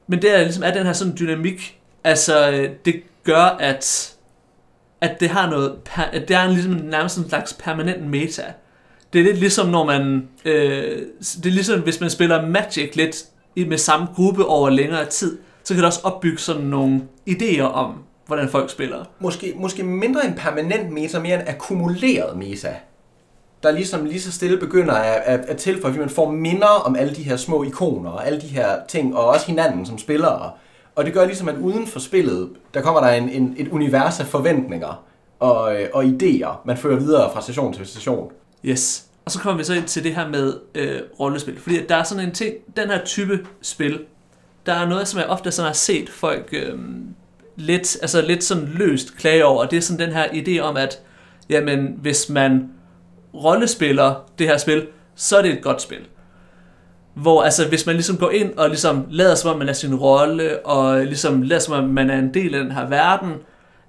Men 0.06 0.22
det 0.22 0.34
er 0.34 0.42
ligesom, 0.42 0.62
er 0.62 0.70
den 0.70 0.86
her 0.86 0.92
sådan 0.92 1.16
dynamik, 1.18 1.78
altså 2.04 2.50
øh, 2.50 2.70
det 2.84 3.02
gør, 3.24 3.42
at, 3.42 4.14
at 5.00 5.20
det 5.20 5.28
har 5.28 5.50
noget, 5.50 5.74
per, 5.84 6.02
at 6.02 6.28
det 6.28 6.36
er 6.36 6.42
en, 6.42 6.52
ligesom 6.52 6.72
nærmest 6.72 7.18
en 7.18 7.28
slags 7.28 7.52
permanent 7.52 8.06
meta. 8.06 8.42
Det 9.12 9.20
er 9.20 9.24
lidt 9.24 9.38
ligesom, 9.38 9.68
når 9.68 9.84
man, 9.84 10.28
øh, 10.44 11.02
det 11.18 11.46
er 11.46 11.50
ligesom, 11.50 11.80
hvis 11.80 12.00
man 12.00 12.10
spiller 12.10 12.46
Magic 12.46 12.94
lidt 12.94 13.24
med 13.68 13.78
samme 13.78 14.06
gruppe 14.14 14.44
over 14.44 14.70
længere 14.70 15.04
tid, 15.04 15.38
så 15.64 15.74
kan 15.74 15.78
det 15.78 15.86
også 15.86 16.00
opbygge 16.02 16.38
sådan 16.38 16.62
nogle 16.62 17.02
idéer 17.30 17.62
om, 17.62 18.04
hvordan 18.26 18.48
folk 18.48 18.70
spiller. 18.70 19.04
Måske, 19.20 19.52
måske 19.56 19.82
mindre 19.82 20.26
en 20.26 20.34
permanent 20.34 20.92
meta, 20.92 21.18
mere 21.18 21.40
en 21.40 21.48
akkumuleret 21.48 22.36
meta. 22.36 22.74
Der 23.62 23.70
ligesom 23.70 24.04
lige 24.04 24.20
så 24.20 24.32
stille 24.32 24.58
begynder 24.58 24.94
at, 24.94 25.22
at, 25.24 25.40
at 25.40 25.56
tilføje, 25.56 25.92
fordi 25.92 26.00
man 26.00 26.10
får 26.10 26.30
minder 26.30 26.66
om 26.66 26.96
alle 26.96 27.14
de 27.14 27.22
her 27.22 27.36
små 27.36 27.62
ikoner 27.62 28.10
og 28.10 28.26
alle 28.26 28.40
de 28.40 28.46
her 28.46 28.68
ting, 28.88 29.16
og 29.16 29.26
også 29.26 29.46
hinanden 29.46 29.86
som 29.86 29.98
spillere. 29.98 30.50
Og 30.94 31.04
det 31.04 31.12
gør 31.12 31.24
ligesom, 31.24 31.48
at 31.48 31.56
uden 31.56 31.86
for 31.86 32.00
spillet, 32.00 32.50
der 32.74 32.82
kommer 32.82 33.00
der 33.00 33.08
en, 33.08 33.28
en, 33.28 33.54
et 33.56 33.68
univers 33.68 34.20
af 34.20 34.26
forventninger 34.26 35.04
og, 35.40 35.82
øh, 35.82 35.88
og 35.92 36.04
idéer, 36.04 36.50
man 36.64 36.76
fører 36.76 36.98
videre 36.98 37.32
fra 37.32 37.40
station 37.42 37.72
til 37.72 37.86
station. 37.86 38.30
Yes. 38.64 39.06
Og 39.24 39.30
så 39.30 39.38
kommer 39.38 39.58
vi 39.58 39.64
så 39.64 39.74
ind 39.74 39.84
til 39.84 40.04
det 40.04 40.14
her 40.14 40.28
med 40.28 40.54
øh, 40.74 41.00
rollespil. 41.20 41.60
Fordi 41.60 41.86
der 41.86 41.96
er 41.96 42.02
sådan 42.02 42.24
en 42.24 42.34
ting, 42.34 42.54
den 42.76 42.88
her 42.88 43.04
type 43.04 43.46
spil, 43.62 44.00
der 44.66 44.72
er 44.72 44.88
noget, 44.88 45.08
som 45.08 45.20
jeg 45.20 45.26
ofte 45.28 45.50
sådan 45.50 45.66
har 45.66 45.74
set 45.74 46.10
folk 46.10 46.48
øh, 46.52 46.78
lidt, 47.56 47.96
altså 48.02 48.20
lidt 48.20 48.44
sådan 48.44 48.72
løst 48.74 49.16
klage 49.16 49.44
over. 49.44 49.64
Og 49.64 49.70
det 49.70 49.76
er 49.76 49.80
sådan 49.80 50.08
den 50.08 50.16
her 50.16 50.24
idé 50.24 50.60
om, 50.60 50.76
at 50.76 51.02
jamen, 51.48 51.94
hvis 52.02 52.28
man 52.28 52.70
rollespiller 53.34 54.14
det 54.38 54.46
her 54.46 54.58
spil, 54.58 54.86
så 55.14 55.36
er 55.38 55.42
det 55.42 55.52
et 55.52 55.62
godt 55.62 55.82
spil. 55.82 56.06
Hvor 57.14 57.42
altså, 57.42 57.68
hvis 57.68 57.86
man 57.86 57.94
ligesom 57.94 58.16
går 58.16 58.30
ind 58.30 58.52
og 58.56 58.68
ligesom 58.68 59.06
lader 59.10 59.34
som 59.34 59.50
om 59.50 59.58
man 59.58 59.68
er 59.68 59.72
sin 59.72 59.94
rolle, 59.94 60.66
og 60.66 61.04
ligesom 61.04 61.42
lader 61.42 61.60
som 61.60 61.74
om 61.74 61.88
man 61.88 62.10
er 62.10 62.18
en 62.18 62.34
del 62.34 62.54
af 62.54 62.62
den 62.64 62.72
her 62.72 62.88
verden, 62.88 63.32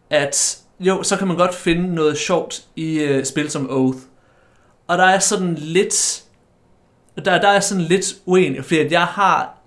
at 0.10 0.58
jo, 0.80 1.04
så 1.04 1.18
kan 1.18 1.28
man 1.28 1.38
godt 1.38 1.56
finde 1.56 1.96
noget 1.96 2.18
sjovt 2.18 2.64
i 2.76 3.00
øh, 3.00 3.26
spil 3.26 3.50
som 3.50 3.70
Oath. 3.70 3.98
Og 4.88 4.98
der 4.98 5.04
er 5.04 5.20
sådan 5.20 5.56
lidt... 5.56 6.24
Der, 7.26 7.42
der 7.42 7.48
er 7.48 7.60
sådan 7.60 7.84
lidt 7.84 8.16
uenig, 8.26 8.64
fordi 8.64 8.80
at 8.80 8.92
jeg 8.92 9.06
har... 9.06 9.58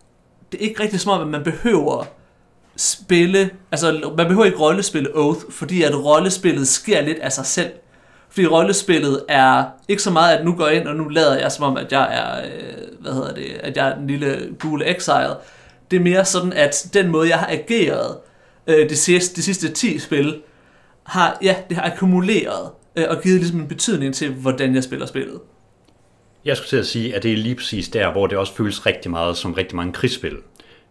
Det 0.52 0.60
er 0.60 0.68
ikke 0.68 0.82
rigtig 0.82 1.00
som 1.00 1.12
om, 1.12 1.20
at 1.20 1.28
man 1.28 1.44
behøver 1.44 2.04
spille... 2.80 3.50
Altså, 3.72 4.12
man 4.16 4.26
behøver 4.26 4.44
ikke 4.44 4.58
rollespille 4.58 5.16
Oath, 5.16 5.40
fordi 5.50 5.82
at 5.82 6.04
rollespillet 6.04 6.68
sker 6.68 7.00
lidt 7.00 7.18
af 7.18 7.32
sig 7.32 7.46
selv. 7.46 7.70
Fordi 8.30 8.46
rollespillet 8.46 9.24
er 9.28 9.64
ikke 9.88 10.02
så 10.02 10.10
meget, 10.10 10.36
at 10.36 10.44
nu 10.44 10.52
går 10.52 10.66
jeg 10.66 10.76
ind, 10.76 10.88
og 10.88 10.96
nu 10.96 11.08
lader 11.08 11.38
jeg 11.38 11.52
som 11.52 11.64
om, 11.64 11.76
at 11.76 11.92
jeg 11.92 12.08
er, 12.16 12.44
øh, 12.44 13.00
hvad 13.00 13.12
hedder 13.12 13.34
det, 13.34 13.60
at 13.60 13.76
jeg 13.76 13.88
er 13.88 13.94
den 13.94 14.06
lille 14.06 14.48
gule 14.58 14.96
exile. 14.96 15.34
Det 15.90 15.96
er 15.96 16.00
mere 16.00 16.24
sådan, 16.24 16.52
at 16.52 16.90
den 16.94 17.08
måde, 17.08 17.28
jeg 17.28 17.38
har 17.38 17.48
ageret 17.50 18.16
øh, 18.66 18.90
de, 18.90 18.96
sidste, 18.96 19.36
de 19.36 19.42
sidste 19.42 19.68
10 19.68 19.98
spil, 19.98 20.40
har, 21.02 21.38
ja, 21.42 21.56
det 21.68 21.76
har 21.76 21.84
akkumuleret 21.84 22.70
øh, 22.96 23.04
og 23.08 23.22
givet 23.22 23.38
ligesom 23.38 23.60
en 23.60 23.68
betydning 23.68 24.14
til, 24.14 24.32
hvordan 24.32 24.74
jeg 24.74 24.84
spiller 24.84 25.06
spillet. 25.06 25.40
Jeg 26.44 26.56
skulle 26.56 26.68
til 26.68 26.76
at 26.76 26.86
sige, 26.86 27.14
at 27.14 27.22
det 27.22 27.32
er 27.32 27.36
lige 27.36 27.54
præcis 27.54 27.88
der, 27.88 28.12
hvor 28.12 28.26
det 28.26 28.38
også 28.38 28.54
føles 28.54 28.86
rigtig 28.86 29.10
meget 29.10 29.36
som 29.36 29.52
rigtig 29.52 29.76
mange 29.76 29.92
krigsspil. 29.92 30.36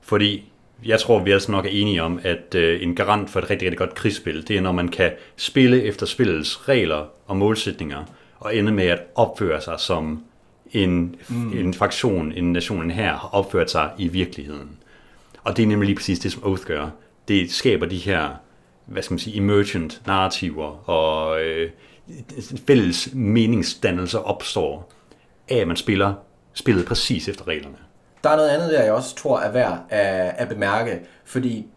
Fordi 0.01 0.51
jeg 0.85 0.99
tror, 0.99 1.23
vi 1.23 1.31
altså 1.31 1.51
nok 1.51 1.65
er 1.65 1.69
enige 1.69 2.03
om, 2.03 2.19
at 2.23 2.55
øh, 2.55 2.83
en 2.83 2.95
garant 2.95 3.29
for 3.29 3.39
et 3.39 3.49
rigtig, 3.49 3.65
rigtig 3.65 3.77
godt 3.77 3.95
krigsspil, 3.95 4.47
det 4.47 4.57
er, 4.57 4.61
når 4.61 4.71
man 4.71 4.87
kan 4.87 5.11
spille 5.35 5.83
efter 5.83 6.05
spillets 6.05 6.69
regler 6.69 7.05
og 7.27 7.37
målsætninger, 7.37 8.05
og 8.39 8.55
ende 8.55 8.71
med 8.71 8.85
at 8.85 8.99
opføre 9.15 9.61
sig 9.61 9.79
som 9.79 10.23
en, 10.71 11.15
mm. 11.29 11.57
en 11.57 11.73
fraktion, 11.73 12.31
en 12.31 12.53
nation, 12.53 12.83
en 12.83 12.91
her 12.91 13.11
har 13.11 13.29
opført 13.31 13.71
sig 13.71 13.91
i 13.97 14.07
virkeligheden. 14.07 14.69
Og 15.43 15.57
det 15.57 15.63
er 15.63 15.67
nemlig 15.67 15.85
lige 15.85 15.95
præcis 15.95 16.19
det, 16.19 16.31
som 16.31 16.43
Oath 16.45 16.63
gør. 16.63 16.89
Det 17.27 17.51
skaber 17.51 17.85
de 17.85 17.97
her, 17.97 18.29
hvad 18.85 19.03
skal 19.03 19.13
man 19.13 19.19
sige, 19.19 19.37
emergent 19.37 20.01
narrativer, 20.07 20.89
og 20.89 21.41
øh, 21.41 21.69
fælles 22.67 23.09
meningsdannelser 23.13 24.19
opstår 24.19 24.93
af, 25.49 25.57
at 25.57 25.67
man 25.67 25.77
spiller 25.77 26.13
spillet 26.53 26.85
præcis 26.85 27.27
efter 27.27 27.47
reglerne. 27.47 27.77
Der 28.23 28.29
er 28.29 28.35
noget 28.35 28.49
andet 28.49 28.71
der, 28.71 28.83
jeg 28.83 28.93
også 28.93 29.15
tror 29.15 29.39
er 29.39 29.51
værd 29.51 29.79
at, 29.89 30.33
at 30.37 30.49
bemærke, 30.49 30.99
fordi 31.25 31.67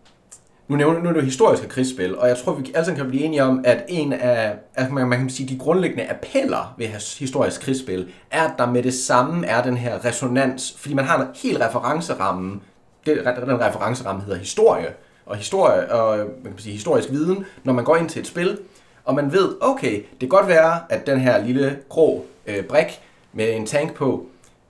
nu, 0.69 0.77
nævner, 0.77 1.01
nu 1.01 1.09
er 1.09 1.13
det 1.13 1.21
jo 1.21 1.25
historiske 1.25 1.69
krigsspil, 1.69 2.19
og 2.19 2.29
jeg 2.29 2.37
tror, 2.37 2.55
vi 2.55 2.73
alle 2.75 2.95
kan 2.95 3.09
blive 3.09 3.23
enige 3.23 3.45
om, 3.45 3.61
at 3.65 3.85
en 3.89 4.13
af 4.13 4.55
at 4.75 4.93
man, 4.93 5.09
man 5.09 5.19
kan 5.19 5.31
sige, 5.31 5.49
de 5.49 5.59
grundlæggende 5.59 6.11
appeller 6.11 6.75
ved 6.79 6.87
historisk 7.19 7.61
krigsspil, 7.61 8.13
er, 8.31 8.43
at 8.43 8.53
der 8.59 8.67
med 8.67 8.83
det 8.83 8.95
samme 8.95 9.47
er 9.47 9.63
den 9.63 9.77
her 9.77 10.05
resonans, 10.05 10.75
fordi 10.79 10.95
man 10.95 11.05
har 11.05 11.21
en 11.21 11.27
helt 11.35 11.61
referenceramme, 11.61 12.61
det, 13.07 13.17
den 13.47 13.61
referenceramme 13.61 14.23
hedder 14.23 14.39
historie, 14.39 14.89
og 15.27 15.37
historie 15.37 15.93
og 15.93 16.19
man 16.19 16.53
kan 16.53 16.63
sige, 16.63 16.73
historisk 16.73 17.11
viden, 17.11 17.47
når 17.65 17.73
man 17.73 17.85
går 17.85 17.97
ind 17.97 18.09
til 18.09 18.21
et 18.21 18.27
spil, 18.27 18.59
og 19.05 19.15
man 19.15 19.33
ved, 19.33 19.55
okay, 19.61 19.95
det 19.95 20.21
kan 20.21 20.29
godt 20.29 20.49
være, 20.49 20.81
at 20.89 21.07
den 21.07 21.21
her 21.21 21.45
lille 21.45 21.79
grå 21.89 22.27
øh, 22.47 22.65
brik 22.65 23.01
med 23.33 23.57
en 23.57 23.67
tank 23.67 23.95
på, 23.95 24.27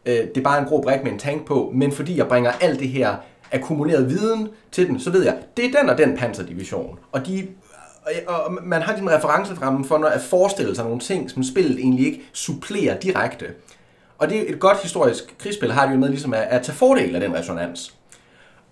øh, 0.06 0.14
det 0.14 0.36
er 0.36 0.42
bare 0.42 0.58
en 0.58 0.64
grå 0.64 0.82
brik 0.82 1.02
med 1.04 1.12
en 1.12 1.18
tank 1.18 1.44
på, 1.44 1.70
men 1.74 1.92
fordi 1.92 2.18
jeg 2.18 2.28
bringer 2.28 2.52
alt 2.60 2.80
det 2.80 2.88
her 2.88 3.16
akkumuleret 3.52 4.10
viden 4.10 4.48
til 4.72 4.88
den, 4.88 5.00
så 5.00 5.10
ved 5.10 5.24
jeg, 5.24 5.38
det 5.56 5.64
er 5.64 5.80
den 5.80 5.90
og 5.90 5.98
den 5.98 6.16
panserdivision. 6.16 6.98
Og, 7.12 7.26
de, 7.26 7.40
øh, 7.40 8.16
og, 8.26 8.44
og 8.44 8.58
man 8.62 8.82
har 8.82 8.92
ligesom 8.92 9.08
din 9.08 9.16
referenceframme 9.16 9.84
for 9.84 10.04
at 10.04 10.20
forestille 10.20 10.74
sig 10.74 10.84
nogle 10.84 11.00
ting, 11.00 11.30
som 11.30 11.42
spillet 11.42 11.78
egentlig 11.78 12.06
ikke 12.06 12.22
supplerer 12.32 13.00
direkte. 13.00 13.46
Og 14.18 14.30
det 14.30 14.38
er 14.38 14.54
et 14.54 14.60
godt 14.60 14.82
historisk 14.82 15.34
krigsspil, 15.38 15.72
har 15.72 15.86
det 15.86 15.94
jo 15.94 15.98
med 15.98 16.08
ligesom 16.08 16.34
at, 16.34 16.42
at 16.42 16.62
tage 16.62 16.76
fordel 16.76 17.14
af 17.14 17.20
den 17.20 17.34
resonans. 17.34 17.94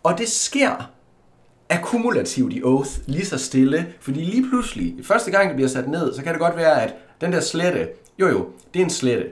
Og 0.02 0.18
det 0.18 0.28
sker 0.28 0.90
akkumulativt 1.70 2.52
i 2.52 2.62
Oath 2.62 2.90
lige 3.06 3.26
så 3.26 3.38
stille, 3.38 3.86
fordi 4.00 4.20
lige 4.20 4.48
pludselig, 4.48 4.94
første 5.02 5.30
gang 5.30 5.48
det 5.48 5.56
bliver 5.56 5.68
sat 5.68 5.88
ned, 5.88 6.14
så 6.14 6.22
kan 6.22 6.32
det 6.32 6.40
godt 6.40 6.56
være, 6.56 6.82
at 6.82 6.94
den 7.20 7.32
der 7.32 7.40
slette, 7.40 7.88
jo 8.18 8.28
jo, 8.28 8.48
det 8.74 8.80
er 8.80 8.84
en 8.84 8.90
slette. 8.90 9.26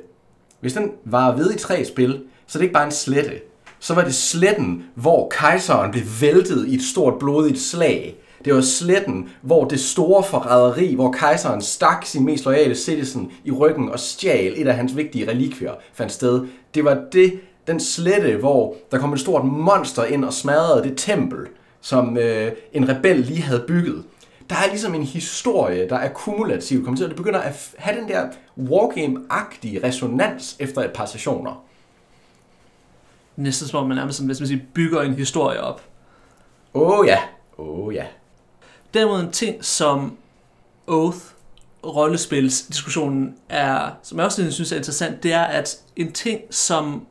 Hvis 0.60 0.72
den 0.72 0.90
var 1.04 1.36
ved 1.36 1.54
i 1.54 1.58
tre 1.58 1.84
spil, 1.84 2.22
så 2.46 2.58
er 2.58 2.60
det 2.60 2.64
ikke 2.64 2.74
bare 2.74 2.86
en 2.86 2.92
slette. 2.92 3.40
Så 3.78 3.94
var 3.94 4.04
det 4.04 4.14
sletten, 4.14 4.84
hvor 4.94 5.28
kejseren 5.28 5.90
blev 5.90 6.04
væltet 6.20 6.68
i 6.68 6.74
et 6.74 6.82
stort 6.82 7.18
blodigt 7.18 7.60
slag. 7.60 8.16
Det 8.44 8.54
var 8.54 8.60
sletten, 8.60 9.28
hvor 9.42 9.64
det 9.64 9.80
store 9.80 10.24
forræderi, 10.24 10.94
hvor 10.94 11.12
kejseren 11.12 11.62
stak 11.62 12.06
sin 12.06 12.24
mest 12.24 12.44
loyale 12.44 12.74
citizen 12.74 13.32
i 13.44 13.50
ryggen 13.50 13.88
og 13.88 14.00
stjal 14.00 14.54
et 14.56 14.68
af 14.68 14.74
hans 14.74 14.96
vigtige 14.96 15.30
relikvier, 15.30 15.72
fandt 15.94 16.12
sted. 16.12 16.46
Det 16.74 16.84
var 16.84 17.00
det, 17.12 17.40
den 17.66 17.80
slette, 17.80 18.36
hvor 18.36 18.74
der 18.90 18.98
kom 18.98 19.12
et 19.12 19.20
stort 19.20 19.44
monster 19.44 20.04
ind 20.04 20.24
og 20.24 20.32
smadrede 20.32 20.88
det 20.88 20.94
tempel, 20.96 21.38
som 21.80 22.18
øh, 22.18 22.52
en 22.72 22.88
rebel 22.88 23.16
lige 23.16 23.42
havde 23.42 23.64
bygget. 23.68 24.04
Der 24.50 24.56
er 24.56 24.68
ligesom 24.70 24.94
en 24.94 25.02
historie, 25.02 25.88
der 25.88 25.96
er 25.96 26.08
kumulativ, 26.08 26.84
kommer 26.84 26.96
til, 26.96 27.04
og 27.04 27.10
det 27.10 27.16
begynder 27.16 27.40
at 27.40 27.70
have 27.76 28.00
den 28.00 28.08
der 28.08 28.28
wargame-agtige 28.58 29.84
resonans 29.84 30.56
efter 30.58 30.82
et 30.82 30.92
par 30.92 31.06
sessioner. 31.06 31.64
Næsten 33.36 33.68
som 33.68 33.80
om 33.80 33.88
man 33.88 33.96
nærmest, 33.96 34.24
hvis 34.24 34.40
man 34.40 34.46
siger, 34.46 34.60
bygger 34.74 35.02
en 35.02 35.14
historie 35.14 35.60
op. 35.60 35.82
Åh 36.74 36.98
oh, 36.98 37.06
ja, 37.06 37.18
åh 37.58 37.78
oh, 37.78 37.94
ja. 37.94 38.06
Derimod 38.94 39.20
en 39.20 39.32
ting, 39.32 39.64
som 39.64 40.16
Oath 40.86 41.18
rollespilsdiskussionen 41.86 43.36
er, 43.48 43.90
som 44.02 44.18
jeg 44.18 44.24
også 44.24 44.50
synes 44.50 44.72
er 44.72 44.76
interessant, 44.76 45.22
det 45.22 45.32
er, 45.32 45.42
at 45.42 45.80
en 45.96 46.12
ting, 46.12 46.40
som 46.50 47.06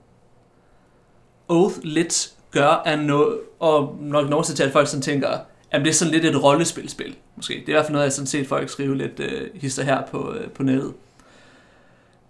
Oath 1.47 1.75
lidt 1.83 2.31
gør, 2.51 2.81
er 2.85 2.95
noget, 2.95 3.39
og 3.59 3.97
nok 4.01 4.29
nogen 4.29 4.45
til 4.45 4.63
at 4.63 4.71
folk 4.71 4.87
sådan 4.87 5.01
tænker, 5.01 5.37
at 5.71 5.81
det 5.81 5.87
er 5.87 5.93
sådan 5.93 6.13
lidt 6.13 6.25
et 6.25 6.43
rollespilspil, 6.43 7.15
måske. 7.35 7.53
Det 7.53 7.63
er 7.63 7.69
i 7.69 7.71
hvert 7.71 7.85
fald 7.85 7.93
noget, 7.93 8.05
jeg 8.05 8.13
sådan 8.13 8.27
set 8.27 8.47
folk 8.47 8.69
skrive 8.69 8.97
lidt 8.97 9.19
øh, 9.19 9.49
hister 9.55 9.83
her 9.83 10.01
på, 10.11 10.33
øh, 10.33 10.49
på 10.49 10.63
nettet. 10.63 10.93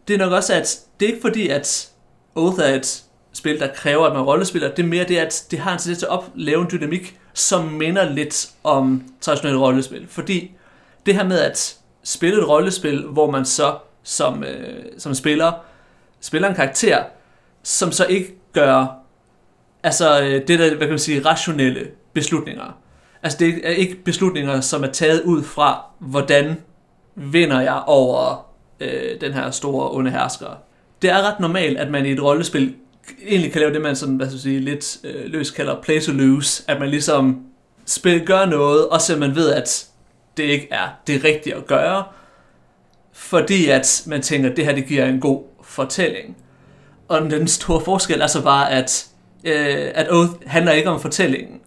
Det 0.07 0.13
er 0.13 0.17
nok 0.17 0.31
også, 0.31 0.53
at 0.53 0.79
det 0.99 1.05
er 1.05 1.09
ikke 1.09 1.21
fordi, 1.21 1.47
at 1.47 1.89
Oath 2.35 2.59
er 2.59 2.75
et 2.75 3.03
spil, 3.33 3.59
der 3.59 3.67
kræver, 3.75 4.05
at 4.05 4.13
man 4.13 4.21
rollespiller. 4.21 4.69
Det 4.69 4.83
er 4.83 4.87
mere 4.87 5.03
det, 5.03 5.17
at 5.17 5.45
det 5.51 5.59
har 5.59 5.73
en 5.73 5.79
tendens 5.79 5.99
til 5.99 6.07
at 6.11 6.19
lave 6.35 6.61
en 6.61 6.67
dynamik, 6.71 7.19
som 7.33 7.65
minder 7.65 8.09
lidt 8.09 8.49
om 8.63 9.03
traditionelle 9.21 9.59
rollespil. 9.59 10.07
Fordi 10.09 10.51
det 11.05 11.15
her 11.15 11.23
med 11.23 11.39
at 11.39 11.77
spille 12.03 12.41
et 12.41 12.49
rollespil, 12.49 13.03
hvor 13.03 13.31
man 13.31 13.45
så 13.45 13.77
som, 14.03 14.43
øh, 14.43 14.83
som 14.97 15.13
spiller 15.13 15.51
spiller 16.19 16.49
en 16.49 16.55
karakter, 16.55 17.03
som 17.63 17.91
så 17.91 18.05
ikke 18.05 18.35
gør 18.53 18.87
altså 19.83 20.21
øh, 20.21 20.47
det 20.47 20.59
der, 20.59 20.69
hvad 20.69 20.77
kan 20.77 20.89
man 20.89 20.99
sige, 20.99 21.25
rationelle 21.25 21.87
beslutninger. 22.13 22.77
Altså 23.23 23.37
det 23.37 23.61
er 23.63 23.69
ikke 23.69 23.95
beslutninger, 23.95 24.61
som 24.61 24.83
er 24.83 24.87
taget 24.87 25.21
ud 25.21 25.43
fra, 25.43 25.81
hvordan 25.99 26.61
vinder 27.15 27.61
jeg 27.61 27.83
over 27.85 28.46
øh, 28.79 29.21
den 29.21 29.33
her 29.33 29.51
store 29.51 29.91
onde 29.91 30.11
hersker. 30.11 30.47
Det 31.01 31.09
er 31.09 31.21
ret 31.21 31.39
normalt, 31.39 31.77
at 31.77 31.91
man 31.91 32.05
i 32.05 32.11
et 32.11 32.23
rollespil 32.23 32.75
egentlig 33.27 33.51
kan 33.51 33.61
lave 33.61 33.73
det, 33.73 33.81
man 33.81 33.95
sådan, 33.95 34.15
hvad 34.15 34.27
skal 34.27 34.35
jeg 34.35 34.41
sige, 34.41 34.59
lidt 34.59 34.97
øh, 35.03 35.25
løs 35.25 35.51
kalder 35.51 35.81
play 35.81 36.01
to 36.01 36.11
lose. 36.11 36.63
At 36.67 36.79
man 36.79 36.89
ligesom 36.89 37.41
spil, 37.85 38.25
gør 38.25 38.45
noget, 38.45 38.87
og 38.87 39.01
så 39.01 39.15
man 39.17 39.35
ved, 39.35 39.53
at 39.53 39.87
det 40.37 40.43
ikke 40.43 40.67
er 40.71 40.87
det 41.07 41.23
rigtige 41.23 41.55
at 41.55 41.65
gøre. 41.67 42.03
fordi 43.13 43.69
at 43.69 44.03
man 44.07 44.21
tænker, 44.21 44.49
at 44.49 44.57
det 44.57 44.65
her 44.65 44.75
det 44.75 44.85
giver 44.85 45.05
en 45.05 45.19
god 45.19 45.43
fortælling. 45.63 46.37
Og 47.07 47.21
den 47.21 47.47
store 47.47 47.81
forskel 47.81 48.21
er 48.21 48.27
så 48.27 48.43
bare, 48.43 48.71
at, 48.71 49.07
øh, 49.43 49.91
at 49.93 50.11
Oath 50.11 50.31
handler 50.45 50.71
ikke 50.71 50.89
om 50.89 50.99
fortællingen. 51.01 51.59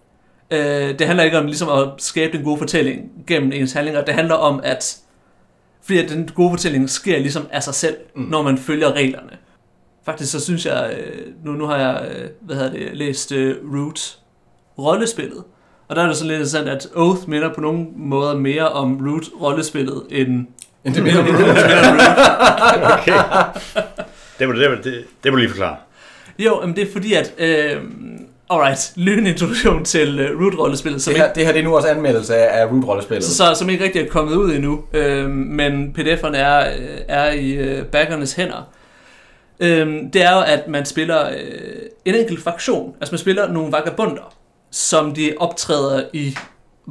Øh, 0.51 0.99
det 0.99 1.07
handler 1.07 1.23
ikke 1.23 1.37
om 1.37 1.45
ligesom 1.45 1.69
at 1.69 1.87
skabe 1.97 2.37
en 2.37 2.43
god 2.43 2.57
fortælling 2.57 3.11
gennem 3.27 3.51
ens 3.51 3.73
handlinger. 3.73 4.01
Det 4.01 4.13
handler 4.13 4.35
om, 4.35 4.61
at 4.63 4.97
fordi 5.83 5.99
at 5.99 6.09
den 6.09 6.29
gode 6.35 6.49
fortælling 6.49 6.89
sker 6.89 7.19
ligesom 7.19 7.47
af 7.51 7.63
sig 7.63 7.73
selv, 7.73 7.95
mm. 8.15 8.21
når 8.21 8.41
man 8.41 8.57
følger 8.57 8.91
reglerne. 8.91 9.37
Faktisk 10.05 10.31
så 10.31 10.39
synes 10.39 10.65
jeg, 10.65 10.95
øh, 10.97 11.27
nu, 11.45 11.51
nu 11.51 11.65
har 11.65 11.77
jeg 11.77 12.11
øh, 12.15 12.29
hvad 12.41 12.55
hedder 12.55 12.71
det, 12.71 12.89
læst 12.93 13.31
uh, 13.31 13.37
Root, 13.75 14.17
rollespillet. 14.77 15.43
Og 15.87 15.95
der 15.95 16.03
er 16.03 16.07
det 16.07 16.17
så 16.17 16.23
lidt 16.23 16.33
interessant, 16.33 16.69
at 16.69 16.87
Oath 16.95 17.29
minder 17.29 17.53
på 17.53 17.61
nogle 17.61 17.85
måder 17.95 18.37
mere 18.37 18.69
om 18.69 19.09
Root 19.09 19.23
rollespillet, 19.41 20.03
end, 20.09 20.47
end 20.85 20.95
det 20.95 21.03
minder 21.03 21.19
om 21.19 21.25
Root. 21.35 21.57
okay. 22.99 23.23
Det 24.39 24.47
må, 24.49 24.55
det, 24.55 24.69
må, 24.69 24.75
det, 24.83 25.05
det 25.23 25.31
må 25.31 25.35
du 25.35 25.39
lige 25.39 25.49
forklare. 25.49 25.75
Jo, 26.39 26.65
men 26.65 26.75
det 26.75 26.87
er 26.87 26.91
fordi, 26.91 27.13
at... 27.13 27.33
Øh, 27.37 27.81
alright, 28.51 28.93
lyn 28.95 29.27
introduktion 29.27 29.85
til 29.85 30.19
uh, 30.19 30.41
Root-rollespillet. 30.41 31.01
Som 31.01 31.13
det, 31.13 31.21
her, 31.21 31.27
ikke, 31.27 31.35
det 31.35 31.45
her 31.45 31.53
det 31.53 31.59
er 31.59 31.63
nu 31.63 31.75
også 31.75 31.87
anmeldelse 31.87 32.35
af 32.35 32.65
Root-rollespillet. 32.65 33.23
Så, 33.23 33.35
så, 33.35 33.55
som 33.55 33.69
ikke 33.69 33.83
rigtig 33.83 34.01
er 34.01 34.09
kommet 34.09 34.35
ud 34.35 34.53
endnu, 34.53 34.83
øh, 34.93 35.29
men 35.29 35.95
pdf'erne 35.97 36.37
er, 36.37 36.71
er 37.07 37.31
i 37.31 37.51
øh, 37.51 37.85
backernes 37.85 38.33
hænder. 38.33 38.69
Øh, 39.59 39.87
det 40.13 40.23
er 40.23 40.35
jo, 40.35 40.41
at 40.41 40.67
man 40.67 40.85
spiller 40.85 41.29
øh, 41.29 41.35
en 42.05 42.15
enkelt 42.15 42.43
fraktion. 42.43 42.95
Altså 43.01 43.13
man 43.13 43.19
spiller 43.19 43.51
nogle 43.51 43.71
vagabunder, 43.71 44.35
som 44.71 45.13
de 45.13 45.33
optræder 45.39 46.03
i 46.13 46.37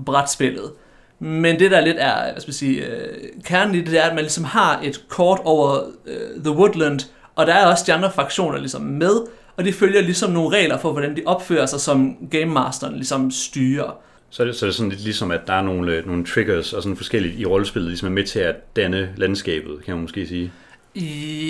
brætspillet. 0.07 0.73
Men 1.19 1.59
det 1.59 1.71
der 1.71 1.81
lidt 1.81 1.97
er, 2.01 2.33
hvad 2.33 2.41
skal 2.41 2.49
man 2.49 2.55
sige, 2.55 2.87
øh, 2.87 3.29
kernen 3.45 3.75
i 3.75 3.79
det, 3.79 3.87
det 3.87 3.99
er, 3.99 4.03
at 4.03 4.15
man 4.15 4.25
ligesom 4.25 4.45
har 4.45 4.81
et 4.85 5.05
kort 5.09 5.41
over 5.45 5.79
øh, 6.07 6.45
The 6.45 6.53
Woodland, 6.53 7.01
og 7.37 7.47
der 7.47 7.55
er 7.55 7.67
også 7.67 7.85
de 7.87 7.93
andre 7.93 8.13
fraktioner 8.13 8.59
ligesom 8.59 8.83
med, 8.83 9.21
og 9.61 9.67
de 9.67 9.73
følger 9.73 10.01
ligesom 10.01 10.31
nogle 10.31 10.57
regler 10.57 10.79
for, 10.79 10.93
hvordan 10.93 11.17
de 11.17 11.23
opfører 11.27 11.67
sig, 11.67 11.81
som 11.81 12.17
Game 12.31 12.53
Masteren 12.53 12.95
ligesom 12.95 13.31
styrer. 13.31 13.99
Så 14.31 14.43
er 14.43 14.47
det, 14.47 14.57
så 14.57 14.67
er 14.67 14.69
det 14.69 14.75
sådan 14.75 14.91
lidt 14.91 15.05
ligesom, 15.05 15.31
at 15.31 15.41
der 15.47 15.53
er 15.53 15.63
nogle, 15.63 16.03
nogle 16.07 16.25
triggers 16.25 16.73
og 16.73 16.83
sådan 16.83 16.97
forskellige 16.97 17.35
i 17.41 17.47
rollespillet, 17.47 17.89
ligesom 17.89 18.09
er 18.09 18.13
med 18.13 18.25
til 18.25 18.39
at 18.39 18.77
danne 18.77 19.09
landskabet, 19.17 19.85
kan 19.85 19.95
man 19.95 20.03
måske 20.03 20.27
sige. 20.27 20.53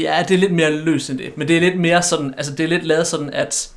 Ja, 0.03 0.25
det 0.29 0.35
er 0.35 0.39
lidt 0.39 0.53
mere 0.53 0.73
løst 0.73 1.11
end 1.11 1.19
det, 1.19 1.39
men 1.39 1.49
det 1.49 1.57
er 1.57 1.61
lidt 1.61 1.81
mere 1.81 2.03
sådan, 2.03 2.35
altså 2.37 2.55
det 2.55 2.65
er 2.65 2.69
lidt 2.69 2.85
lavet 2.85 3.07
sådan, 3.07 3.31
at, 3.33 3.71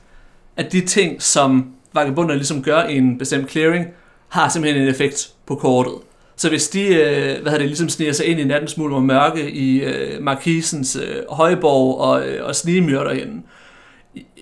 at 0.57 0.71
de 0.71 0.81
ting, 0.81 1.21
som 1.21 1.71
vagabunder 1.93 2.35
ligesom 2.35 2.63
gør 2.63 2.83
i 2.83 2.97
en 2.97 3.17
bestemt 3.17 3.51
clearing, 3.51 3.87
har 4.29 4.49
simpelthen 4.49 4.83
en 4.83 4.89
effekt 4.89 5.31
på 5.45 5.55
kortet. 5.55 5.93
Så 6.35 6.49
hvis 6.49 6.69
de 6.69 6.87
øh, 6.87 7.41
hvad 7.41 7.51
det, 7.51 7.61
ligesom 7.61 7.89
sniger 7.89 8.11
sig 8.13 8.25
ind 8.25 8.39
i 8.39 8.43
nattens 8.43 8.77
mulm 8.77 8.93
og 8.93 9.03
mørke 9.03 9.51
i 9.51 9.83
øh, 9.83 10.21
Markisens 10.21 10.95
øh, 10.95 11.15
højborg 11.29 11.99
og, 11.99 12.27
øh, 12.27 12.45
og 12.45 12.55
snigemyrder 12.55 13.03
derinde, 13.03 13.41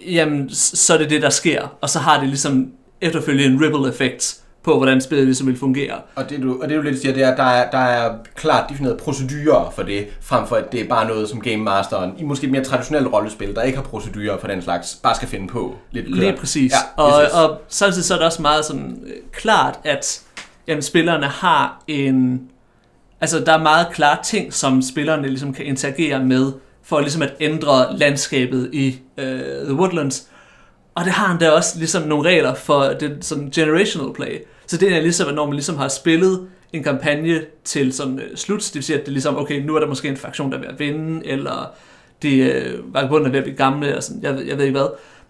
jamen 0.07 0.49
så 0.53 0.93
er 0.93 0.97
det 0.97 1.09
det, 1.09 1.21
der 1.21 1.29
sker. 1.29 1.77
Og 1.81 1.89
så 1.89 1.99
har 1.99 2.19
det 2.19 2.27
ligesom 2.27 2.71
efterfølgende 3.01 3.55
en 3.55 3.61
ripple 3.61 3.89
effekt 3.89 4.41
på, 4.63 4.77
hvordan 4.77 5.01
spillet 5.01 5.25
ligesom 5.25 5.47
vil 5.47 5.57
fungere. 5.57 5.95
Og 6.15 6.29
det, 6.29 6.41
du, 6.41 6.61
og 6.61 6.69
det 6.69 6.77
du 6.77 6.81
lidt 6.81 7.01
siger, 7.01 7.13
det 7.13 7.23
er, 7.23 7.31
at 7.31 7.37
der 7.37 7.43
er, 7.43 7.71
der 7.71 7.77
er 7.77 8.17
klart 8.35 8.69
defineret 8.69 8.97
procedurer 8.97 9.71
for 9.71 9.83
det, 9.83 10.07
frem 10.21 10.47
for 10.47 10.55
at 10.55 10.71
det 10.71 10.81
er 10.81 10.87
bare 10.87 11.07
noget, 11.07 11.29
som 11.29 11.41
Game 11.41 11.57
Masteren, 11.57 12.13
i 12.17 12.23
måske 12.23 12.45
et 12.45 12.51
mere 12.51 12.63
traditionelt 12.63 13.13
rollespil, 13.13 13.55
der 13.55 13.61
ikke 13.61 13.77
har 13.77 13.83
procedurer 13.83 14.37
for 14.37 14.47
den 14.47 14.61
slags, 14.61 14.99
bare 15.03 15.15
skal 15.15 15.27
finde 15.27 15.47
på. 15.47 15.75
Lidt 15.91 16.15
Lige 16.15 16.33
præcis. 16.37 16.71
Ja, 16.71 17.03
og, 17.03 17.43
og 17.43 17.61
samtidig 17.67 18.05
så 18.05 18.13
er 18.13 18.17
det 18.17 18.25
også 18.25 18.41
meget 18.41 18.65
sådan 18.65 19.03
øh, 19.05 19.13
klart, 19.31 19.79
at 19.83 20.21
jamen, 20.67 20.81
spillerne 20.81 21.25
har 21.25 21.83
en... 21.87 22.41
Altså, 23.21 23.39
der 23.39 23.53
er 23.53 23.61
meget 23.61 23.87
klare 23.93 24.17
ting, 24.23 24.53
som 24.53 24.81
spillerne 24.81 25.27
ligesom 25.27 25.53
kan 25.53 25.65
interagere 25.65 26.23
med, 26.23 26.51
for 26.91 26.99
ligesom 26.99 27.21
at 27.21 27.33
ændre 27.39 27.97
landskabet 27.97 28.69
i 28.73 28.99
øh, 29.17 29.39
The 29.65 29.73
Woodlands. 29.73 30.27
Og 30.95 31.05
det 31.05 31.13
har 31.13 31.27
han 31.27 31.39
da 31.39 31.49
også 31.49 31.77
ligesom 31.77 32.03
nogle 32.07 32.29
regler 32.29 32.53
for 32.53 32.83
det 32.83 33.17
sådan 33.21 33.49
generational 33.55 34.13
play. 34.13 34.37
Så 34.67 34.77
det 34.77 34.95
er 34.95 35.01
ligesom, 35.01 35.29
at 35.29 35.35
når 35.35 35.45
man 35.45 35.53
ligesom 35.53 35.77
har 35.77 35.87
spillet 35.87 36.47
en 36.73 36.83
kampagne 36.83 37.41
til 37.63 37.93
sådan 37.93 38.19
øh, 38.19 38.37
slut, 38.37 38.59
det 38.59 38.75
vil 38.75 38.83
sige, 38.83 38.99
at 38.99 39.05
det 39.05 39.07
er 39.07 39.11
ligesom, 39.11 39.37
okay, 39.37 39.65
nu 39.65 39.75
er 39.75 39.79
der 39.79 39.87
måske 39.87 40.07
en 40.07 40.17
fraktion, 40.17 40.51
der 40.51 40.57
er 40.57 40.61
ved 40.61 40.69
at 40.69 40.79
vinde, 40.79 41.27
eller 41.27 41.71
de 42.21 42.37
øh, 42.37 42.93
vagabunder 42.93 43.27
er 43.27 43.31
ved 43.31 43.39
at 43.39 43.43
blive 43.43 43.57
gamle, 43.57 43.97
og 43.97 44.03
sådan, 44.03 44.23
jeg, 44.23 44.47
jeg 44.47 44.57
ved 44.57 44.65
ikke 44.65 44.79
hvad. 44.79 44.89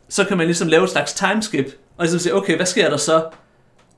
Så 0.09 0.23
kan 0.23 0.37
man 0.37 0.45
ligesom 0.45 0.67
lave 0.67 0.83
et 0.83 0.89
slags 0.89 1.13
timeskip, 1.13 1.65
og 1.97 2.03
ligesom 2.03 2.19
sige, 2.19 2.35
okay, 2.35 2.55
hvad 2.55 2.65
sker 2.65 2.89
der 2.89 2.97
så 2.97 3.23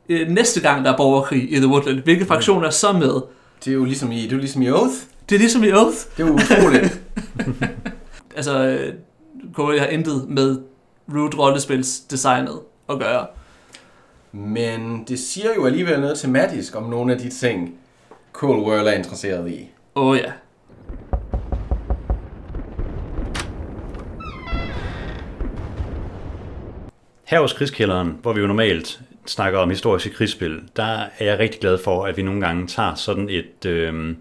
øh, 0.10 0.30
næste 0.30 0.62
gang, 0.62 0.86
der 0.86 0.94
er 0.94 0.98
borgerkrig 0.98 1.52
i 1.52 1.56
The 1.56 1.68
Woodland? 1.68 2.00
Hvilke 2.00 2.26
fraktioner 2.26 2.68
er 2.68 2.72
så 2.72 2.92
med? 2.92 3.22
Det 3.66 3.72
er 3.72 3.76
jo 3.76 3.86
ligesom 3.86 4.12
i, 4.12 4.22
det 4.22 4.32
er 4.32 4.36
jo 4.36 4.40
ligesom 4.40 4.62
i 4.62 4.70
Oath. 4.70 4.94
Det 5.30 5.36
er 5.36 5.40
ligesom 5.40 5.64
i 5.64 5.72
Oath. 5.72 5.98
Det 6.18 6.28
er 6.28 6.32
utroligt. 6.32 7.02
altså, 8.38 8.78
KL 9.56 9.80
har 9.80 9.86
intet 9.86 10.30
med 10.30 10.62
Root 11.16 11.38
rollespils 11.38 12.00
designet 12.00 12.60
at 12.90 13.00
gøre. 13.00 13.28
Men 14.32 15.04
det 15.08 15.20
siger 15.20 15.54
jo 15.56 15.66
alligevel 15.66 16.00
noget 16.00 16.20
tematisk 16.20 16.76
om 16.76 16.84
nogle 16.84 17.14
af 17.14 17.20
de 17.20 17.30
ting, 17.30 17.76
Cold 18.34 18.62
World 18.62 18.88
er 18.88 18.92
interesseret 18.92 19.52
i. 19.52 19.70
Åh 19.96 20.08
oh, 20.08 20.18
ja. 20.18 20.32
Her 27.24 27.42
hos 27.42 27.54
krigskælderen, 27.54 28.18
hvor 28.22 28.34
vi 28.34 28.42
jo 28.42 28.48
normalt 28.48 29.02
snakker 29.26 29.60
om 29.60 29.70
historiske 29.70 30.10
krigsspil, 30.10 30.62
der 30.76 30.84
er 31.20 31.26
jeg 31.26 31.40
rigtig 31.40 31.62
glad 31.62 31.78
for, 31.84 32.06
at 32.06 32.18
vi 32.18 32.22
nogle 32.22 32.42
gange 32.42 32.68
tager 32.68 32.96
sådan 32.96 33.30
et... 33.30 33.66
Øh, 33.66 34.16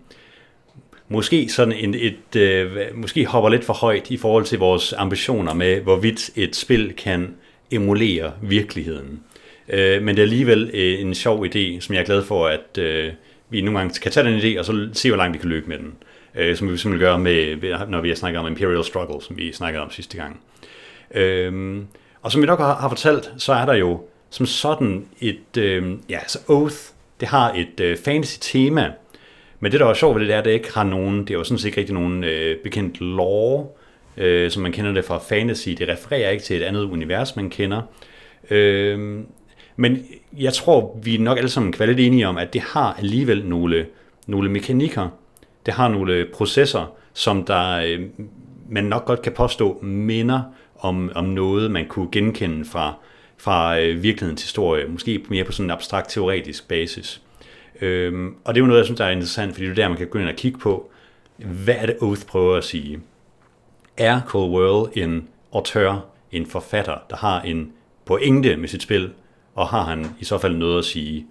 måske 1.08 1.48
sådan 1.48 1.72
en, 1.72 1.94
et, 1.94 2.36
øh, 2.36 2.76
måske 2.94 3.26
hopper 3.26 3.50
lidt 3.50 3.64
for 3.64 3.72
højt 3.72 4.10
i 4.10 4.16
forhold 4.16 4.44
til 4.44 4.58
vores 4.58 4.92
ambitioner 4.92 5.54
med, 5.54 5.80
hvorvidt 5.80 6.30
et 6.36 6.56
spil 6.56 6.92
kan 6.92 7.34
emulere 7.70 8.32
virkeligheden. 8.42 9.20
Øh, 9.68 10.02
men 10.02 10.16
det 10.16 10.22
er 10.22 10.26
alligevel 10.26 10.70
øh, 10.74 11.00
en 11.00 11.14
sjov 11.14 11.46
idé, 11.46 11.80
som 11.80 11.94
jeg 11.94 12.00
er 12.00 12.04
glad 12.04 12.22
for, 12.22 12.46
at 12.46 12.78
øh, 12.78 13.12
vi 13.50 13.60
nogle 13.60 13.78
gange 13.78 14.00
kan 14.00 14.12
tage 14.12 14.26
den 14.26 14.40
idé, 14.40 14.58
og 14.58 14.64
så 14.64 14.88
se, 14.92 15.10
hvor 15.10 15.16
langt 15.16 15.34
vi 15.34 15.38
kan 15.38 15.48
løbe 15.48 15.68
med 15.68 15.78
den. 15.78 15.94
Øh, 16.34 16.56
som 16.56 16.72
vi 16.72 16.76
simpelthen 16.76 17.08
gør, 17.08 17.16
med, 17.16 17.86
når 17.88 18.00
vi 18.00 18.08
har 18.08 18.16
snakket 18.16 18.40
om 18.40 18.46
Imperial 18.46 18.84
Struggle, 18.84 19.22
som 19.22 19.36
vi 19.36 19.52
snakkede 19.52 19.82
om 19.82 19.90
sidste 19.90 20.16
gang. 20.16 20.40
Øh, 21.14 21.82
og 22.22 22.32
som 22.32 22.40
vi 22.42 22.46
nok 22.46 22.58
har, 22.58 22.74
har 22.74 22.88
fortalt, 22.88 23.32
så 23.38 23.52
er 23.52 23.66
der 23.66 23.74
jo 23.74 24.00
som 24.30 24.46
sådan 24.46 25.06
et, 25.20 25.56
øh, 25.58 25.92
ja, 26.08 26.18
så 26.26 26.38
Oath, 26.48 26.76
det 27.20 27.28
har 27.28 27.52
et 27.52 27.80
øh, 27.80 27.96
fantasy-tema, 27.96 28.92
men 29.62 29.72
det, 29.72 29.80
der 29.80 29.86
er 29.86 29.94
sjovt 29.94 30.20
ved 30.20 30.26
det, 30.26 30.34
er, 30.34 30.38
at 30.38 30.44
det 30.44 30.50
ikke 30.50 30.74
har 30.74 30.84
nogen, 30.84 31.20
det 31.20 31.30
er 31.30 31.34
jo 31.34 31.44
sådan 31.44 31.58
set 31.58 31.66
ikke 31.66 31.80
rigtig 31.80 31.94
nogen 31.94 32.24
øh, 32.24 32.56
bekendt 32.62 33.00
lore, 33.00 33.66
øh, 34.16 34.50
som 34.50 34.62
man 34.62 34.72
kender 34.72 34.92
det 34.92 35.04
fra 35.04 35.18
fantasy. 35.18 35.68
Det 35.68 35.88
refererer 35.88 36.30
ikke 36.30 36.44
til 36.44 36.56
et 36.56 36.62
andet 36.62 36.84
univers, 36.84 37.36
man 37.36 37.50
kender. 37.50 37.82
Øh, 38.50 39.20
men 39.76 40.06
jeg 40.38 40.52
tror, 40.52 40.98
vi 41.02 41.14
er 41.14 41.18
nok 41.18 41.38
alle 41.38 41.50
sammen 41.50 41.72
kvalit 41.72 42.00
enige 42.00 42.28
om, 42.28 42.38
at 42.38 42.52
det 42.52 42.60
har 42.60 42.92
alligevel 42.92 43.46
nogle, 43.46 43.86
nogle 44.26 44.50
mekanikker, 44.50 45.08
det 45.66 45.74
har 45.74 45.88
nogle 45.88 46.26
processer, 46.34 46.94
som 47.12 47.44
der 47.44 47.76
øh, 47.76 48.00
man 48.68 48.84
nok 48.84 49.04
godt 49.04 49.22
kan 49.22 49.32
påstå 49.32 49.78
minder 49.82 50.42
om, 50.78 51.10
om 51.14 51.24
noget, 51.24 51.70
man 51.70 51.86
kunne 51.86 52.08
genkende 52.12 52.64
fra, 52.64 52.94
fra 53.36 53.80
øh, 53.80 54.02
virkelighedens 54.02 54.42
historie, 54.42 54.86
måske 54.88 55.24
mere 55.28 55.44
på 55.44 55.52
sådan 55.52 55.66
en 55.66 55.70
abstrakt 55.70 56.10
teoretisk 56.10 56.68
basis. 56.68 57.22
Øhm, 57.82 58.34
og 58.44 58.54
det 58.54 58.60
er 58.60 58.62
jo 58.62 58.66
noget, 58.66 58.78
jeg 58.78 58.84
synes, 58.84 58.98
der 58.98 59.04
er 59.04 59.10
interessant, 59.10 59.52
fordi 59.52 59.64
det 59.64 59.70
er 59.70 59.74
der, 59.74 59.88
man 59.88 59.98
kan 59.98 60.06
gå 60.06 60.18
ind 60.18 60.28
og 60.28 60.34
kigge 60.34 60.58
på, 60.58 60.90
hvad 61.36 61.74
er 61.78 61.86
det 61.86 61.96
Oath 62.00 62.26
prøver 62.26 62.56
at 62.56 62.64
sige? 62.64 63.00
Er 63.96 64.20
Cold 64.26 64.50
World 64.50 64.90
en 64.94 65.28
auteur, 65.52 66.04
en 66.32 66.46
forfatter, 66.46 66.96
der 67.10 67.16
har 67.16 67.40
en 67.40 67.72
pointe 68.04 68.56
med 68.56 68.68
sit 68.68 68.82
spil, 68.82 69.10
og 69.54 69.68
har 69.68 69.82
han 69.82 70.06
i 70.20 70.24
så 70.24 70.38
fald 70.38 70.56
noget 70.56 70.78
at 70.78 70.84
sige? 70.84 71.26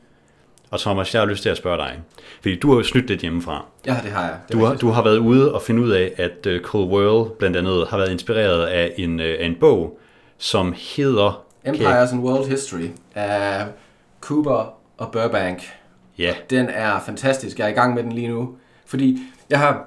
Og 0.72 0.80
Thomas, 0.80 1.14
jeg 1.14 1.22
har 1.22 1.28
lyst 1.28 1.42
til 1.42 1.50
at 1.50 1.58
spørge 1.58 1.78
dig, 1.78 2.00
fordi 2.42 2.60
du 2.60 2.70
har 2.70 2.78
jo 2.78 2.84
snydt 2.84 3.08
lidt 3.08 3.22
hjemmefra. 3.22 3.66
Ja, 3.86 3.98
det 4.04 4.12
har 4.12 4.24
jeg. 4.24 4.38
Det 4.48 4.54
du, 4.54 4.66
har, 4.66 4.76
du 4.76 4.90
har 4.90 5.04
været 5.04 5.18
ude 5.18 5.54
og 5.54 5.62
finde 5.62 5.82
ud 5.82 5.90
af, 5.90 6.14
at 6.18 6.46
uh, 6.46 6.60
Cold 6.62 6.90
World 6.90 7.32
blandt 7.40 7.58
andet 7.58 7.88
har 7.88 7.98
været 7.98 8.12
inspireret 8.12 8.66
af 8.66 8.94
en, 8.98 9.20
uh, 9.20 9.26
af 9.26 9.46
en 9.46 9.56
bog, 9.56 10.00
som 10.38 10.76
hedder... 10.96 11.46
Empires 11.66 12.12
and 12.12 12.22
World 12.22 12.50
History 12.50 12.90
af 13.16 13.66
Cooper 14.22 14.74
og 14.98 15.12
Burbank. 15.12 15.64
Ja. 16.18 16.34
Den 16.50 16.70
er 16.70 17.00
fantastisk. 17.00 17.60
Jeg 17.60 17.66
er 17.66 17.70
i 17.70 17.74
gang 17.74 17.94
med 17.94 18.04
den 18.04 18.12
lige 18.12 18.28
nu. 18.28 18.56
Fordi 18.86 19.20
jeg 19.50 19.60
har, 19.60 19.86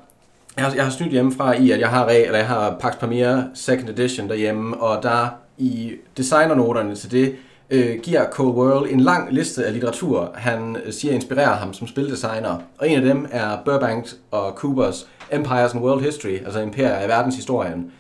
jeg 0.57 0.65
har, 0.65 0.75
jeg 0.75 0.85
har 0.85 0.91
snydt 0.91 1.13
hjemmefra 1.13 1.53
i, 1.53 1.71
at 1.71 1.81
jeg 1.81 1.89
har, 1.89 2.07
eller 2.07 2.39
jeg 2.39 2.49
har 2.49 2.77
Pax 2.81 2.99
Pamir 2.99 3.43
Second 3.55 3.89
Edition 3.89 4.29
derhjemme, 4.29 4.77
og 4.77 5.03
der 5.03 5.29
i 5.59 5.93
designernoterne 6.17 6.95
til 6.95 7.11
det, 7.11 7.37
øh, 7.71 7.99
giver 8.03 8.31
Cole 8.31 8.55
World 8.55 8.91
en 8.91 9.01
lang 9.01 9.33
liste 9.33 9.65
af 9.65 9.73
litteratur, 9.73 10.33
han 10.35 10.77
øh, 10.85 10.93
siger 10.93 11.15
inspirerer 11.15 11.57
ham 11.57 11.73
som 11.73 11.87
spildesigner. 11.87 12.59
Og 12.79 12.89
en 12.89 12.97
af 12.97 13.03
dem 13.03 13.27
er 13.31 13.59
Burbank 13.65 14.07
og 14.31 14.53
Coopers 14.53 15.09
Empires 15.33 15.75
and 15.75 15.83
World 15.83 16.03
History, 16.03 16.45
altså 16.45 16.61
imperier 16.61 17.05
i 17.05 17.09
verdenshistorien. 17.09 17.93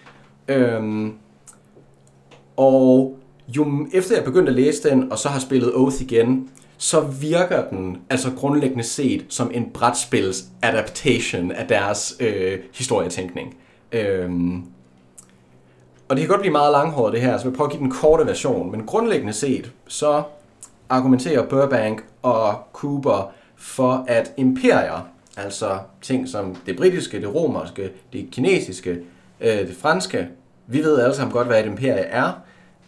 Øhm, 0.48 1.12
og 2.56 3.18
jo 3.48 3.86
efter 3.92 4.14
jeg 4.16 4.24
begyndte 4.24 4.50
at 4.50 4.56
læse 4.56 4.88
den, 4.88 5.12
og 5.12 5.18
så 5.18 5.28
har 5.28 5.40
spillet 5.40 5.74
Oath 5.74 6.00
igen, 6.00 6.48
så 6.84 7.00
virker 7.00 7.68
den 7.68 7.98
altså 8.10 8.30
grundlæggende 8.36 8.84
set 8.84 9.26
som 9.28 9.50
en 9.54 9.70
brætspils 9.74 10.44
adaptation 10.62 11.52
af 11.52 11.68
deres 11.68 12.16
øh, 12.20 12.58
historietænkning. 12.74 13.56
Øhm, 13.92 14.64
og 16.08 16.16
det 16.16 16.18
kan 16.18 16.28
godt 16.28 16.40
blive 16.40 16.52
meget 16.52 16.72
langhåret 16.72 17.12
det 17.12 17.20
her, 17.20 17.32
altså, 17.32 17.42
så 17.42 17.48
jeg 17.48 17.56
prøver 17.56 17.68
at 17.68 17.72
give 17.72 17.82
den 17.82 17.90
korte 17.90 18.26
version. 18.26 18.70
Men 18.70 18.86
grundlæggende 18.86 19.32
set, 19.32 19.72
så 19.88 20.22
argumenterer 20.88 21.46
Burbank 21.46 22.04
og 22.22 22.54
Cooper 22.72 23.32
for, 23.56 24.04
at 24.08 24.32
imperier, 24.36 25.08
altså 25.36 25.78
ting 26.02 26.28
som 26.28 26.56
det 26.66 26.76
britiske, 26.76 27.20
det 27.20 27.34
romerske, 27.34 27.90
det 28.12 28.28
kinesiske, 28.32 28.98
øh, 29.40 29.58
det 29.58 29.76
franske, 29.76 30.28
vi 30.66 30.78
ved 30.78 31.00
alle 31.00 31.14
sammen 31.14 31.32
godt, 31.32 31.46
hvad 31.46 31.60
et 31.60 31.66
imperie 31.66 32.00
er, 32.00 32.32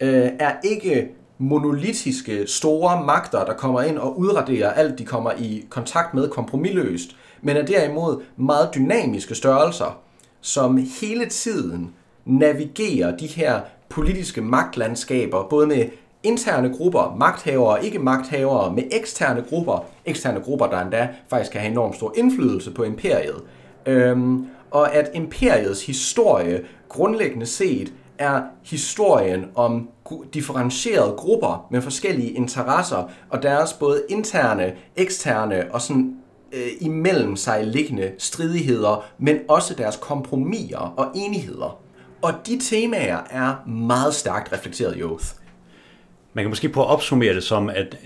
øh, 0.01 0.29
er 0.39 0.51
ikke 0.63 1.09
monolitiske 1.37 2.47
store 2.47 3.05
magter, 3.05 3.45
der 3.45 3.53
kommer 3.53 3.81
ind 3.81 3.97
og 3.97 4.19
udraderer 4.19 4.71
alt, 4.71 4.99
de 4.99 5.05
kommer 5.05 5.31
i 5.37 5.65
kontakt 5.69 6.13
med 6.13 6.29
kompromilløst, 6.29 7.15
men 7.41 7.57
er 7.57 7.65
derimod 7.65 8.21
meget 8.37 8.69
dynamiske 8.75 9.35
størrelser, 9.35 9.99
som 10.41 10.77
hele 11.01 11.25
tiden 11.25 11.93
navigerer 12.25 13.17
de 13.17 13.27
her 13.27 13.61
politiske 13.89 14.41
magtlandskaber, 14.41 15.43
både 15.49 15.67
med 15.67 15.85
interne 16.23 16.73
grupper, 16.77 17.15
magthavere 17.19 17.77
og 17.77 17.83
ikke 17.83 17.99
magthavere, 17.99 18.73
med 18.73 18.83
eksterne 18.91 19.43
grupper, 19.49 19.85
eksterne 20.05 20.39
grupper, 20.39 20.67
der 20.67 20.81
endda 20.81 21.09
faktisk 21.29 21.51
kan 21.51 21.61
have 21.61 21.71
enormt 21.71 21.95
stor 21.95 22.13
indflydelse 22.17 22.71
på 22.71 22.83
imperiet. 22.83 23.43
Øhm, 23.85 24.45
og 24.71 24.95
at 24.95 25.09
imperiets 25.13 25.85
historie 25.85 26.61
grundlæggende 26.89 27.45
set 27.45 27.93
er 28.19 28.41
historien 28.63 29.45
om 29.55 29.89
differentierede 30.33 31.11
grupper 31.11 31.67
med 31.71 31.81
forskellige 31.81 32.31
interesser 32.31 33.09
og 33.29 33.43
deres 33.43 33.73
både 33.73 34.03
interne, 34.09 34.73
eksterne 34.95 35.65
og 35.71 35.81
sådan 35.81 36.15
øh, 36.53 36.67
imellem 36.79 37.35
sig 37.35 37.67
liggende 37.67 38.11
stridigheder, 38.17 39.05
men 39.17 39.39
også 39.47 39.73
deres 39.73 39.95
kompromiser 40.01 40.93
og 40.97 41.11
enigheder. 41.15 41.79
Og 42.21 42.33
de 42.47 42.59
temaer 42.59 43.19
er 43.29 43.67
meget 43.67 44.13
stærkt 44.13 44.53
reflekteret 44.53 44.97
i 44.97 45.03
Oath. 45.03 45.25
Man 46.33 46.43
kan 46.43 46.49
måske 46.49 46.69
prøve 46.69 46.85
at 46.85 46.91
opsummere 46.91 47.35
det 47.35 47.43
som, 47.43 47.69
at 47.69 47.97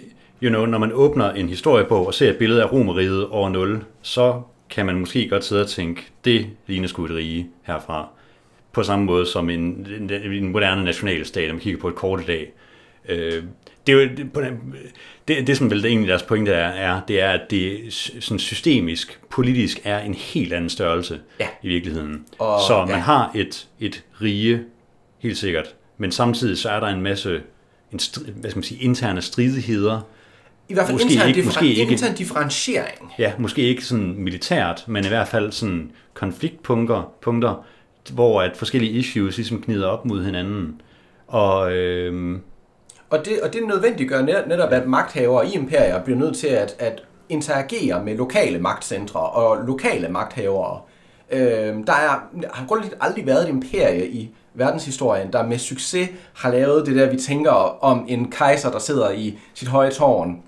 you 0.43 0.49
know, 0.49 0.65
når 0.65 0.77
man 0.77 0.91
åbner 0.93 1.31
en 1.31 1.49
historiebog 1.49 2.07
og 2.07 2.13
ser 2.13 2.29
et 2.29 2.37
billede 2.37 2.63
af 2.63 2.71
Romeriet 2.71 3.27
over 3.27 3.49
0, 3.49 3.83
så 4.01 4.41
kan 4.69 4.85
man 4.85 4.99
måske 4.99 5.29
godt 5.29 5.43
sidde 5.43 5.61
og 5.61 5.69
tænke, 5.69 6.01
det 6.25 6.47
ligner 6.67 6.87
sgu 6.87 7.05
et 7.05 7.11
rige 7.11 7.49
herfra. 7.63 8.09
På 8.73 8.83
samme 8.83 9.05
måde 9.05 9.25
som 9.25 9.49
en, 9.49 9.59
en, 9.99 10.11
en 10.33 10.51
moderne 10.51 10.83
nationalstat, 10.83 11.47
når 11.47 11.53
man 11.53 11.61
kigger 11.61 11.79
på 11.81 11.87
et 11.87 11.95
kort 11.95 12.21
i 12.21 12.25
dag. 12.25 12.51
Øh, 13.09 13.43
det, 13.87 13.93
er 13.93 14.03
jo, 14.03 14.09
det, 14.17 14.29
det, 15.27 15.47
det, 15.47 15.57
som 15.57 15.69
vel 15.71 15.85
egentlig 15.85 16.07
deres 16.09 16.23
pointe 16.23 16.51
er, 16.51 16.67
er, 16.67 17.01
det 17.07 17.21
er, 17.21 17.29
at 17.29 17.41
det 17.51 17.79
sådan 18.19 18.39
systemisk, 18.39 19.19
politisk 19.29 19.79
er 19.83 19.99
en 19.99 20.13
helt 20.13 20.53
anden 20.53 20.69
størrelse 20.69 21.19
ja. 21.39 21.47
i 21.63 21.67
virkeligheden. 21.67 22.25
Og, 22.39 22.59
så 22.67 22.85
man 22.85 22.95
ja. 22.95 23.01
har 23.01 23.31
et, 23.35 23.67
et 23.79 24.03
rige, 24.21 24.63
helt 25.19 25.37
sikkert, 25.37 25.75
men 25.97 26.11
samtidig 26.11 26.57
så 26.57 26.69
er 26.69 26.79
der 26.79 26.87
en 26.87 27.01
masse 27.01 27.41
en 27.91 27.99
hvad 28.35 28.49
skal 28.49 28.57
man 28.57 28.63
sige, 28.63 28.83
interne 28.83 29.21
stridigheder. 29.21 30.01
I 30.69 30.73
hvert 30.73 30.85
fald 30.85 30.95
Måske 30.95 31.13
intern, 31.13 31.27
ikke- 31.29 31.43
måske 31.43 31.67
ikke- 31.67 31.91
intern 31.91 32.15
differentiering. 32.15 33.11
Ja, 33.19 33.33
måske 33.37 33.61
ikke 33.61 33.85
sådan 33.85 34.15
militært, 34.17 34.83
men 34.87 35.05
i 35.05 35.07
hvert 35.07 35.27
fald 35.27 35.51
sådan 35.51 35.91
konfliktpunkter, 36.13 37.13
punkter, 37.21 37.65
hvor 38.09 38.41
at 38.41 38.57
forskellige 38.57 38.91
issues 38.91 39.37
ligesom 39.37 39.61
knider 39.61 39.87
op 39.87 40.05
mod 40.05 40.23
hinanden. 40.25 40.81
Og 41.27 41.71
øhm, 41.73 42.41
Og 43.09 43.25
det, 43.25 43.41
og 43.41 43.53
det 43.53 43.67
nødvendiggør 43.67 44.21
netop, 44.47 44.71
at 44.71 44.87
magthavere 44.87 45.47
i 45.47 45.53
imperier 45.53 46.03
bliver 46.03 46.19
nødt 46.19 46.37
til 46.37 46.47
at, 46.47 46.75
at 46.79 47.03
interagere 47.29 48.03
med 48.05 48.17
lokale 48.17 48.59
magtcentre 48.59 49.19
og 49.19 49.65
lokale 49.65 50.07
magthavere. 50.09 50.79
Øh, 51.31 51.75
der 51.87 51.93
er, 51.93 52.29
har 52.53 52.65
grundlæggende 52.67 53.03
aldrig 53.03 53.25
været 53.25 53.43
et 53.43 53.49
imperie 53.49 54.07
i 54.07 54.29
verdenshistorien, 54.53 55.33
der 55.33 55.47
med 55.47 55.57
succes 55.57 56.09
har 56.33 56.51
lavet 56.51 56.85
det 56.85 56.95
der, 56.95 57.09
vi 57.11 57.17
tænker 57.17 57.51
om 57.83 58.05
en 58.07 58.31
kejser, 58.31 58.71
der 58.71 58.79
sidder 58.79 59.11
i 59.11 59.39
sit 59.53 59.67
høje 59.67 59.91
tårn 59.91 60.41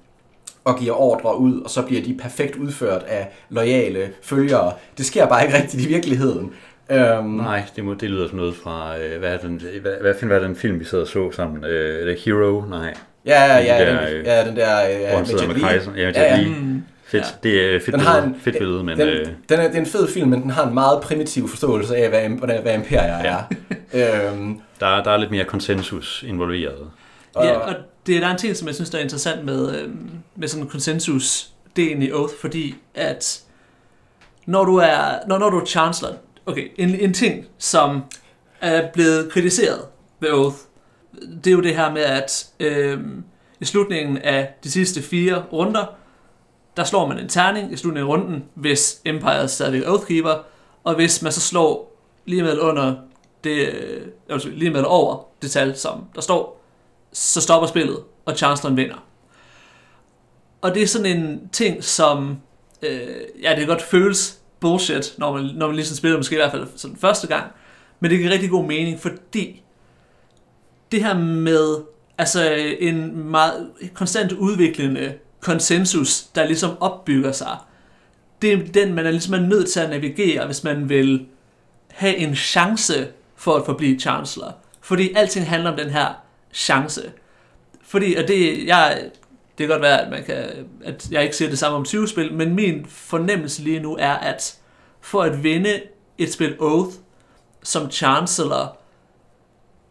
og 0.63 0.79
giver 0.79 0.93
ordre 0.93 1.37
ud, 1.37 1.61
og 1.61 1.69
så 1.69 1.81
bliver 1.81 2.01
de 2.01 2.17
perfekt 2.21 2.55
udført 2.55 3.03
af 3.03 3.29
lojale 3.49 4.09
følgere. 4.21 4.73
Det 4.97 5.05
sker 5.05 5.27
bare 5.27 5.45
ikke 5.45 5.57
rigtigt 5.57 5.83
i 5.83 5.87
virkeligheden. 5.87 6.51
Øhm, 6.91 7.25
nej, 7.25 7.63
det, 7.75 7.83
må, 7.83 7.93
det 7.93 8.09
lyder 8.09 8.27
som 8.27 8.37
noget 8.37 8.55
fra, 8.55 8.97
øh, 8.99 9.19
hvad, 9.19 9.33
er 9.33 9.37
den, 9.37 9.61
hvad, 9.81 9.91
hvad 10.01 10.13
finder 10.19 10.33
hvad 10.35 10.43
er 10.43 10.47
den 10.47 10.55
film, 10.55 10.79
vi 10.79 10.85
sidder 10.85 11.03
og 11.03 11.07
så 11.07 11.31
sammen? 11.31 11.65
Øh, 11.65 12.01
er 12.01 12.05
det 12.05 12.19
Hero? 12.19 12.61
Nej. 12.69 12.93
ja, 13.25 13.57
ja, 13.57 13.79
den 13.79 13.87
den, 13.87 13.95
der, 13.95 14.05
den, 14.07 14.17
øh, 14.17 14.25
ja, 14.25 14.45
den 14.47 14.55
der 14.55 14.83
øh, 14.83 15.19
med 15.19 15.39
Jet 15.41 15.57
Li. 15.57 15.61
Ja, 15.61 16.07
Jet 16.07 16.15
Ja, 16.15 16.35
ja. 16.35 16.41
Li. 16.41 16.53
Fedt. 17.05 17.23
Ja. 17.23 17.49
Det 17.49 17.71
er 17.71 17.75
et 17.75 17.81
fedt 17.81 17.93
Den 17.93 17.99
har 17.99 18.21
billede, 18.21 18.35
en, 18.35 18.41
fedt 18.41 18.57
billede 18.57 18.83
men 18.83 18.97
den, 18.97 19.07
øh, 19.07 19.25
den 19.49 19.59
er, 19.59 19.67
det 19.67 19.75
er 19.75 19.79
en 19.79 19.85
fed 19.85 20.07
film, 20.07 20.29
men 20.29 20.41
den 20.41 20.49
har 20.49 20.67
en 20.67 20.73
meget 20.73 21.01
primitiv 21.01 21.49
forståelse 21.49 21.95
af, 21.95 22.09
hvad, 22.09 22.29
hvordan, 22.29 22.61
hvad 22.61 22.75
imperier 22.75 23.13
er. 23.13 23.43
øhm, 24.31 24.59
der, 24.79 25.03
der 25.03 25.11
er 25.11 25.17
lidt 25.17 25.31
mere 25.31 25.45
konsensus 25.45 26.23
involveret. 26.27 26.89
og, 27.35 27.45
Ja, 27.45 27.57
og 27.57 27.75
det, 28.07 28.21
der 28.21 28.27
er 28.27 28.31
en 28.31 28.37
ting, 28.37 28.55
som 28.55 28.67
jeg 28.67 28.75
synes, 28.75 28.89
der 28.89 28.97
er 28.97 29.01
interessant 29.01 29.45
med, 29.45 29.79
øhm, 29.79 30.09
med 30.35 30.47
sådan 30.47 30.63
en 30.63 30.69
konsensus-delen 30.69 32.01
i 32.01 32.11
Oath, 32.11 32.33
fordi 32.41 32.75
at 32.95 33.41
når 34.45 34.65
du 34.65 34.75
er, 34.77 35.27
når, 35.27 35.37
når 35.37 35.49
du 35.49 35.59
er 35.59 35.65
chancellor, 35.65 36.13
okay, 36.45 36.71
en, 36.77 36.89
en 36.89 37.13
ting, 37.13 37.45
som 37.57 38.01
er 38.61 38.91
blevet 38.93 39.31
kritiseret 39.31 39.85
ved 40.19 40.31
Oath, 40.31 40.55
det 41.43 41.47
er 41.47 41.51
jo 41.51 41.61
det 41.61 41.75
her 41.75 41.91
med, 41.91 42.01
at 42.01 42.47
øh, 42.59 42.99
i 43.59 43.65
slutningen 43.65 44.17
af 44.17 44.53
de 44.63 44.71
sidste 44.71 45.01
fire 45.01 45.43
runder, 45.53 45.85
der 46.77 46.83
slår 46.83 47.07
man 47.07 47.19
en 47.19 47.29
terning 47.29 47.73
i 47.73 47.77
slutningen 47.77 48.09
af 48.09 48.13
runden, 48.13 48.43
hvis 48.53 49.01
Empire 49.05 49.47
stadigvæk 49.47 49.81
er 49.83 49.91
Oathkeeper, 49.91 50.43
og 50.83 50.95
hvis 50.95 51.21
man 51.21 51.31
så 51.31 51.41
slår 51.41 51.99
lige 52.25 52.43
med 52.43 52.59
under 52.59 52.95
det, 53.43 53.69
altså 54.29 54.49
lige 54.49 54.71
med 54.71 54.83
over 54.83 55.23
det 55.41 55.51
tal, 55.51 55.77
som 55.77 56.05
der 56.15 56.21
står, 56.21 56.63
så 57.13 57.41
stopper 57.41 57.67
spillet, 57.67 57.97
og 58.25 58.37
Chancellor 58.37 58.75
vinder. 58.75 59.05
Og 60.61 60.75
det 60.75 60.83
er 60.83 60.87
sådan 60.87 61.17
en 61.17 61.49
ting, 61.51 61.83
som, 61.83 62.37
øh, 62.81 62.99
ja, 63.41 63.49
det 63.49 63.57
kan 63.57 63.67
godt 63.67 63.81
føles 63.81 64.39
bullshit, 64.63 65.15
når 65.17 65.33
man, 65.33 65.43
når 65.55 65.67
man 65.67 65.75
ligesom 65.75 65.97
spiller, 65.97 66.17
måske 66.17 66.35
i 66.35 66.39
hvert 66.39 66.51
fald 66.51 66.67
sådan 66.75 66.97
første 66.97 67.27
gang, 67.27 67.51
men 67.99 68.11
det 68.11 68.19
giver 68.19 68.31
rigtig 68.31 68.49
god 68.49 68.65
mening, 68.65 68.99
fordi 68.99 69.63
det 70.91 71.03
her 71.03 71.17
med 71.17 71.77
altså 72.17 72.53
en 72.79 73.29
meget 73.29 73.71
konstant 73.93 74.31
udviklende 74.31 75.13
konsensus, 75.39 76.23
der 76.23 76.45
ligesom 76.45 76.77
opbygger 76.79 77.31
sig, 77.31 77.57
det 78.41 78.53
er 78.53 78.57
den, 78.73 78.93
man 78.93 79.05
er 79.05 79.11
ligesom 79.11 79.33
er 79.33 79.39
nødt 79.39 79.69
til 79.69 79.79
at 79.79 79.89
navigere, 79.89 80.45
hvis 80.45 80.63
man 80.63 80.89
vil 80.89 81.25
have 81.87 82.15
en 82.15 82.35
chance 82.35 83.07
for 83.35 83.55
at 83.55 83.65
forblive 83.65 83.99
chancellor. 83.99 84.55
Fordi 84.81 85.13
alting 85.15 85.49
handler 85.49 85.71
om 85.71 85.77
den 85.77 85.89
her 85.89 86.07
chance. 86.53 87.01
Fordi, 87.81 88.15
og 88.15 88.27
det, 88.27 88.67
jeg, 88.67 89.09
det 89.57 89.67
kan 89.67 89.73
godt 89.73 89.81
være, 89.81 90.01
at, 90.01 90.09
man 90.09 90.23
kan, 90.23 90.45
at 90.83 91.11
jeg 91.11 91.23
ikke 91.23 91.35
siger 91.35 91.49
det 91.49 91.59
samme 91.59 91.77
om 91.77 91.85
20 91.85 92.07
spil, 92.07 92.33
men 92.33 92.55
min 92.55 92.85
fornemmelse 92.85 93.63
lige 93.63 93.79
nu 93.79 93.97
er, 93.99 94.13
at 94.13 94.57
for 95.01 95.21
at 95.23 95.43
vinde 95.43 95.81
et 96.17 96.33
spil 96.33 96.55
Oath 96.59 96.95
som 97.63 97.91
chancellor, 97.91 98.77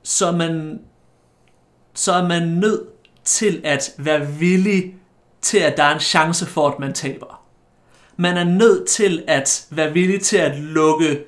så 0.02 0.26
er 0.26 0.32
man, 0.32 0.80
så 1.94 2.12
er 2.12 2.28
man 2.28 2.48
nødt 2.48 2.88
til 3.24 3.60
at 3.64 3.94
være 3.98 4.26
villig 4.26 4.94
til, 5.42 5.58
at 5.58 5.76
der 5.76 5.82
er 5.82 5.94
en 5.94 6.00
chance 6.00 6.46
for, 6.46 6.68
at 6.68 6.78
man 6.78 6.92
taber. 6.92 7.42
Man 8.16 8.36
er 8.36 8.44
nødt 8.44 8.88
til 8.88 9.24
at 9.26 9.66
være 9.70 9.92
villig 9.92 10.20
til 10.20 10.36
at 10.36 10.58
lukke 10.58 11.24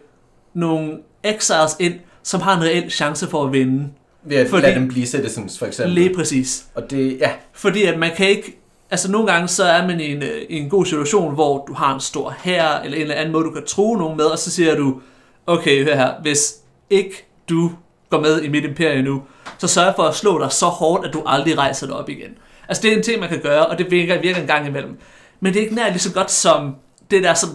nogle 0.54 0.98
exiles 1.22 1.76
ind, 1.80 2.00
som 2.22 2.40
har 2.40 2.56
en 2.56 2.62
reel 2.62 2.90
chance 2.90 3.26
for 3.26 3.44
at 3.44 3.52
vinde 3.52 3.90
ved 4.24 4.36
at 4.36 4.48
fordi- 4.48 4.62
lade 4.62 4.74
dem 4.74 4.88
blive 4.88 5.06
citizens, 5.06 5.58
for 5.58 5.66
eksempel. 5.66 5.94
Lige 5.94 6.14
præcis. 6.14 6.64
Og 6.74 6.90
det, 6.90 7.16
ja, 7.20 7.30
Fordi 7.52 7.82
at 7.84 7.98
man 7.98 8.10
kan 8.16 8.28
ikke... 8.28 8.60
Altså 8.90 9.10
nogle 9.10 9.32
gange 9.32 9.48
så 9.48 9.64
er 9.64 9.86
man 9.86 10.00
i 10.00 10.12
en, 10.12 10.22
i 10.48 10.58
en 10.58 10.68
god 10.68 10.84
situation, 10.86 11.34
hvor 11.34 11.64
du 11.68 11.72
har 11.74 11.94
en 11.94 12.00
stor 12.00 12.34
hær, 12.44 12.80
eller 12.84 12.96
en 12.96 13.02
eller 13.02 13.14
anden 13.14 13.32
måde, 13.32 13.44
du 13.44 13.50
kan 13.50 13.64
true 13.66 13.98
nogen 13.98 14.16
med, 14.16 14.24
og 14.24 14.38
så 14.38 14.50
siger 14.50 14.76
du, 14.76 15.00
okay, 15.46 15.84
hør 15.84 15.94
her, 15.96 16.12
hvis 16.22 16.54
ikke 16.90 17.26
du 17.48 17.70
går 18.10 18.20
med 18.20 18.42
i 18.42 18.48
mit 18.48 18.64
imperie 18.64 19.02
nu, 19.02 19.22
så 19.58 19.68
sørg 19.68 19.92
for 19.96 20.02
at 20.02 20.14
slå 20.14 20.38
dig 20.38 20.52
så 20.52 20.66
hårdt, 20.66 21.06
at 21.06 21.12
du 21.12 21.22
aldrig 21.26 21.58
rejser 21.58 21.86
dig 21.86 21.96
op 21.96 22.08
igen. 22.08 22.30
Altså 22.68 22.82
det 22.82 22.92
er 22.92 22.96
en 22.96 23.02
ting, 23.02 23.20
man 23.20 23.28
kan 23.28 23.40
gøre, 23.40 23.66
og 23.66 23.78
det 23.78 23.90
virker, 23.90 24.20
virker 24.20 24.40
en 24.40 24.46
gang 24.46 24.66
imellem. 24.66 24.98
Men 25.40 25.52
det 25.52 25.58
er 25.60 25.64
ikke 25.64 25.74
nær 25.74 25.88
lige 25.88 25.98
så 25.98 26.12
godt 26.12 26.30
som 26.30 26.74
det 27.10 27.22
der 27.22 27.34
som... 27.34 27.48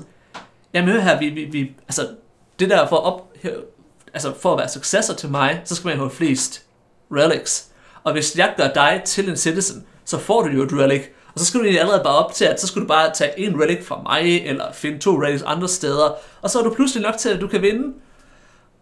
Jamen 0.73 0.89
hør 0.89 0.99
her, 1.01 1.19
vi, 1.19 1.29
vi, 1.29 1.43
vi, 1.51 1.71
altså 1.87 2.07
det 2.59 2.69
der 2.69 2.87
for 2.87 2.95
at 2.95 3.03
op, 3.03 3.33
altså 4.13 4.33
for 4.41 4.51
at 4.53 4.59
være 4.59 4.69
successor 4.69 5.13
til 5.13 5.29
mig, 5.29 5.61
så 5.65 5.75
skal 5.75 5.87
man 5.87 5.97
have 5.97 6.11
flest 6.11 6.63
relics. 7.11 7.65
Og 8.03 8.11
hvis 8.11 8.37
jeg 8.37 8.53
gør 8.57 8.67
dig 8.67 9.01
til 9.05 9.29
en 9.29 9.37
citizen, 9.37 9.85
så 10.05 10.17
får 10.17 10.41
du 10.41 10.49
jo 10.49 10.63
et 10.63 10.73
relic. 10.73 11.01
Og 11.33 11.39
så 11.39 11.45
skal 11.45 11.59
du 11.59 11.63
egentlig 11.63 11.81
allerede 11.81 12.03
bare 12.03 12.25
op 12.25 12.33
til, 12.33 12.45
at 12.45 12.61
så 12.61 12.67
skulle 12.67 12.83
du 12.83 12.87
bare 12.87 13.11
tage 13.13 13.39
en 13.39 13.61
relic 13.61 13.85
fra 13.85 14.01
mig, 14.01 14.45
eller 14.45 14.71
finde 14.73 14.99
to 14.99 15.21
relics 15.21 15.43
andre 15.43 15.67
steder, 15.67 16.15
og 16.41 16.49
så 16.49 16.59
er 16.59 16.63
du 16.63 16.73
pludselig 16.73 17.03
nok 17.03 17.17
til, 17.17 17.29
at 17.29 17.41
du 17.41 17.47
kan 17.47 17.61
vinde. 17.61 17.93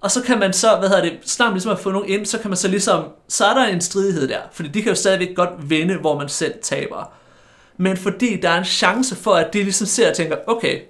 Og 0.02 0.12
så 0.12 0.24
kan 0.24 0.40
man 0.40 0.54
så, 0.54 0.76
hvad 0.80 0.90
hedder 0.90 1.04
det, 1.04 1.20
snart 1.26 1.54
ligesom 1.54 1.72
at 1.72 1.80
få 1.80 1.92
nogen 1.92 2.10
ind, 2.10 2.26
så 2.26 2.40
kan 2.40 2.50
man 2.50 2.58
så 2.58 2.68
ligesom, 2.68 3.06
så 3.28 3.46
er 3.46 3.54
der 3.54 3.66
en 3.66 3.82
stridighed 3.82 4.28
der, 4.28 4.40
fordi 4.52 4.70
de 4.70 4.82
kan 4.82 4.90
jo 4.90 4.96
stadigvæk 4.96 5.36
godt 5.36 5.70
vinde, 5.70 5.98
hvor 5.98 6.18
man 6.18 6.30
selv 6.30 6.54
taber. 6.62 7.12
men 7.78 7.98
fordi 7.98 8.40
der 8.42 8.50
er 8.50 8.58
en 8.58 8.66
chance 8.66 9.16
for, 9.16 9.34
at 9.34 9.54
de 9.54 9.64
ligesom 9.64 9.88
ser 9.88 10.10
og 10.10 10.16
tænker, 10.16 10.38
okay, 10.48 10.82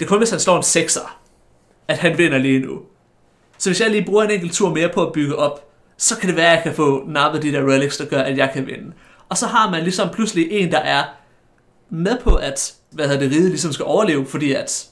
det 0.00 0.06
er 0.06 0.08
kun, 0.08 0.18
hvis 0.18 0.30
han 0.30 0.40
slår 0.40 0.56
en 0.56 0.62
sekser, 0.62 1.18
at 1.88 1.98
han 1.98 2.18
vinder 2.18 2.38
lige 2.38 2.58
nu. 2.58 2.82
Så 3.64 3.70
hvis 3.70 3.80
jeg 3.80 3.90
lige 3.90 4.04
bruger 4.04 4.22
en 4.24 4.30
enkelt 4.30 4.52
tur 4.52 4.74
mere 4.74 4.88
på 4.88 5.06
at 5.06 5.12
bygge 5.12 5.36
op, 5.36 5.68
så 5.96 6.18
kan 6.18 6.28
det 6.28 6.36
være, 6.36 6.46
at 6.46 6.54
jeg 6.54 6.62
kan 6.62 6.74
få 6.74 7.04
nappet 7.06 7.42
de 7.42 7.52
der 7.52 7.72
relics, 7.72 7.96
der 7.96 8.04
gør, 8.04 8.20
at 8.20 8.36
jeg 8.36 8.50
kan 8.54 8.66
vinde. 8.66 8.92
Og 9.28 9.38
så 9.38 9.46
har 9.46 9.70
man 9.70 9.82
ligesom 9.82 10.08
pludselig 10.08 10.46
en, 10.50 10.72
der 10.72 10.78
er 10.78 11.04
med 11.90 12.18
på, 12.18 12.34
at 12.34 12.74
hvad 12.90 13.08
hedder 13.08 13.20
det, 13.20 13.30
ride 13.30 13.48
ligesom 13.48 13.72
skal 13.72 13.84
overleve, 13.84 14.26
fordi 14.26 14.52
at 14.52 14.86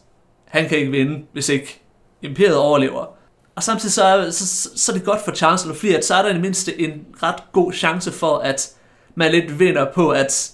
han 0.45 0.69
kan 0.69 0.79
ikke 0.79 0.91
vinde, 0.91 1.25
hvis 1.33 1.49
ikke 1.49 1.83
imperiet 2.23 2.57
overlever. 2.57 3.07
Og 3.55 3.63
samtidig 3.63 3.93
så 3.93 4.05
er, 4.05 4.31
så, 4.31 4.71
så 4.77 4.93
er 4.93 4.97
det 4.97 5.05
godt 5.05 5.25
for 5.25 5.33
Chancellor, 5.33 5.75
fordi 5.75 5.95
at 5.95 6.05
så 6.05 6.15
er 6.15 6.23
der 6.23 6.31
i 6.31 6.33
det 6.33 6.43
mindste 6.43 6.81
en 6.81 7.07
ret 7.23 7.43
god 7.53 7.73
chance 7.73 8.13
for, 8.13 8.39
at 8.39 8.71
man 9.15 9.31
lidt 9.31 9.59
vinder 9.59 9.87
på, 9.95 10.11
at 10.11 10.51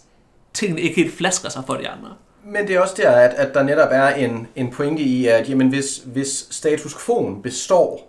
tingene 0.55 0.81
ikke 0.81 0.97
helt 0.97 1.15
flasker 1.17 1.49
sig 1.49 1.63
for 1.67 1.75
de 1.75 1.89
andre. 1.89 2.15
Men 2.45 2.67
det 2.67 2.77
er 2.77 2.81
også 2.81 2.95
der, 2.97 3.11
at, 3.11 3.35
at 3.35 3.55
der 3.55 3.63
netop 3.63 3.89
er 3.91 4.09
en, 4.09 4.47
en 4.57 4.71
pointe 4.71 5.03
i, 5.03 5.27
at 5.27 5.51
jamen, 5.51 5.69
hvis, 5.69 6.03
hvis 6.07 6.47
status 6.51 6.95
quo 7.07 7.35
består, 7.43 8.08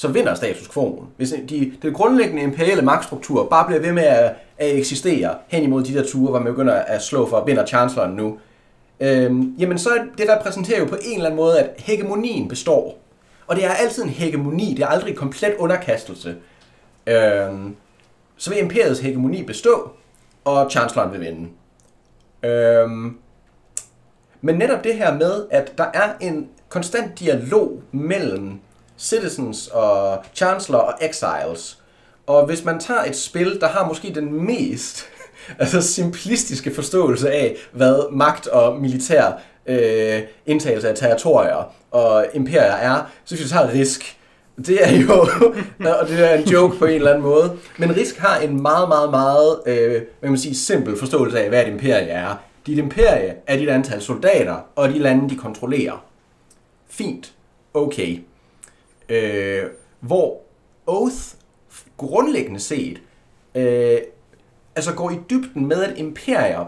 så 0.00 0.08
vinder 0.08 0.34
status 0.34 0.68
quo. 0.68 1.04
Hvis 1.16 1.34
de, 1.48 1.72
den 1.82 1.92
grundlæggende 1.92 2.42
imperiale 2.42 2.82
magtstruktur 2.82 3.48
bare 3.48 3.66
bliver 3.66 3.80
ved 3.80 3.92
med 3.92 4.02
at, 4.02 4.32
at 4.58 4.78
eksistere 4.78 5.34
hen 5.48 5.62
imod 5.62 5.82
de 5.82 5.94
der 5.94 6.04
ture, 6.04 6.30
hvor 6.30 6.38
man 6.38 6.52
begynder 6.52 6.74
at 6.74 7.02
slå 7.02 7.28
for, 7.28 7.44
vinder 7.44 7.66
chancelleren 7.66 8.16
nu, 8.16 8.38
øhm, 9.00 9.54
jamen 9.58 9.78
så 9.78 9.90
det 10.18 10.26
repræsenterer 10.28 10.78
jo 10.78 10.84
på 10.84 10.96
en 11.02 11.14
eller 11.14 11.26
anden 11.26 11.36
måde, 11.36 11.58
at 11.60 11.70
hegemonien 11.78 12.48
består. 12.48 12.98
Og 13.46 13.56
det 13.56 13.64
er 13.64 13.70
altid 13.70 14.02
en 14.02 14.08
hegemoni, 14.08 14.74
det 14.74 14.82
er 14.82 14.86
aldrig 14.86 15.10
en 15.10 15.16
komplet 15.16 15.54
underkastelse. 15.58 16.36
Øhm, 17.06 17.76
så 18.36 18.50
vil 18.50 18.58
imperiets 18.58 19.00
hegemoni 19.00 19.42
bestå, 19.42 19.90
og 20.44 20.70
chancelleren 20.70 21.12
vil 21.12 21.20
vinde. 21.20 21.48
Øhm, 22.42 23.16
men 24.40 24.54
netop 24.54 24.84
det 24.84 24.94
her 24.94 25.14
med, 25.14 25.46
at 25.50 25.78
der 25.78 25.86
er 25.94 26.12
en 26.20 26.48
konstant 26.68 27.18
dialog 27.18 27.82
mellem 27.92 28.60
citizens 29.00 29.66
og 29.66 30.24
chancellor 30.34 30.78
og 30.78 30.94
exiles. 31.00 31.78
Og 32.26 32.46
hvis 32.46 32.64
man 32.64 32.80
tager 32.80 33.04
et 33.04 33.16
spil, 33.16 33.60
der 33.60 33.68
har 33.68 33.88
måske 33.88 34.14
den 34.14 34.46
mest 34.46 35.04
altså 35.58 35.82
simplistiske 35.82 36.74
forståelse 36.74 37.30
af, 37.30 37.56
hvad 37.72 38.12
magt 38.12 38.46
og 38.46 38.80
militær 38.80 39.32
øh, 39.66 40.20
indtagelse 40.46 40.88
af 40.88 40.96
territorier 40.96 41.74
og 41.90 42.26
imperier 42.34 42.72
er, 42.72 43.10
så 43.24 43.34
hvis 43.34 43.40
jeg, 43.40 43.50
tager 43.50 43.72
Risk, 43.72 44.16
det 44.66 44.88
er 44.88 45.00
jo, 45.00 45.12
og 46.00 46.08
det 46.08 46.30
er 46.30 46.34
en 46.34 46.48
joke 46.48 46.78
på 46.78 46.84
en 46.84 46.94
eller 46.94 47.10
anden 47.10 47.22
måde, 47.22 47.56
men 47.78 47.96
Risk 47.96 48.18
har 48.18 48.38
en 48.38 48.62
meget, 48.62 48.88
meget, 48.88 49.10
meget, 49.10 49.60
øh, 49.66 49.90
hvad 49.90 50.00
kan 50.22 50.30
man 50.30 50.38
sige, 50.38 50.54
simpel 50.54 50.98
forståelse 50.98 51.40
af, 51.40 51.48
hvad 51.48 51.62
et 51.62 51.68
imperie 51.68 52.08
er. 52.08 52.34
Dit 52.66 52.78
imperie 52.78 53.34
er 53.46 53.56
dit 53.56 53.68
antal 53.68 54.02
soldater, 54.02 54.56
og 54.76 54.88
de 54.88 54.98
lande, 54.98 55.30
de 55.30 55.36
kontrollerer. 55.36 56.04
Fint. 56.88 57.32
Okay. 57.74 58.18
Øh, 59.10 59.64
hvor 60.00 60.40
Oath 60.86 61.16
grundlæggende 61.96 62.60
set 62.60 63.02
øh, 63.54 63.98
altså 64.76 64.92
går 64.92 65.10
i 65.10 65.18
dybden 65.30 65.66
med, 65.66 65.82
at 65.82 65.98
imperier 65.98 66.64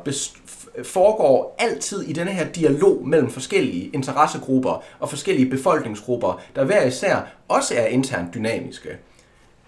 foregår 0.82 1.57
altid 1.59 2.03
i 2.03 2.12
denne 2.12 2.30
her 2.30 2.49
dialog 2.49 3.09
mellem 3.09 3.30
forskellige 3.30 3.90
interessegrupper 3.95 4.82
og 5.01 5.09
forskellige 5.11 5.51
befolkningsgrupper, 5.51 6.40
der 6.57 6.64
hver 6.64 6.84
især 6.84 7.16
også 7.49 7.74
er 7.76 7.86
internt 7.86 8.34
dynamiske 8.34 8.88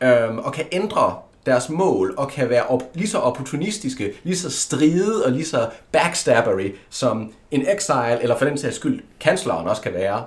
øh, 0.01 0.37
og 0.37 0.53
kan 0.53 0.65
ændre 0.73 1.19
deres 1.47 1.69
mål 1.69 2.15
og 2.17 2.31
kan 2.31 2.49
være 2.49 2.67
op, 2.67 2.83
lige 2.95 3.09
så 3.09 3.19
opportunistiske, 3.19 4.13
lige 4.23 4.37
så 4.37 4.51
stride 4.51 5.25
og 5.25 5.31
lige 5.31 5.45
så 5.45 5.71
backstabbery, 5.93 6.75
som 6.91 7.33
en 7.51 7.67
exile, 7.69 8.23
eller 8.23 8.39
for 8.39 8.45
den 8.45 8.59
sags 8.59 8.77
skyld, 8.77 9.03
kansleren 9.21 9.69
også 9.69 9.83
kan 9.83 9.95
være. 9.95 10.25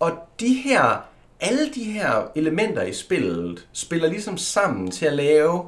Og 0.00 0.12
de 0.40 0.54
her, 0.54 1.04
alle 1.42 1.70
de 1.74 1.84
her 1.84 2.30
elementer 2.34 2.82
i 2.82 2.92
spillet, 2.92 3.68
spiller 3.72 4.08
ligesom 4.08 4.36
sammen 4.36 4.90
til 4.90 5.06
at 5.06 5.12
lave 5.12 5.64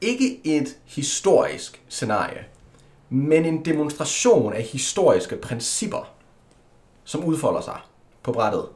ikke 0.00 0.40
et 0.44 0.76
historisk 0.84 1.82
scenarie, 1.88 2.44
men 3.08 3.44
en 3.44 3.64
demonstration 3.64 4.52
af 4.52 4.62
historiske 4.62 5.36
principper, 5.36 6.14
som 7.04 7.24
udfolder 7.24 7.60
sig 7.60 7.80
på 8.22 8.32
brættet. 8.32 8.66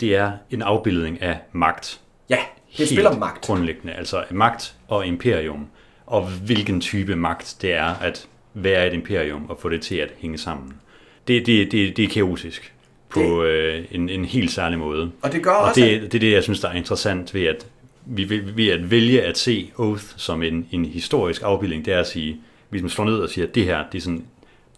Det 0.00 0.16
er 0.16 0.32
en 0.50 0.62
afbildning 0.62 1.22
af 1.22 1.38
magt. 1.52 2.00
Ja, 2.30 2.38
det 2.76 2.88
spiller 2.88 3.18
magt. 3.18 3.44
Grundlæggende, 3.46 3.92
altså 3.92 4.24
magt 4.30 4.76
og 4.88 5.06
imperium, 5.06 5.68
og 6.06 6.26
hvilken 6.30 6.80
type 6.80 7.16
magt 7.16 7.56
det 7.60 7.72
er 7.72 7.94
at 7.94 8.28
være 8.54 8.86
et 8.86 8.92
imperium 8.92 9.50
og 9.50 9.58
få 9.58 9.68
det 9.68 9.82
til 9.82 9.96
at 9.96 10.12
hænge 10.18 10.38
sammen. 10.38 10.80
Det, 11.28 11.46
det, 11.46 11.72
det, 11.72 11.96
det 11.96 12.04
er 12.04 12.08
kaotisk 12.08 12.74
på 13.14 13.42
øh, 13.42 13.84
en, 13.90 14.08
en 14.08 14.24
helt 14.24 14.50
særlig 14.50 14.78
måde. 14.78 15.10
Og 15.22 15.32
det 15.32 15.42
gør 15.42 15.50
og 15.50 15.68
også... 15.68 15.80
det, 15.80 16.02
det 16.02 16.14
er 16.14 16.18
det, 16.18 16.32
jeg 16.32 16.42
synes, 16.42 16.60
der 16.60 16.68
er 16.68 16.72
interessant 16.72 17.34
ved 17.34 17.46
at, 17.46 17.66
vi, 18.06 18.42
ved 18.54 18.68
at 18.68 18.90
vælge 18.90 19.22
at 19.22 19.38
se 19.38 19.72
Oath 19.76 20.04
som 20.16 20.42
en, 20.42 20.68
en 20.70 20.84
historisk 20.84 21.42
afbildning, 21.44 21.84
det 21.84 21.94
er 21.94 22.00
at 22.00 22.06
sige, 22.06 22.40
hvis 22.68 22.82
man 22.82 22.90
slår 22.90 23.04
ned 23.04 23.14
og 23.14 23.30
siger, 23.30 23.46
det 23.46 23.64
her, 23.64 23.84
det 23.92 23.98
er 23.98 24.02
sådan, 24.02 24.24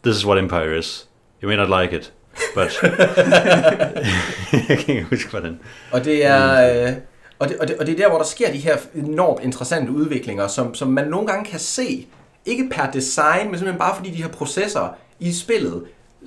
this 0.04 0.16
is 0.16 0.26
what 0.26 0.38
empire 0.38 0.78
is. 0.78 1.08
You 1.42 1.48
may 1.48 1.56
not 1.56 1.82
like 1.82 1.96
it, 1.96 2.12
but... 2.54 2.82
jeg 4.68 4.78
kan 4.78 4.94
ikke 4.94 5.06
huske, 5.10 5.30
hvordan... 5.30 5.60
Og 5.92 6.04
det 6.04 6.26
er... 6.26 6.86
Øh, 6.86 6.92
og 7.38 7.48
det, 7.48 7.58
og, 7.58 7.68
det, 7.68 7.76
og 7.76 7.86
det 7.86 7.92
er 7.92 7.96
der, 7.96 8.08
hvor 8.08 8.18
der 8.18 8.24
sker 8.24 8.52
de 8.52 8.58
her 8.58 8.76
enormt 8.94 9.44
interessante 9.44 9.92
udviklinger, 9.92 10.46
som, 10.46 10.74
som 10.74 10.88
man 10.88 11.08
nogle 11.08 11.26
gange 11.26 11.50
kan 11.50 11.60
se, 11.60 12.06
ikke 12.46 12.68
per 12.70 12.90
design, 12.90 13.46
men 13.46 13.58
simpelthen 13.58 13.78
bare 13.78 13.96
fordi 13.96 14.10
de 14.10 14.22
her 14.22 14.28
processer 14.28 14.96
i 15.20 15.32
spillet 15.32 15.84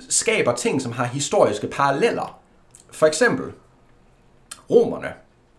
skaber 0.08 0.54
ting, 0.54 0.82
som 0.82 0.92
har 0.92 1.04
historiske 1.04 1.66
paralleller. 1.66 2.40
For 2.90 3.06
eksempel, 3.06 3.52
romerne 4.70 5.08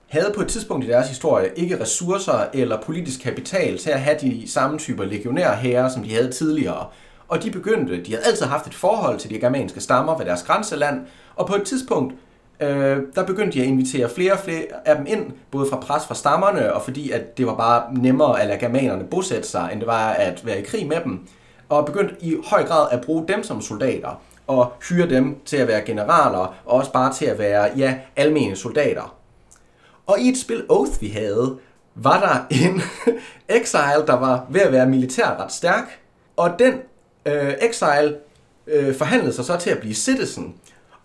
havde 0.07 0.33
på 0.35 0.41
et 0.41 0.47
tidspunkt 0.47 0.85
i 0.85 0.87
deres 0.87 1.07
historie 1.07 1.51
ikke 1.55 1.81
ressourcer 1.81 2.45
eller 2.53 2.81
politisk 2.81 3.19
kapital 3.19 3.77
til 3.77 3.89
at 3.89 4.01
have 4.01 4.17
de 4.21 4.51
samme 4.51 4.77
typer 4.77 5.05
legionære 5.05 5.55
herrer, 5.55 5.89
som 5.89 6.03
de 6.03 6.13
havde 6.13 6.31
tidligere. 6.31 6.87
Og 7.27 7.43
de 7.43 7.51
begyndte, 7.51 8.03
de 8.03 8.11
havde 8.11 8.25
altid 8.25 8.45
haft 8.45 8.67
et 8.67 8.73
forhold 8.73 9.19
til 9.19 9.29
de 9.29 9.39
germanske 9.39 9.79
stammer 9.79 10.17
ved 10.17 10.25
deres 10.25 10.43
grænseland, 10.43 11.01
og 11.35 11.47
på 11.47 11.55
et 11.55 11.63
tidspunkt 11.63 12.13
øh, 12.59 12.97
der 13.15 13.25
begyndte 13.25 13.57
de 13.57 13.61
at 13.61 13.67
invitere 13.67 14.09
flere 14.09 14.33
og 14.33 14.39
flere 14.39 14.65
af 14.85 14.95
dem 14.95 15.05
ind, 15.07 15.31
både 15.51 15.69
fra 15.69 15.79
pres 15.79 16.05
fra 16.05 16.15
stammerne, 16.15 16.73
og 16.73 16.81
fordi 16.81 17.11
at 17.11 17.37
det 17.37 17.47
var 17.47 17.55
bare 17.55 17.93
nemmere 17.93 18.41
at 18.41 18.47
lade 18.47 18.59
germanerne 18.59 19.03
bosætte 19.03 19.47
sig, 19.47 19.69
end 19.71 19.79
det 19.79 19.87
var 19.87 20.09
at 20.09 20.45
være 20.45 20.59
i 20.59 20.63
krig 20.63 20.87
med 20.87 20.97
dem, 21.03 21.27
og 21.69 21.85
begyndte 21.85 22.15
i 22.21 22.35
høj 22.45 22.65
grad 22.65 22.87
at 22.91 23.01
bruge 23.01 23.27
dem 23.27 23.43
som 23.43 23.61
soldater, 23.61 24.21
og 24.49 24.73
hyre 24.89 25.09
dem 25.09 25.39
til 25.45 25.57
at 25.57 25.67
være 25.67 25.81
generaler, 25.81 26.39
og 26.39 26.55
også 26.65 26.91
bare 26.91 27.13
til 27.13 27.25
at 27.25 27.39
være, 27.39 27.71
ja, 27.77 27.95
almene 28.15 28.55
soldater. 28.55 29.15
Og 30.07 30.19
i 30.19 30.29
et 30.29 30.37
spil 30.37 30.65
Oath, 30.69 31.01
vi 31.01 31.07
havde, 31.07 31.57
var 31.95 32.19
der 32.19 32.55
en 32.55 32.81
exile, 33.59 34.05
der 34.07 34.13
var 34.13 34.45
ved 34.49 34.61
at 34.61 34.71
være 34.71 34.85
militært 34.85 35.39
ret 35.39 35.51
stærk, 35.51 35.99
og 36.37 36.59
den 36.59 36.73
øh, 37.25 37.53
exile 37.61 38.17
øh, 38.67 38.95
forhandlede 38.95 39.33
sig 39.33 39.45
så 39.45 39.57
til 39.57 39.69
at 39.69 39.79
blive 39.79 39.93
citizen. 39.93 40.55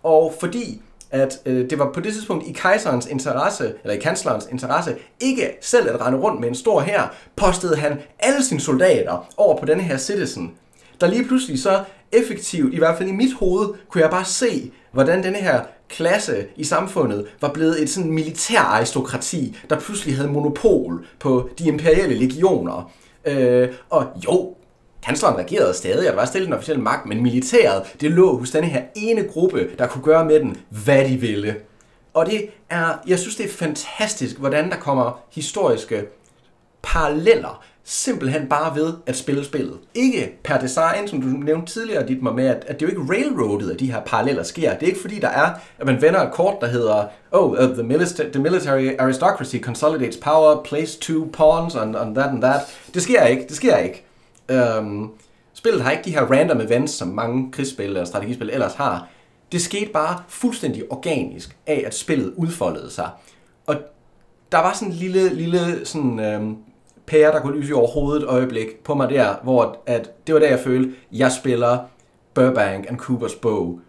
Og 0.03 0.33
fordi 0.39 0.81
at 1.11 1.39
øh, 1.45 1.69
det 1.69 1.79
var 1.79 1.91
på 1.91 1.99
det 1.99 2.13
tidspunkt 2.13 2.47
i 2.47 2.51
kejserens 2.51 3.07
interesse, 3.07 3.73
eller 3.83 3.95
i 3.95 3.99
kanslerens 3.99 4.47
interesse, 4.51 4.95
ikke 5.19 5.57
selv 5.61 5.89
at 5.89 6.01
rende 6.01 6.19
rundt 6.19 6.39
med 6.39 6.49
en 6.49 6.55
stor 6.55 6.81
her, 6.81 7.03
postede 7.35 7.75
han 7.75 7.99
alle 8.19 8.43
sine 8.43 8.59
soldater 8.59 9.27
over 9.37 9.57
på 9.57 9.65
denne 9.65 9.83
her 9.83 9.97
citizen, 9.97 10.53
der 11.01 11.07
lige 11.07 11.25
pludselig 11.25 11.61
så 11.61 11.83
effektivt, 12.11 12.73
i 12.73 12.77
hvert 12.77 12.97
fald 12.97 13.09
i 13.09 13.11
mit 13.11 13.33
hoved, 13.33 13.69
kunne 13.89 14.01
jeg 14.01 14.11
bare 14.11 14.25
se, 14.25 14.71
hvordan 14.91 15.23
denne 15.23 15.37
her 15.37 15.61
klasse 15.89 16.45
i 16.55 16.63
samfundet 16.63 17.25
var 17.41 17.53
blevet 17.53 17.81
et 17.81 17.89
sådan 17.89 18.11
militær 18.11 18.59
aristokrati, 18.59 19.57
der 19.69 19.79
pludselig 19.79 20.15
havde 20.15 20.29
monopol 20.29 21.05
på 21.19 21.49
de 21.59 21.67
imperielle 21.67 22.15
legioner. 22.15 22.91
Øh, 23.25 23.69
og 23.89 24.07
jo, 24.25 24.55
kansleren 25.03 25.37
regerede 25.37 25.73
stadig, 25.73 25.99
og 25.99 26.13
der 26.13 26.19
var 26.19 26.25
stadig 26.25 26.45
den 26.45 26.53
officielle 26.53 26.83
magt, 26.83 27.05
men 27.05 27.23
militæret, 27.23 27.83
det 28.01 28.11
lå 28.11 28.37
hos 28.37 28.51
denne 28.51 28.67
her 28.67 28.83
ene 28.95 29.23
gruppe, 29.23 29.69
der 29.77 29.87
kunne 29.87 30.03
gøre 30.03 30.25
med 30.25 30.39
den, 30.39 30.57
hvad 30.69 31.09
de 31.09 31.17
ville. 31.17 31.55
Og 32.13 32.25
det 32.25 32.49
er, 32.69 32.93
jeg 33.07 33.19
synes, 33.19 33.35
det 33.35 33.45
er 33.45 33.49
fantastisk, 33.49 34.37
hvordan 34.37 34.69
der 34.69 34.77
kommer 34.77 35.19
historiske 35.31 36.05
paralleller, 36.81 37.63
simpelthen 37.87 38.49
bare 38.49 38.75
ved 38.75 38.93
at 39.05 39.15
spille 39.15 39.45
spillet. 39.45 39.77
Ikke 39.93 40.39
per 40.43 40.57
design, 40.57 41.07
som 41.07 41.21
du 41.21 41.27
nævnte 41.27 41.73
tidligere, 41.73 42.07
dit 42.07 42.21
med, 42.21 42.47
at, 42.47 42.65
at 42.67 42.79
det 42.79 42.85
er 42.85 42.93
jo 42.93 42.99
ikke 42.99 43.13
railroadet, 43.13 43.71
at 43.71 43.79
de 43.79 43.91
her 43.91 44.01
paralleller 44.01 44.43
sker. 44.43 44.73
Det 44.73 44.83
er 44.83 44.87
ikke 44.87 45.01
fordi, 45.01 45.19
der 45.19 45.27
er, 45.27 45.49
at 45.79 45.85
man 45.85 46.01
vender 46.01 46.21
et 46.21 46.33
kort, 46.33 46.61
der 46.61 46.67
hedder, 46.67 47.05
oh, 47.31 47.51
uh, 47.51 47.73
the, 47.73 47.83
military, 47.83 48.31
the 48.31 48.41
military 48.41 48.95
aristocracy 48.99 49.55
consolidates 49.57 50.17
power, 50.17 50.63
place 50.63 50.99
two 50.99 51.25
pawns 51.33 51.75
on, 51.75 51.95
on 51.95 52.15
that 52.15 52.29
and 52.29 52.41
that. 52.41 52.61
Det 52.93 53.01
sker 53.01 53.23
ikke, 53.23 53.45
det 53.47 53.55
sker 53.55 53.77
ikke. 53.77 54.05
Um, 54.79 55.11
spillet 55.53 55.81
har 55.81 55.91
ikke 55.91 56.03
de 56.03 56.11
her 56.11 56.21
random 56.31 56.61
events, 56.61 56.93
som 56.93 57.07
mange 57.07 57.51
krigsspil 57.51 57.85
eller 57.85 58.05
strategispil 58.05 58.49
ellers 58.53 58.73
har. 58.73 59.07
Det 59.51 59.61
skete 59.61 59.91
bare 59.91 60.23
fuldstændig 60.27 60.83
organisk 60.89 61.57
af, 61.67 61.83
at 61.85 61.95
spillet 61.95 62.33
udfoldede 62.37 62.91
sig. 62.91 63.09
Og 63.67 63.75
der 64.51 64.57
var 64.57 64.73
sådan 64.73 64.87
en 64.87 64.93
lille, 64.93 65.33
lille 65.33 65.85
sådan, 65.85 66.19
øhm, 66.19 66.57
pære, 67.07 67.31
der 67.31 67.39
kunne 67.39 67.59
lyse 67.59 67.69
i 67.69 67.73
over 67.73 67.87
hovedet 67.87 68.23
et 68.23 68.27
øjeblik 68.29 68.67
på 68.83 68.93
mig 68.95 69.09
der, 69.09 69.35
hvor 69.43 69.83
at 69.85 70.09
det 70.27 70.35
var 70.35 70.39
der, 70.41 70.49
jeg 70.49 70.59
følte, 70.59 70.95
jeg 71.11 71.31
spiller 71.31 71.77
Burbank 72.33 72.85
and 72.89 72.97
Coopers 72.97 73.35
bog, 73.35 73.79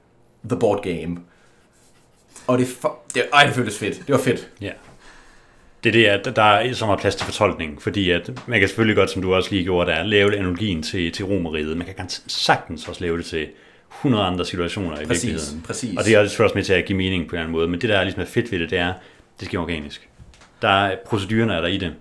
The 0.48 0.58
Board 0.58 0.82
Game. 0.82 1.16
Og 2.46 2.58
det, 2.58 2.66
for, 2.66 2.98
det, 3.14 3.22
ej, 3.32 3.44
det 3.46 3.54
føltes 3.54 3.78
fedt. 3.78 3.94
Det 4.06 4.08
var 4.12 4.18
fedt. 4.18 4.48
Ja. 4.60 4.70
Det 5.84 5.88
er 5.88 5.92
det, 6.20 6.28
at 6.28 6.36
der 6.36 6.42
er 6.42 6.72
så 6.72 6.86
meget 6.86 7.00
plads 7.00 7.14
til 7.16 7.24
fortolkning, 7.26 7.82
fordi 7.82 8.10
at 8.10 8.30
man 8.46 8.58
kan 8.60 8.68
selvfølgelig 8.68 8.96
godt, 8.96 9.10
som 9.10 9.22
du 9.22 9.34
også 9.34 9.50
lige 9.50 9.64
gjorde, 9.64 9.90
der 9.90 10.02
lave 10.02 10.36
analogien 10.36 10.82
til, 10.82 11.12
til 11.12 11.24
romeriet. 11.24 11.76
Man 11.76 11.86
kan 11.86 11.94
ganz- 11.94 12.22
sagtens 12.26 12.88
også 12.88 13.00
lave 13.00 13.18
det 13.18 13.24
til 13.26 13.48
100 13.92 14.24
andre 14.24 14.44
situationer 14.44 15.00
i 15.00 15.04
Præcis, 15.06 15.24
virkeligheden. 15.24 15.62
præcis. 15.66 15.98
Og 15.98 16.04
det 16.04 16.14
er 16.14 16.18
også 16.20 16.42
også 16.42 16.54
med 16.54 16.64
til 16.64 16.72
at 16.72 16.84
give 16.84 16.98
mening 16.98 17.28
på 17.28 17.30
en 17.30 17.34
eller 17.36 17.42
anden 17.44 17.52
måde. 17.52 17.68
Men 17.68 17.80
det, 17.80 17.88
der 17.88 17.98
er 17.98 18.02
ligesom 18.04 18.22
er 18.22 18.26
fedt 18.26 18.52
ved 18.52 18.58
det, 18.58 18.70
det 18.70 18.78
er, 18.78 18.92
det 19.40 19.48
sker 19.48 19.58
organisk. 19.58 20.08
Der 20.62 20.68
er, 20.68 20.96
procedurerne 21.06 21.54
er 21.54 21.60
der 21.60 21.68
i 21.68 21.76
det. 21.76 21.94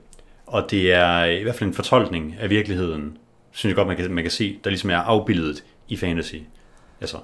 Og 0.47 0.71
det 0.71 0.93
er 0.93 1.23
i 1.23 1.43
hvert 1.43 1.55
fald 1.55 1.69
en 1.69 1.73
fortolkning 1.73 2.35
af 2.39 2.49
virkeligheden, 2.49 3.17
synes 3.51 3.69
jeg 3.71 3.75
godt, 3.75 3.87
man 3.87 3.97
kan, 3.97 4.11
man 4.11 4.23
kan 4.23 4.31
se, 4.31 4.59
der 4.63 4.69
ligesom 4.69 4.89
er 4.89 4.97
afbildet 4.97 5.63
i 5.87 5.97
fantasy. 5.97 6.35
Altså, 7.01 7.17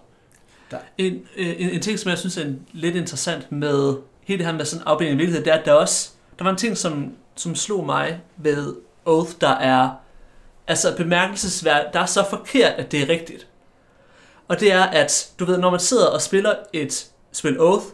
En, 0.98 1.14
en, 1.36 1.70
en 1.70 1.82
ting, 1.82 2.00
som 2.00 2.10
jeg 2.10 2.18
synes 2.18 2.38
er 2.38 2.46
en, 2.46 2.68
lidt 2.74 2.96
interessant 2.96 3.52
med 3.52 3.96
hele 4.24 4.38
det 4.38 4.46
her 4.46 4.54
med 4.54 4.66
sådan 4.66 4.88
afbildning 4.88 5.16
af 5.16 5.18
virkelighed, 5.20 5.46
det 5.46 5.54
er, 5.54 5.60
at 5.60 5.66
der 5.66 5.74
også 5.74 6.12
der 6.40 6.44
var 6.44 6.52
en 6.52 6.58
ting, 6.58 6.78
som, 6.78 7.14
som 7.36 7.56
slog 7.56 7.86
mig 7.86 8.22
ved 8.38 8.76
Oath, 9.06 9.32
der 9.42 9.50
er 9.50 9.90
altså 10.68 10.98
bemærkelsesværdigt, 10.98 11.94
der 11.94 12.00
er 12.00 12.06
så 12.06 12.26
forkert, 12.30 12.74
at 12.74 12.92
det 12.92 13.02
er 13.02 13.10
rigtigt. 13.10 13.48
Og 14.48 14.60
det 14.60 14.72
er, 14.72 14.84
at 14.84 15.32
du 15.40 15.46
ved, 15.46 15.58
når 15.58 15.70
man 15.70 15.80
sidder 15.80 16.08
og 16.08 16.22
spiller 16.22 16.56
et 16.74 17.12
spil 17.32 17.60
Oath, 17.60 17.86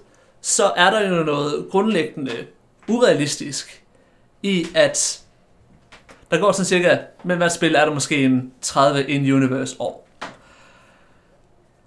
så 0.41 0.65
er 0.75 0.89
der 0.89 1.09
jo 1.09 1.23
noget 1.23 1.67
grundlæggende 1.71 2.31
urealistisk 2.87 3.83
i, 4.43 4.67
at 4.75 5.21
der 6.31 6.39
går 6.39 6.51
sådan 6.51 6.65
cirka, 6.65 6.97
men 7.23 7.37
hvert 7.37 7.53
spil 7.53 7.75
er 7.75 7.85
der 7.85 7.93
måske 7.93 8.23
en 8.23 8.51
30 8.61 9.09
in-universe 9.09 9.75
år. 9.79 10.07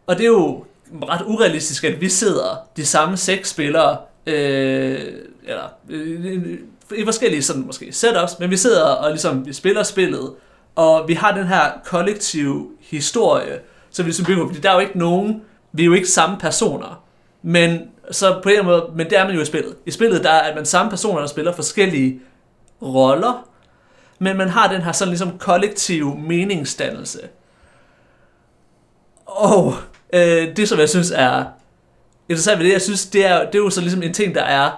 Og 0.06 0.16
det 0.16 0.22
er 0.22 0.28
jo 0.28 0.64
ret 1.02 1.22
urealistisk, 1.26 1.84
at 1.84 2.00
vi 2.00 2.08
sidder 2.08 2.68
de 2.76 2.86
samme 2.86 3.16
seks 3.16 3.50
spillere, 3.50 3.98
øh, 4.26 5.00
eller 5.44 5.68
øh, 5.88 6.58
i 6.96 7.04
forskellige 7.04 7.42
sådan 7.42 7.66
måske 7.66 7.92
setups, 7.92 8.38
men 8.38 8.50
vi 8.50 8.56
sidder 8.56 8.84
og 8.84 9.10
ligesom 9.10 9.46
vi 9.46 9.52
spiller 9.52 9.82
spillet, 9.82 10.32
og 10.74 11.08
vi 11.08 11.14
har 11.14 11.32
den 11.36 11.46
her 11.46 11.70
kollektiv 11.84 12.72
historie, 12.80 13.60
så 13.90 14.02
vi 14.02 14.06
ligesom 14.06 14.26
bygger 14.26 14.42
på, 14.42 14.48
fordi 14.48 14.60
der 14.60 14.70
er 14.70 14.74
jo 14.74 14.80
ikke 14.80 14.98
nogen, 14.98 15.42
vi 15.72 15.82
er 15.82 15.86
jo 15.86 15.92
ikke 15.92 16.08
samme 16.08 16.38
personer, 16.38 17.04
men 17.42 17.80
så 18.10 18.40
på 18.42 18.48
en 18.48 18.64
måde, 18.64 18.90
men 18.94 19.10
det 19.10 19.18
er 19.18 19.24
man 19.24 19.34
jo 19.34 19.40
i 19.40 19.44
spillet. 19.44 19.76
I 19.86 19.90
spillet 19.90 20.24
der 20.24 20.30
er 20.30 20.54
man 20.54 20.66
samme 20.66 20.90
personer, 20.90 21.20
der 21.20 21.26
spiller 21.26 21.52
forskellige 21.52 22.20
roller, 22.82 23.48
men 24.18 24.36
man 24.36 24.48
har 24.48 24.72
den 24.72 24.82
her 24.82 24.92
sådan 24.92 25.08
ligesom 25.08 25.38
kollektiv 25.38 26.16
meningsdannelse. 26.16 27.20
Og 29.26 29.74
øh, 30.12 30.56
det, 30.56 30.68
som 30.68 30.78
jeg 30.78 30.88
synes 30.88 31.10
er 31.10 31.44
interessant 32.28 32.58
ved 32.58 32.66
det, 32.66 32.72
jeg 32.72 32.82
synes, 32.82 33.06
det 33.06 33.26
er, 33.26 33.38
det 33.46 33.54
er 33.54 33.58
jo 33.58 33.70
så 33.70 33.80
ligesom 33.80 34.02
en 34.02 34.14
ting, 34.14 34.34
der 34.34 34.42
er 34.42 34.70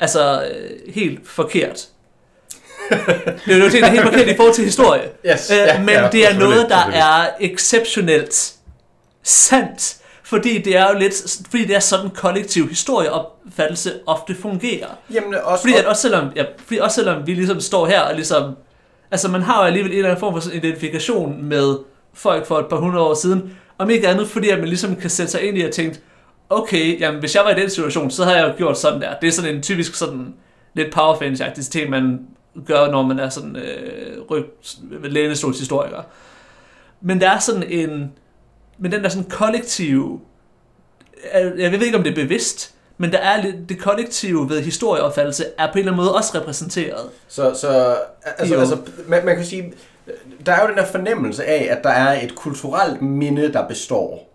altså 0.00 0.42
øh, 0.42 0.94
helt 0.94 1.28
forkert. 1.28 1.88
det 3.46 3.54
er 3.54 3.64
jo 3.64 3.70
ting, 3.70 3.82
der 3.82 3.88
er 3.88 3.92
helt 3.92 4.02
forkert 4.02 4.28
i 4.28 4.36
forhold 4.36 4.54
til 4.54 4.64
historie. 4.64 5.02
Yes, 5.26 5.50
Øh, 5.50 5.56
ja, 5.56 5.78
men 5.78 5.88
ja, 5.88 6.08
det 6.12 6.26
er 6.26 6.38
noget, 6.38 6.68
der 6.68 6.86
er 6.92 7.28
exceptionelt 7.40 8.52
sandt, 9.22 9.96
fordi 10.26 10.58
det 10.58 10.76
er 10.76 10.92
jo 10.92 10.98
lidt, 10.98 11.38
fordi 11.50 11.64
det 11.64 11.76
er 11.76 11.80
sådan 11.80 12.10
kollektiv 12.10 12.68
historieopfattelse 12.68 13.92
ofte 14.06 14.34
fungerer. 14.34 14.88
Jamen, 15.14 15.34
også, 15.44 15.62
Fordi, 15.62 15.74
at 15.74 15.84
også, 15.84 16.02
selvom, 16.02 16.28
ja, 16.36 16.44
fordi 16.58 16.78
også 16.78 16.94
selvom 16.94 17.26
vi 17.26 17.34
ligesom 17.34 17.60
står 17.60 17.86
her 17.86 18.00
og 18.00 18.14
ligesom... 18.14 18.56
Altså 19.10 19.28
man 19.28 19.42
har 19.42 19.60
jo 19.60 19.66
alligevel 19.66 19.92
en 19.92 19.96
eller 19.96 20.08
anden 20.10 20.20
form 20.20 20.34
for 20.34 20.40
sådan 20.40 20.58
identifikation 20.58 21.44
med 21.44 21.76
folk 22.14 22.46
for 22.46 22.58
et 22.58 22.66
par 22.66 22.76
hundrede 22.76 23.04
år 23.04 23.14
siden. 23.14 23.56
Om 23.78 23.90
ikke 23.90 24.08
andet, 24.08 24.28
fordi 24.28 24.48
at 24.48 24.58
man 24.58 24.68
ligesom 24.68 24.96
kan 24.96 25.10
sætte 25.10 25.32
sig 25.32 25.42
ind 25.42 25.58
i 25.58 25.62
og 25.62 25.72
tænke, 25.72 25.98
okay, 26.50 27.00
jamen 27.00 27.20
hvis 27.20 27.34
jeg 27.34 27.44
var 27.44 27.50
i 27.50 27.60
den 27.60 27.70
situation, 27.70 28.10
så 28.10 28.24
havde 28.24 28.36
jeg 28.36 28.48
jo 28.48 28.54
gjort 28.56 28.78
sådan 28.78 29.00
der. 29.00 29.14
Det 29.20 29.26
er 29.26 29.32
sådan 29.32 29.54
en 29.54 29.62
typisk 29.62 29.94
sådan 29.94 30.34
lidt 30.74 30.94
power 30.94 31.18
fantasy 31.18 31.70
ting, 31.70 31.90
man 31.90 32.20
gør, 32.66 32.90
når 32.90 33.02
man 33.02 33.18
er 33.18 33.28
sådan 33.28 33.56
øh, 33.56 34.22
ryg, 34.30 34.44
lænestolshistoriker. 35.04 36.02
Men 37.00 37.20
der 37.20 37.30
er 37.30 37.38
sådan 37.38 37.62
en... 37.62 38.12
Men 38.78 38.92
den 38.92 39.02
der 39.02 39.08
sådan 39.08 39.30
kollektive... 39.30 40.20
Jeg 41.34 41.72
ved 41.72 41.82
ikke, 41.82 41.98
om 41.98 42.04
det 42.04 42.10
er 42.10 42.14
bevidst, 42.14 42.74
men 42.98 43.12
der 43.12 43.18
er 43.18 43.42
lidt, 43.42 43.68
det 43.68 43.78
kollektive 43.78 44.48
ved 44.48 44.62
historieopfattelse 44.62 45.44
er 45.58 45.66
på 45.66 45.72
en 45.72 45.78
eller 45.78 45.92
anden 45.92 46.04
måde 46.04 46.14
også 46.14 46.38
repræsenteret. 46.38 47.04
Så, 47.28 47.54
så 47.54 47.96
altså, 48.38 48.54
Jo. 48.54 48.60
altså 48.60 48.76
man, 49.08 49.24
man 49.24 49.36
kan 49.36 49.44
sige, 49.44 49.72
der 50.46 50.52
er 50.52 50.62
jo 50.62 50.68
den 50.68 50.76
der 50.76 50.84
fornemmelse 50.86 51.44
af, 51.44 51.68
at 51.70 51.84
der 51.84 51.90
er 51.90 52.22
et 52.22 52.34
kulturelt 52.34 53.02
minde, 53.02 53.52
der 53.52 53.68
består. 53.68 54.32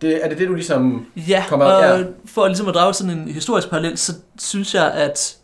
Det, 0.00 0.24
er 0.24 0.28
det 0.28 0.38
det, 0.38 0.48
du 0.48 0.54
ligesom... 0.54 1.06
Ja, 1.16 1.44
Kommer- 1.48 1.64
og 1.66 1.98
ja. 1.98 2.04
for 2.26 2.46
ligesom 2.46 2.68
at 2.68 2.74
drage 2.74 2.94
sådan 2.94 3.18
en 3.18 3.28
historisk 3.28 3.70
parallel, 3.70 3.98
så 3.98 4.12
synes 4.38 4.74
jeg, 4.74 4.92
at 4.92 5.36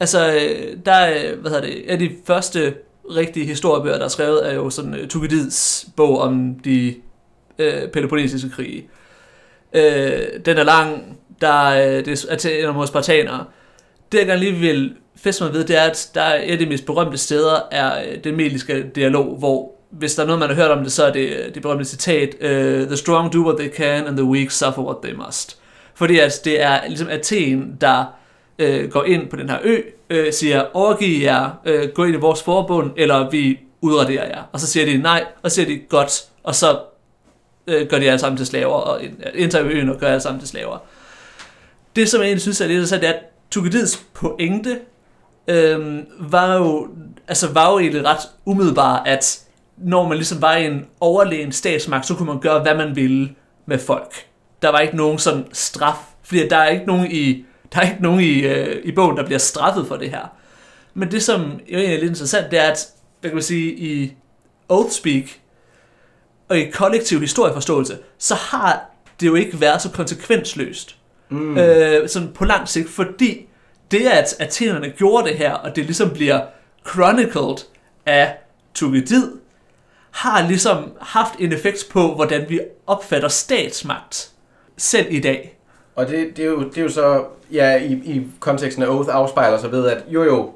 altså, 0.00 0.32
øh, 0.32 0.76
der 0.86 0.92
er, 0.92 1.36
hvad 1.36 1.50
hedder 1.50 1.66
det, 1.66 1.84
af 1.88 1.98
de 1.98 2.10
første 2.26 2.74
rigtige 3.16 3.46
historiebøger, 3.46 3.96
der 3.98 4.04
er 4.04 4.08
skrevet, 4.08 4.48
er 4.50 4.54
jo 4.54 4.70
sådan 4.70 4.94
uh, 4.94 5.08
Thukydids 5.08 5.86
bog 5.96 6.18
om 6.18 6.54
de 6.64 6.94
øh, 7.58 7.88
peloponnesiske 7.88 8.50
krige. 8.50 8.88
Øh, 9.72 10.26
den 10.46 10.58
er 10.58 10.64
lang, 10.64 11.18
der 11.40 11.64
øh, 11.64 12.04
det 12.04 12.08
er 12.08 12.32
Athenerne 12.32 12.72
mod 12.72 12.86
spartanere. 12.86 13.44
Det, 14.12 14.18
jeg 14.18 14.26
gerne 14.26 14.40
lige 14.40 14.52
vil 14.52 14.94
fæste 15.16 15.44
mig 15.44 15.52
ved, 15.52 15.64
det 15.64 15.78
er, 15.78 15.82
at 15.82 16.10
der 16.14 16.22
er 16.22 16.42
et 16.44 16.52
af 16.52 16.58
de 16.58 16.66
mest 16.66 16.86
berømte 16.86 17.18
steder, 17.18 17.60
er 17.70 18.02
øh, 18.02 18.24
den 18.24 18.36
meliske 18.36 18.82
dialog, 18.94 19.36
hvor 19.38 19.72
hvis 19.90 20.14
der 20.14 20.22
er 20.22 20.26
noget, 20.26 20.40
man 20.40 20.48
har 20.48 20.56
hørt 20.56 20.70
om 20.70 20.82
det, 20.82 20.92
så 20.92 21.04
er 21.04 21.12
det 21.12 21.28
øh, 21.28 21.54
det 21.54 21.62
berømte 21.62 21.84
citat, 21.84 22.34
uh, 22.40 22.86
The 22.86 22.96
strong 22.96 23.32
do 23.32 23.38
what 23.38 23.58
they 23.58 23.68
can, 23.76 24.06
and 24.06 24.16
the 24.16 24.26
weak 24.26 24.50
suffer 24.50 24.82
what 24.82 24.96
they 25.02 25.14
must. 25.14 25.58
Fordi 25.94 26.18
altså, 26.18 26.40
det 26.44 26.62
er 26.62 26.86
ligesom 26.86 27.08
Athen, 27.10 27.76
der 27.80 28.04
øh, 28.58 28.90
går 28.90 29.04
ind 29.04 29.28
på 29.28 29.36
den 29.36 29.50
her 29.50 29.58
ø, 29.62 29.80
øh, 30.10 30.32
siger, 30.32 30.64
overgiv 30.74 31.22
jer, 31.22 31.50
øh, 31.64 31.88
gå 31.88 32.04
ind 32.04 32.14
i 32.14 32.18
vores 32.18 32.42
forbund, 32.42 32.90
eller 32.96 33.30
vi 33.30 33.58
udraderer 33.80 34.26
jer. 34.26 34.42
Og 34.52 34.60
så 34.60 34.66
siger 34.66 34.86
de 34.86 34.98
nej, 34.98 35.24
og 35.42 35.50
så 35.50 35.54
siger 35.54 35.66
de 35.66 35.78
godt, 35.78 36.24
og 36.42 36.54
så 36.54 36.78
øh, 37.68 37.88
gør 37.88 37.98
de 37.98 38.06
alle 38.06 38.18
sammen 38.18 38.36
til 38.36 38.46
slaver, 38.46 38.74
og 38.74 39.02
ind- 39.02 39.22
indtager 39.34 39.66
øen 39.66 39.88
og 39.88 39.98
gør 39.98 40.06
alle 40.06 40.20
sammen 40.20 40.40
til 40.40 40.48
slaver. 40.48 40.78
Det, 41.96 42.08
som 42.08 42.20
jeg 42.20 42.26
egentlig 42.26 42.42
synes 42.42 42.60
er 42.60 42.66
lidt 42.66 42.76
interessant, 42.76 43.02
det 43.02 43.08
er, 43.08 43.12
at 43.12 43.20
Thukydids 43.50 44.04
pointe 44.14 44.78
øh, 45.48 45.98
var 46.18 46.54
jo, 46.54 46.88
altså 47.28 47.52
var 47.52 47.72
jo 47.72 47.78
egentlig 47.78 48.04
ret 48.04 48.28
umiddelbar, 48.44 49.02
at 49.02 49.40
når 49.76 50.08
man 50.08 50.16
ligesom 50.16 50.42
var 50.42 50.56
i 50.56 50.66
en 50.66 50.86
overlegen 51.00 51.52
statsmagt, 51.52 52.06
så 52.06 52.14
kunne 52.14 52.26
man 52.26 52.40
gøre, 52.40 52.62
hvad 52.62 52.74
man 52.74 52.96
ville 52.96 53.30
med 53.66 53.78
folk. 53.78 54.14
Der 54.62 54.68
var 54.68 54.78
ikke 54.78 54.96
nogen 54.96 55.18
sådan 55.18 55.44
straf, 55.52 55.96
fordi 56.22 56.48
der 56.48 56.56
er 56.56 56.68
ikke 56.68 56.86
nogen 56.86 57.10
i, 57.10 57.44
der 57.74 57.80
er 57.80 57.90
ikke 57.90 58.02
nogen 58.02 58.20
i, 58.20 58.40
øh, 58.40 58.84
i 58.84 58.92
bogen, 58.92 59.16
der 59.16 59.24
bliver 59.24 59.38
straffet 59.38 59.86
for 59.86 59.96
det 59.96 60.10
her. 60.10 60.32
Men 60.94 61.10
det, 61.10 61.22
som 61.22 61.40
jo 61.42 61.78
egentlig 61.78 61.94
er 61.94 62.00
lidt 62.00 62.10
interessant, 62.10 62.50
det 62.50 62.58
er, 62.58 62.70
at 62.70 62.86
hvad 63.20 63.30
kan 63.30 63.36
man 63.36 63.42
sige, 63.42 63.72
i 63.72 64.12
Oathspeak 64.68 65.24
og 66.48 66.58
i 66.58 66.70
kollektiv 66.70 67.20
historieforståelse, 67.20 67.98
så 68.18 68.34
har 68.34 68.90
det 69.20 69.26
jo 69.26 69.34
ikke 69.34 69.60
været 69.60 69.82
så 69.82 69.90
konsekvensløst 69.90 70.96
mm. 71.28 71.58
øh, 71.58 72.08
sådan 72.08 72.32
på 72.34 72.44
lang 72.44 72.68
sigt, 72.68 72.90
fordi 72.90 73.46
det, 73.90 74.06
at 74.06 74.36
athenerne 74.38 74.90
gjorde 74.90 75.28
det 75.28 75.36
her, 75.36 75.52
og 75.52 75.76
det 75.76 75.84
ligesom 75.84 76.10
bliver 76.10 76.40
chronicled 76.88 77.56
af 78.06 78.34
Thukydid, 78.74 79.32
har 80.10 80.48
ligesom 80.48 80.92
haft 81.00 81.32
en 81.38 81.52
effekt 81.52 81.86
på, 81.90 82.14
hvordan 82.14 82.44
vi 82.48 82.60
opfatter 82.86 83.28
statsmagt 83.28 84.30
selv 84.76 85.06
i 85.10 85.20
dag. 85.20 85.58
Og 85.96 86.08
det, 86.08 86.36
det, 86.36 86.44
er, 86.44 86.48
jo, 86.48 86.62
det 86.68 86.78
er 86.78 86.82
jo 86.82 86.88
så, 86.88 87.24
ja, 87.52 87.76
i, 87.76 87.92
i 87.92 88.26
konteksten 88.40 88.82
af 88.82 88.88
Oath 88.88 89.14
afspejler 89.14 89.58
sig 89.58 89.72
ved, 89.72 89.86
at 89.86 90.04
jo 90.08 90.24
jo, 90.24 90.52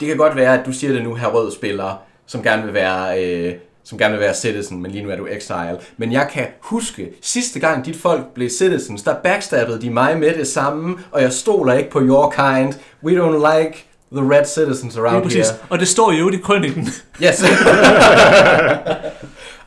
det 0.00 0.08
kan 0.08 0.16
godt 0.16 0.36
være, 0.36 0.60
at 0.60 0.66
du 0.66 0.72
siger 0.72 0.92
det 0.92 1.02
nu, 1.02 1.14
her 1.14 1.28
rød 1.28 1.52
spiller, 1.52 2.02
som 2.26 2.42
gerne 2.42 2.62
vil 2.62 2.74
være... 2.74 3.24
Øh, 3.24 3.54
som 3.88 3.98
gerne 3.98 4.12
vil 4.12 4.20
være 4.20 4.34
citizen, 4.34 4.82
men 4.82 4.90
lige 4.90 5.04
nu 5.04 5.10
er 5.10 5.16
du 5.16 5.26
exile. 5.26 5.78
Men 5.96 6.12
jeg 6.12 6.28
kan 6.32 6.46
huske, 6.60 7.10
sidste 7.22 7.60
gang 7.60 7.86
dit 7.86 7.96
folk 7.96 8.26
blev 8.34 8.50
citizens, 8.50 9.02
der 9.02 9.14
backstabbede 9.14 9.80
de 9.80 9.90
mig 9.90 10.18
med 10.18 10.34
det 10.34 10.46
samme, 10.46 10.98
og 11.10 11.22
jeg 11.22 11.32
stoler 11.32 11.72
ikke 11.72 11.90
på 11.90 12.00
your 12.00 12.30
kind. 12.30 12.74
We 13.04 13.12
don't 13.12 13.58
like 13.58 13.84
the 14.12 14.34
red 14.34 14.44
citizens 14.44 14.96
around 14.96 15.22
præcis. 15.22 15.48
here. 15.48 15.58
Og 15.68 15.78
det 15.78 15.88
står 15.88 16.12
jo 16.12 16.30
i 16.30 16.36
krøniken. 16.36 16.88
Yes. 17.22 17.44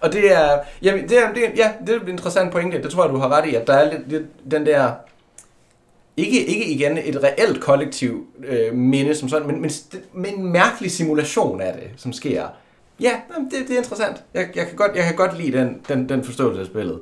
og 0.01 0.13
det 0.13 0.33
er, 0.33 0.59
jamen, 0.81 1.09
det 1.09 1.17
er, 1.17 1.33
det 1.33 1.45
er, 1.45 1.49
ja, 1.55 1.71
det 1.87 1.95
er 1.95 1.99
en 1.99 2.07
interessant 2.07 2.51
pointe. 2.51 2.83
Det 2.83 2.91
tror 2.91 3.03
jeg, 3.03 3.13
du 3.13 3.17
har 3.17 3.29
ret 3.29 3.49
i, 3.49 3.55
at 3.55 3.67
der 3.67 3.73
er 3.73 3.91
lidt, 3.91 4.09
lidt 4.09 4.51
den 4.51 4.65
der, 4.65 4.91
ikke, 6.17 6.45
ikke 6.45 6.65
igen 6.65 6.97
et 6.97 7.23
reelt 7.23 7.61
kollektiv 7.61 8.25
øh, 8.47 8.73
minde 8.73 9.15
som 9.15 9.29
sådan, 9.29 9.47
men, 9.47 9.61
men, 9.61 9.71
men 10.13 10.39
en 10.39 10.51
mærkelig 10.51 10.91
simulation 10.91 11.61
af 11.61 11.73
det, 11.73 11.89
som 11.97 12.13
sker. 12.13 12.47
Ja, 13.01 13.21
det, 13.51 13.67
det 13.67 13.73
er 13.73 13.77
interessant. 13.77 14.23
Jeg, 14.33 14.49
jeg, 14.55 14.67
kan 14.67 14.75
godt, 14.75 14.95
jeg 14.95 15.03
kan 15.03 15.15
godt 15.15 15.37
lide 15.37 15.57
den, 15.57 15.81
den, 15.89 16.09
den 16.09 16.23
forståelse 16.23 16.61
af 16.61 16.65
spillet. 16.67 16.99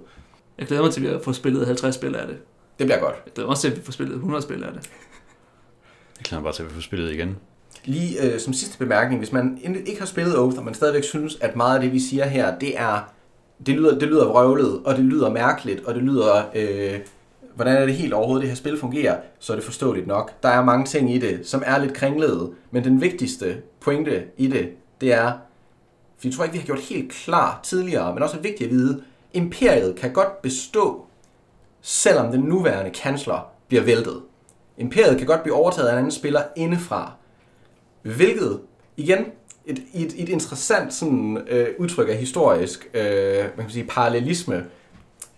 Jeg 0.58 0.68
glæder 0.68 0.84
mig 0.84 0.94
til, 0.94 1.06
at 1.06 1.14
vi 1.14 1.24
får 1.24 1.32
spillet 1.32 1.66
50 1.66 1.96
spil 1.96 2.16
af 2.16 2.28
det. 2.28 2.38
Det 2.80 2.88
bliver 2.88 3.00
godt. 3.00 3.16
Jeg 3.26 3.34
glæder 3.34 3.48
mig 3.48 3.52
også 3.52 3.62
til, 3.62 3.70
at 3.72 3.78
vi 3.78 3.82
får 3.82 3.92
spillet 3.92 4.16
100 4.16 4.44
spil 4.44 4.64
af 4.64 4.74
det. 4.74 4.90
Jeg 6.18 6.24
klæder 6.24 6.42
mig 6.42 6.44
bare 6.44 6.54
til, 6.54 6.64
at 6.64 6.70
vi 6.70 6.74
får 6.74 6.82
spillet 6.82 7.12
igen. 7.12 7.38
lige 7.86 8.34
øh, 8.34 8.40
som 8.40 8.54
sidste 8.54 8.78
bemærkning, 8.78 9.20
hvis 9.20 9.32
man 9.32 9.60
ikke 9.64 10.00
har 10.00 10.06
spillet 10.06 10.38
Oath, 10.38 10.58
og 10.58 10.66
man 10.66 10.74
stadigvæk 10.74 11.04
synes, 11.04 11.38
at 11.42 11.56
meget 11.56 11.76
af 11.76 11.82
det, 11.82 11.94
vi 11.94 12.00
siger 12.00 12.26
her, 12.26 12.60
det 12.60 12.80
er, 12.80 13.14
det 13.66 13.76
lyder, 13.76 14.00
det 14.00 14.08
lyder 14.08 14.26
vrøvlet, 14.26 14.82
og 14.86 14.96
det 14.96 15.06
lyder 15.06 15.30
mærkeligt, 15.30 15.86
og 15.86 15.96
det 15.96 16.04
lyder, 16.04 16.44
øh, 16.56 17.00
hvordan 17.56 17.78
er 17.78 17.86
det 17.86 17.96
helt 17.96 18.14
overhovedet, 18.14 18.42
det 18.42 18.50
her 18.50 18.56
spil 18.56 18.80
fungerer, 18.80 19.18
så 19.40 19.54
er 19.54 19.58
det 19.58 19.66
forståeligt 19.66 20.08
nok. 20.08 20.44
Der 20.44 20.50
er 20.50 20.64
mange 20.64 20.86
ting 20.86 21.16
i 21.16 21.18
det, 21.18 21.48
som 21.48 21.64
er 21.66 21.78
lidt 21.78 21.94
kringlede, 21.94 22.52
men 22.72 22.84
den 22.84 23.02
vigtigste 23.02 23.58
pointe 23.82 24.24
i 24.38 24.48
det, 24.48 24.70
det 25.02 25.14
er, 25.14 25.32
for 26.20 26.28
jeg 26.28 26.34
tror 26.34 26.44
ikke, 26.44 26.54
vi 26.54 26.60
har 26.60 26.66
gjort 26.66 26.80
helt 26.80 27.12
klar 27.12 27.60
tidligere, 27.64 28.14
men 28.14 28.24
også 28.24 28.38
er 28.38 28.42
vigtigt 28.42 28.68
at 28.68 28.76
vide, 28.76 29.04
imperiet 29.34 29.96
kan 29.96 30.14
godt 30.14 30.42
bestå, 30.42 31.06
selvom 31.82 32.32
den 32.32 32.42
nuværende 32.42 32.92
kansler 32.92 33.52
bliver 33.68 33.84
væltet. 33.84 34.22
Imperiet 34.78 35.18
kan 35.18 35.28
godt 35.28 35.44
blive 35.44 35.56
overtaget 35.56 35.88
af 35.88 35.92
en 35.92 35.98
anden 35.98 36.12
spiller 36.12 36.44
indefra. 36.56 37.12
Hvilket, 38.02 38.60
igen, 38.98 39.26
et, 39.66 39.84
et, 39.94 40.14
et 40.18 40.30
interessant 40.30 40.94
sådan, 40.94 41.38
øh, 41.48 41.68
udtryk 41.80 42.10
af 42.10 42.16
historisk 42.16 42.90
øh, 42.94 43.44
man 43.58 43.66
kan 43.66 43.70
sige, 43.70 43.86
parallelisme, 43.86 44.66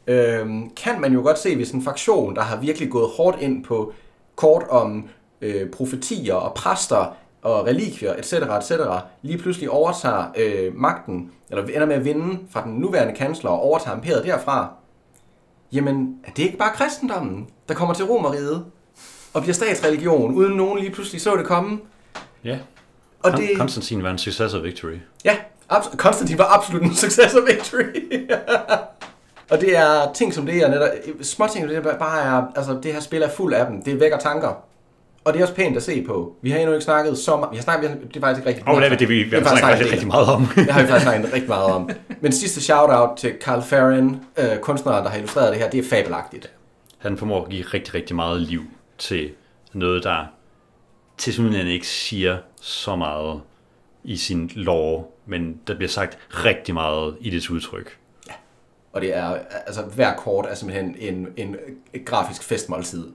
øh, 0.08 0.50
kan 0.76 1.02
man 1.02 1.14
jo 1.14 1.22
godt 1.22 1.40
se, 1.40 1.56
hvis 1.56 1.72
en 1.72 1.84
fraktion, 1.84 2.36
der 2.36 2.42
har 2.42 2.58
virkelig 2.58 2.90
gået 2.90 3.10
hårdt 3.18 3.42
ind 3.42 3.64
på 3.64 3.94
kort 4.36 4.64
om 4.70 5.10
øh, 5.42 5.70
profetier 5.70 6.34
og 6.34 6.54
præster 6.54 7.16
og 7.44 7.66
relikvier, 7.66 8.14
etc., 8.14 8.34
etc., 8.34 8.72
lige 9.22 9.38
pludselig 9.38 9.70
overtager 9.70 10.24
øh, 10.38 10.76
magten, 10.76 11.32
eller 11.50 11.64
ender 11.64 11.86
med 11.86 11.96
at 11.96 12.06
vinde 12.06 12.40
fra 12.52 12.64
den 12.64 12.74
nuværende 12.74 13.14
kansler 13.16 13.50
og 13.50 13.60
overtager 13.62 13.96
imperiet 13.98 14.26
derfra, 14.26 14.74
jamen, 15.72 16.16
er 16.24 16.32
det 16.32 16.44
ikke 16.44 16.58
bare 16.58 16.72
kristendommen, 16.76 17.48
der 17.68 17.74
kommer 17.74 17.94
til 17.94 18.06
Romeriet 18.06 18.66
og 19.34 19.42
bliver 19.42 19.54
statsreligion, 19.54 20.34
uden 20.34 20.54
nogen 20.58 20.80
lige 20.80 20.92
pludselig 20.92 21.22
så 21.22 21.36
det 21.36 21.46
komme? 21.46 21.80
Ja. 22.44 22.60
Og 23.24 23.32
Kon- 23.32 23.38
det, 23.42 23.58
Konstantin 23.58 24.04
var 24.04 24.12
en 24.12 24.18
success 24.18 24.54
of 24.54 24.64
victory. 24.64 24.98
ja, 25.26 25.36
abs- 25.72 25.96
Konstantin 25.98 26.38
var 26.38 26.56
absolut 26.58 26.82
en 26.84 26.94
success 26.96 27.36
of 27.36 27.42
victory. 27.48 27.84
og 29.52 29.62
det 29.62 29.78
er 29.78 30.14
ting 30.14 30.34
som 30.34 30.46
det 30.46 30.56
her, 30.56 30.70
netop, 30.70 30.88
små 31.22 31.48
ting, 31.48 31.70
det 31.70 31.78
er 31.78 31.98
bare 31.98 32.22
er, 32.22 32.44
altså 32.56 32.80
det 32.84 32.94
her 32.94 33.00
spil 33.00 33.22
er 33.22 33.30
fuld 33.30 33.54
af 33.54 33.66
dem. 33.66 33.84
Det 33.84 34.00
vækker 34.00 34.18
tanker. 34.18 34.64
Og 35.24 35.34
det 35.34 35.40
er 35.40 35.44
også 35.44 35.56
pænt 35.56 35.78
at 35.78 35.84
se 35.84 36.04
på. 36.04 36.36
Vi 36.42 36.52
har 36.52 36.60
endnu 36.60 36.74
ikke 36.74 36.84
snakket 36.84 37.18
så 37.18 37.38
meget. 37.38 37.52
Vi 37.52 37.56
har 37.58 37.64
snakket, 37.64 37.98
det 38.08 38.16
er 38.16 38.20
faktisk 38.20 38.40
ikke 38.40 38.50
rigtig 38.50 38.68
Åh, 38.68 38.76
oh, 38.76 38.82
det 38.82 38.92
er 38.92 38.98
det, 38.98 39.10
vi, 39.10 39.24
vi 39.24 39.36
har 39.36 39.58
snakket 39.58 39.80
rigtig, 39.80 39.92
rigtig 39.92 40.08
meget 40.08 40.28
om. 40.28 40.48
Det 40.56 40.72
har 40.72 40.82
vi 40.82 40.88
faktisk 40.88 41.10
snakket 41.10 41.34
rigtig 41.34 41.50
meget 41.50 41.66
om. 41.66 41.90
Men 42.22 42.32
sidste 42.32 42.62
shout-out 42.62 43.18
til 43.18 43.34
Carl 43.42 43.62
Farren, 43.62 44.26
øh, 44.38 44.60
kunstneren, 44.60 45.04
der 45.04 45.10
har 45.10 45.18
illustreret 45.18 45.52
det 45.54 45.62
her, 45.62 45.70
det 45.70 45.80
er 45.80 45.90
fabelagtigt. 45.90 46.52
Han 46.98 47.18
formår 47.18 47.44
at 47.44 47.50
give 47.50 47.64
rigtig, 47.64 47.94
rigtig 47.94 48.16
meget 48.16 48.42
liv 48.42 48.62
til 48.98 49.32
noget, 49.74 50.04
der 50.04 50.26
til 51.18 51.34
synligheden 51.34 51.68
ikke 51.68 51.88
siger 51.88 52.38
så 52.62 52.96
meget 52.96 53.42
i 54.04 54.18
sin 54.18 54.52
lore, 54.56 55.04
men 55.26 55.60
der 55.68 55.76
bliver 55.76 55.90
sagt 55.90 56.18
rigtig 56.30 56.74
meget 56.74 57.18
i 57.20 57.30
dets 57.30 57.50
udtryk. 57.50 57.98
Og 58.94 59.02
det 59.02 59.18
er, 59.18 59.38
altså 59.66 59.82
hver 59.82 60.16
kort 60.16 60.46
er 60.50 60.56
simpelthen 60.56 60.96
en, 61.00 61.28
en, 61.38 61.56
en 61.94 62.04
grafisk 62.06 62.44
festmåltid. 62.44 63.08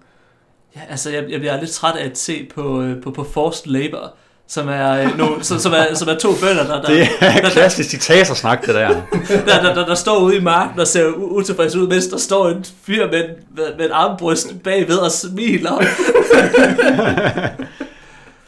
Ja, 0.77 0.81
altså, 0.91 1.11
jeg, 1.11 1.25
jeg 1.31 1.41
bliver 1.41 1.61
lidt 1.61 1.71
træt 1.71 1.97
af 1.97 2.05
at 2.05 2.19
se 2.19 2.49
på, 2.55 2.83
øh, 2.83 3.03
på, 3.03 3.11
på 3.11 3.25
forced 3.25 3.67
labor, 3.73 4.15
som 4.49 4.69
er, 4.69 4.91
øh, 5.03 5.19
no, 5.19 5.27
som, 5.43 5.59
som, 5.59 5.73
er, 5.73 5.95
som 5.95 6.09
er 6.09 6.15
to 6.15 6.29
bønder, 6.41 6.67
der, 6.67 6.83
der, 6.83 6.89
Det 6.91 7.09
er 7.21 7.41
der, 7.41 7.51
klassisk 7.51 7.91
diktator-snak, 7.93 8.67
det 8.67 8.75
der. 8.75 8.89
der, 9.47 9.63
der, 9.63 9.75
der, 9.75 9.87
der 9.87 9.95
står 9.95 10.19
ude 10.19 10.37
i 10.37 10.41
marken 10.41 10.81
og 10.81 10.87
ser 10.87 11.07
utilfreds 11.17 11.77
ud, 11.77 11.89
mens 11.89 12.07
der 12.07 12.19
står 12.19 12.49
en 12.49 12.65
fyr 12.87 13.11
med, 13.11 13.25
en- 13.25 13.31
med, 13.57 13.65
med 13.79 13.85
en 13.87 13.93
armbryst 13.93 14.49
bagved 14.65 14.97
og 14.99 15.11
smiler. 15.11 15.83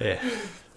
Ja. 0.00 0.12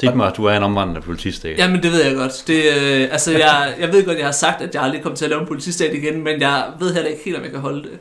Digmar, 0.02 0.30
du 0.34 0.46
er 0.46 0.54
en 0.58 0.64
omvandrende 0.64 1.02
politistat. 1.02 1.58
Ja. 1.58 1.64
Jamen, 1.64 1.84
det 1.84 1.92
ved 1.92 2.04
jeg 2.04 2.16
godt. 2.16 2.44
Det, 2.48 2.64
øh, 2.78 3.02
altså, 3.12 3.32
jeg, 3.32 3.74
jeg 3.80 3.94
ved 3.94 4.06
godt, 4.06 4.18
jeg 4.18 4.26
har 4.26 4.32
sagt, 4.32 4.62
at 4.62 4.76
jeg 4.76 4.84
aldrig 4.84 5.02
kommer 5.02 5.18
til 5.18 5.26
at 5.26 5.30
lave 5.30 5.42
en 5.42 5.48
politistat 5.48 5.94
igen, 5.94 6.24
men 6.24 6.42
jeg 6.42 6.64
ved 6.80 6.94
heller 6.94 7.10
ikke 7.10 7.22
helt, 7.26 7.38
om 7.38 7.44
jeg 7.44 7.52
kan 7.52 7.60
holde 7.60 7.84
det. 7.84 7.92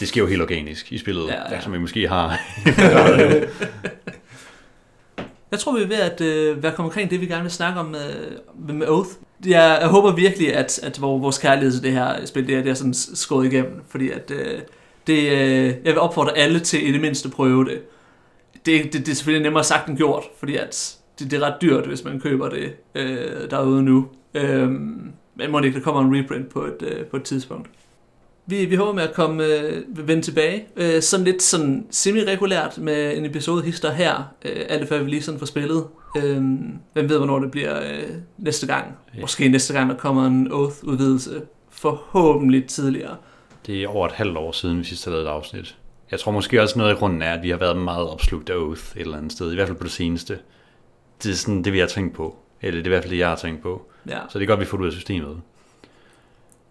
Det 0.00 0.08
sker 0.08 0.20
jo 0.20 0.26
helt 0.26 0.42
organisk 0.42 0.92
i 0.92 0.98
spillet, 0.98 1.26
Ja, 1.28 1.54
ja, 1.54 1.60
som 1.60 1.72
vi 1.72 1.78
måske 1.78 2.08
har. 2.08 2.38
Jeg 5.50 5.58
tror, 5.58 5.76
vi 5.76 5.82
er 5.82 5.86
ved 5.86 5.96
at 5.96 6.20
øh, 6.20 6.62
være 6.62 6.72
kommet 6.72 6.90
omkring 6.90 7.10
det, 7.10 7.20
vi 7.20 7.26
gerne 7.26 7.42
vil 7.42 7.50
snakke 7.50 7.80
om 7.80 7.94
øh, 7.94 8.76
med 8.76 8.88
Oath. 8.88 9.08
Jeg, 9.46 9.78
jeg 9.80 9.88
håber 9.88 10.12
virkelig, 10.12 10.54
at, 10.56 10.80
at 10.82 11.00
vor- 11.00 11.18
vores 11.18 11.38
kærlighed 11.38 11.72
til 11.72 11.82
det 11.82 11.92
her 11.92 12.26
spil, 12.26 12.46
det 12.46 12.54
er, 12.56 12.62
det 12.62 12.70
er 12.70 12.74
sådan 12.74 12.94
skåret 12.94 13.46
igennem. 13.52 13.82
Fordi 13.88 14.10
at, 14.10 14.30
øh, 14.30 14.60
det, 15.06 15.18
øh, 15.32 15.64
jeg 15.66 15.78
vil 15.84 15.98
opfordre 15.98 16.38
alle 16.38 16.60
til 16.60 16.88
i 16.88 16.92
det 16.92 17.00
mindste 17.00 17.26
at 17.26 17.32
prøve 17.32 17.64
det. 17.64 17.82
Det, 18.66 18.84
det, 18.84 18.92
det 18.92 19.08
er 19.08 19.14
selvfølgelig 19.14 19.42
nemmere 19.42 19.64
sagt 19.64 19.88
end 19.88 19.96
gjort, 19.96 20.24
fordi 20.38 20.56
at 20.56 20.96
det, 21.18 21.30
det 21.30 21.42
er 21.42 21.46
ret 21.46 21.54
dyrt, 21.62 21.86
hvis 21.86 22.04
man 22.04 22.20
køber 22.20 22.48
det 22.48 22.72
øh, 22.94 23.50
derude 23.50 23.82
nu. 23.82 24.08
Øh, 24.34 24.68
men 24.70 25.50
må 25.50 25.58
det 25.58 25.64
ikke, 25.64 25.78
der 25.78 25.84
kommer 25.84 26.00
en 26.12 26.24
reprint 26.24 26.48
på 26.48 26.64
et, 26.64 26.82
øh, 26.82 27.04
på 27.06 27.16
et 27.16 27.22
tidspunkt. 27.22 27.68
Vi, 28.46 28.64
vi 28.64 28.74
håber 28.74 28.92
med 28.92 29.02
at 29.02 29.14
komme 29.14 29.44
øh, 29.44 29.82
vende 30.08 30.22
tilbage, 30.22 30.66
øh, 30.76 31.02
sådan 31.02 31.24
lidt 31.24 31.42
sådan 31.42 31.86
semi-regulært 31.90 32.78
med 32.78 33.16
en 33.16 33.24
episode 33.24 33.62
hister 33.62 33.92
her, 33.92 34.34
øh, 34.44 34.64
alt 34.68 34.88
før 34.88 35.02
vi 35.02 35.10
lige 35.10 35.22
sådan 35.22 35.38
får 35.38 35.46
spillet. 35.46 35.84
Øh, 36.16 36.42
hvem 36.92 37.08
ved, 37.08 37.16
hvornår 37.16 37.38
det 37.38 37.50
bliver 37.50 37.80
øh, 37.80 38.08
næste 38.38 38.66
gang. 38.66 38.96
Ja. 39.14 39.20
Måske 39.20 39.48
næste 39.48 39.72
gang, 39.74 39.90
der 39.90 39.96
kommer 39.96 40.26
en 40.26 40.52
Oath-udvidelse. 40.52 41.42
Forhåbentlig 41.70 42.66
tidligere. 42.66 43.16
Det 43.66 43.82
er 43.82 43.88
over 43.88 44.06
et 44.06 44.12
halvt 44.12 44.36
år 44.36 44.52
siden, 44.52 44.78
vi 44.78 44.84
sidst 44.84 45.04
har 45.04 45.12
lavet 45.12 45.24
et 45.24 45.30
afsnit. 45.30 45.76
Jeg 46.10 46.20
tror 46.20 46.32
måske 46.32 46.62
også 46.62 46.78
noget 46.78 46.92
i 46.92 46.96
grunden 46.96 47.22
er, 47.22 47.32
at 47.32 47.42
vi 47.42 47.50
har 47.50 47.56
været 47.56 47.76
meget 47.76 48.08
opslugt 48.08 48.50
af 48.50 48.56
Oath 48.56 48.96
et 48.96 49.00
eller 49.00 49.16
andet 49.16 49.32
sted. 49.32 49.52
I 49.52 49.54
hvert 49.54 49.68
fald 49.68 49.78
på 49.78 49.84
det 49.84 49.92
seneste. 49.92 50.38
Det 51.22 51.30
er 51.30 51.34
sådan 51.34 51.64
det, 51.64 51.72
vi 51.72 51.78
har 51.78 51.86
tænkt 51.86 52.14
på. 52.14 52.36
Eller 52.62 52.80
det 52.80 52.86
er 52.86 52.90
i 52.90 52.94
hvert 52.94 53.02
fald 53.02 53.12
det, 53.12 53.18
jeg 53.18 53.28
har 53.28 53.36
tænkt 53.36 53.62
på. 53.62 53.90
Ja. 54.08 54.18
Så 54.28 54.38
det 54.38 54.44
er 54.44 54.48
godt, 54.48 54.60
vi 54.60 54.64
får 54.64 54.76
det 54.76 54.82
ud 54.82 54.88
af 54.88 54.92
systemet. 54.92 55.40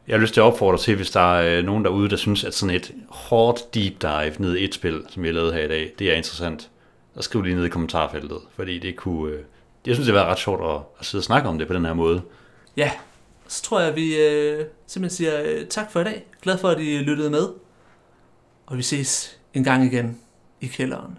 Jeg 0.10 0.18
har 0.18 0.22
lyst 0.22 0.34
til 0.34 0.42
at 0.42 0.46
opfordre 0.46 0.78
til, 0.78 0.96
hvis 0.96 1.12
der 1.12 1.40
er 1.40 1.58
øh, 1.58 1.66
nogen 1.66 1.86
derude, 1.86 2.10
der 2.10 2.16
synes, 2.16 2.44
at 2.44 2.54
sådan 2.54 2.76
et 2.76 2.92
hårdt 3.10 3.74
deep 3.74 4.02
dive 4.02 4.34
ned 4.40 4.56
i 4.56 4.64
et 4.64 4.74
spil, 4.74 5.04
som 5.10 5.24
vi 5.24 5.28
har 5.28 5.34
lavet 5.34 5.54
her 5.54 5.64
i 5.64 5.68
dag, 5.68 5.94
det 6.00 6.12
er 6.12 6.16
interessant. 6.16 6.70
Så 7.16 7.22
skriv 7.22 7.42
lige 7.42 7.56
ned 7.56 7.66
i 7.66 7.70
kommentarfeltet, 7.70 8.38
fordi 8.56 8.80
det 8.80 8.96
kunne... 8.96 9.34
Øh, 9.34 9.40
jeg 9.86 9.96
synes, 9.96 10.08
det 10.08 10.16
har 10.16 10.22
været 10.22 10.32
ret 10.32 10.40
sjovt 10.40 10.76
at, 10.76 10.82
at 11.00 11.06
sidde 11.06 11.20
og 11.20 11.24
snakke 11.24 11.50
om 11.50 11.58
det 11.58 11.68
på 11.68 11.74
den 11.74 11.86
her 11.86 11.94
måde. 11.94 12.22
ja. 12.78 12.92
Så 13.48 13.64
tror 13.64 13.80
jeg, 13.80 13.90
at 13.90 13.96
vi 13.96 14.18
øh, 14.18 14.66
simpelthen 14.88 15.18
siger 15.18 15.42
øh, 15.44 15.68
tak 15.68 15.92
for 15.92 16.00
i 16.00 16.04
dag. 16.04 16.26
Glad 16.42 16.58
for, 16.58 16.70
at 16.70 16.80
I 16.80 16.98
lyttede 16.98 17.30
med. 17.30 17.48
Og 18.66 18.78
vi 18.78 18.82
ses 18.82 19.40
en 19.54 19.64
gang 19.64 19.86
igen 19.86 20.20
i 20.62 20.68
kælderen. 20.68 21.18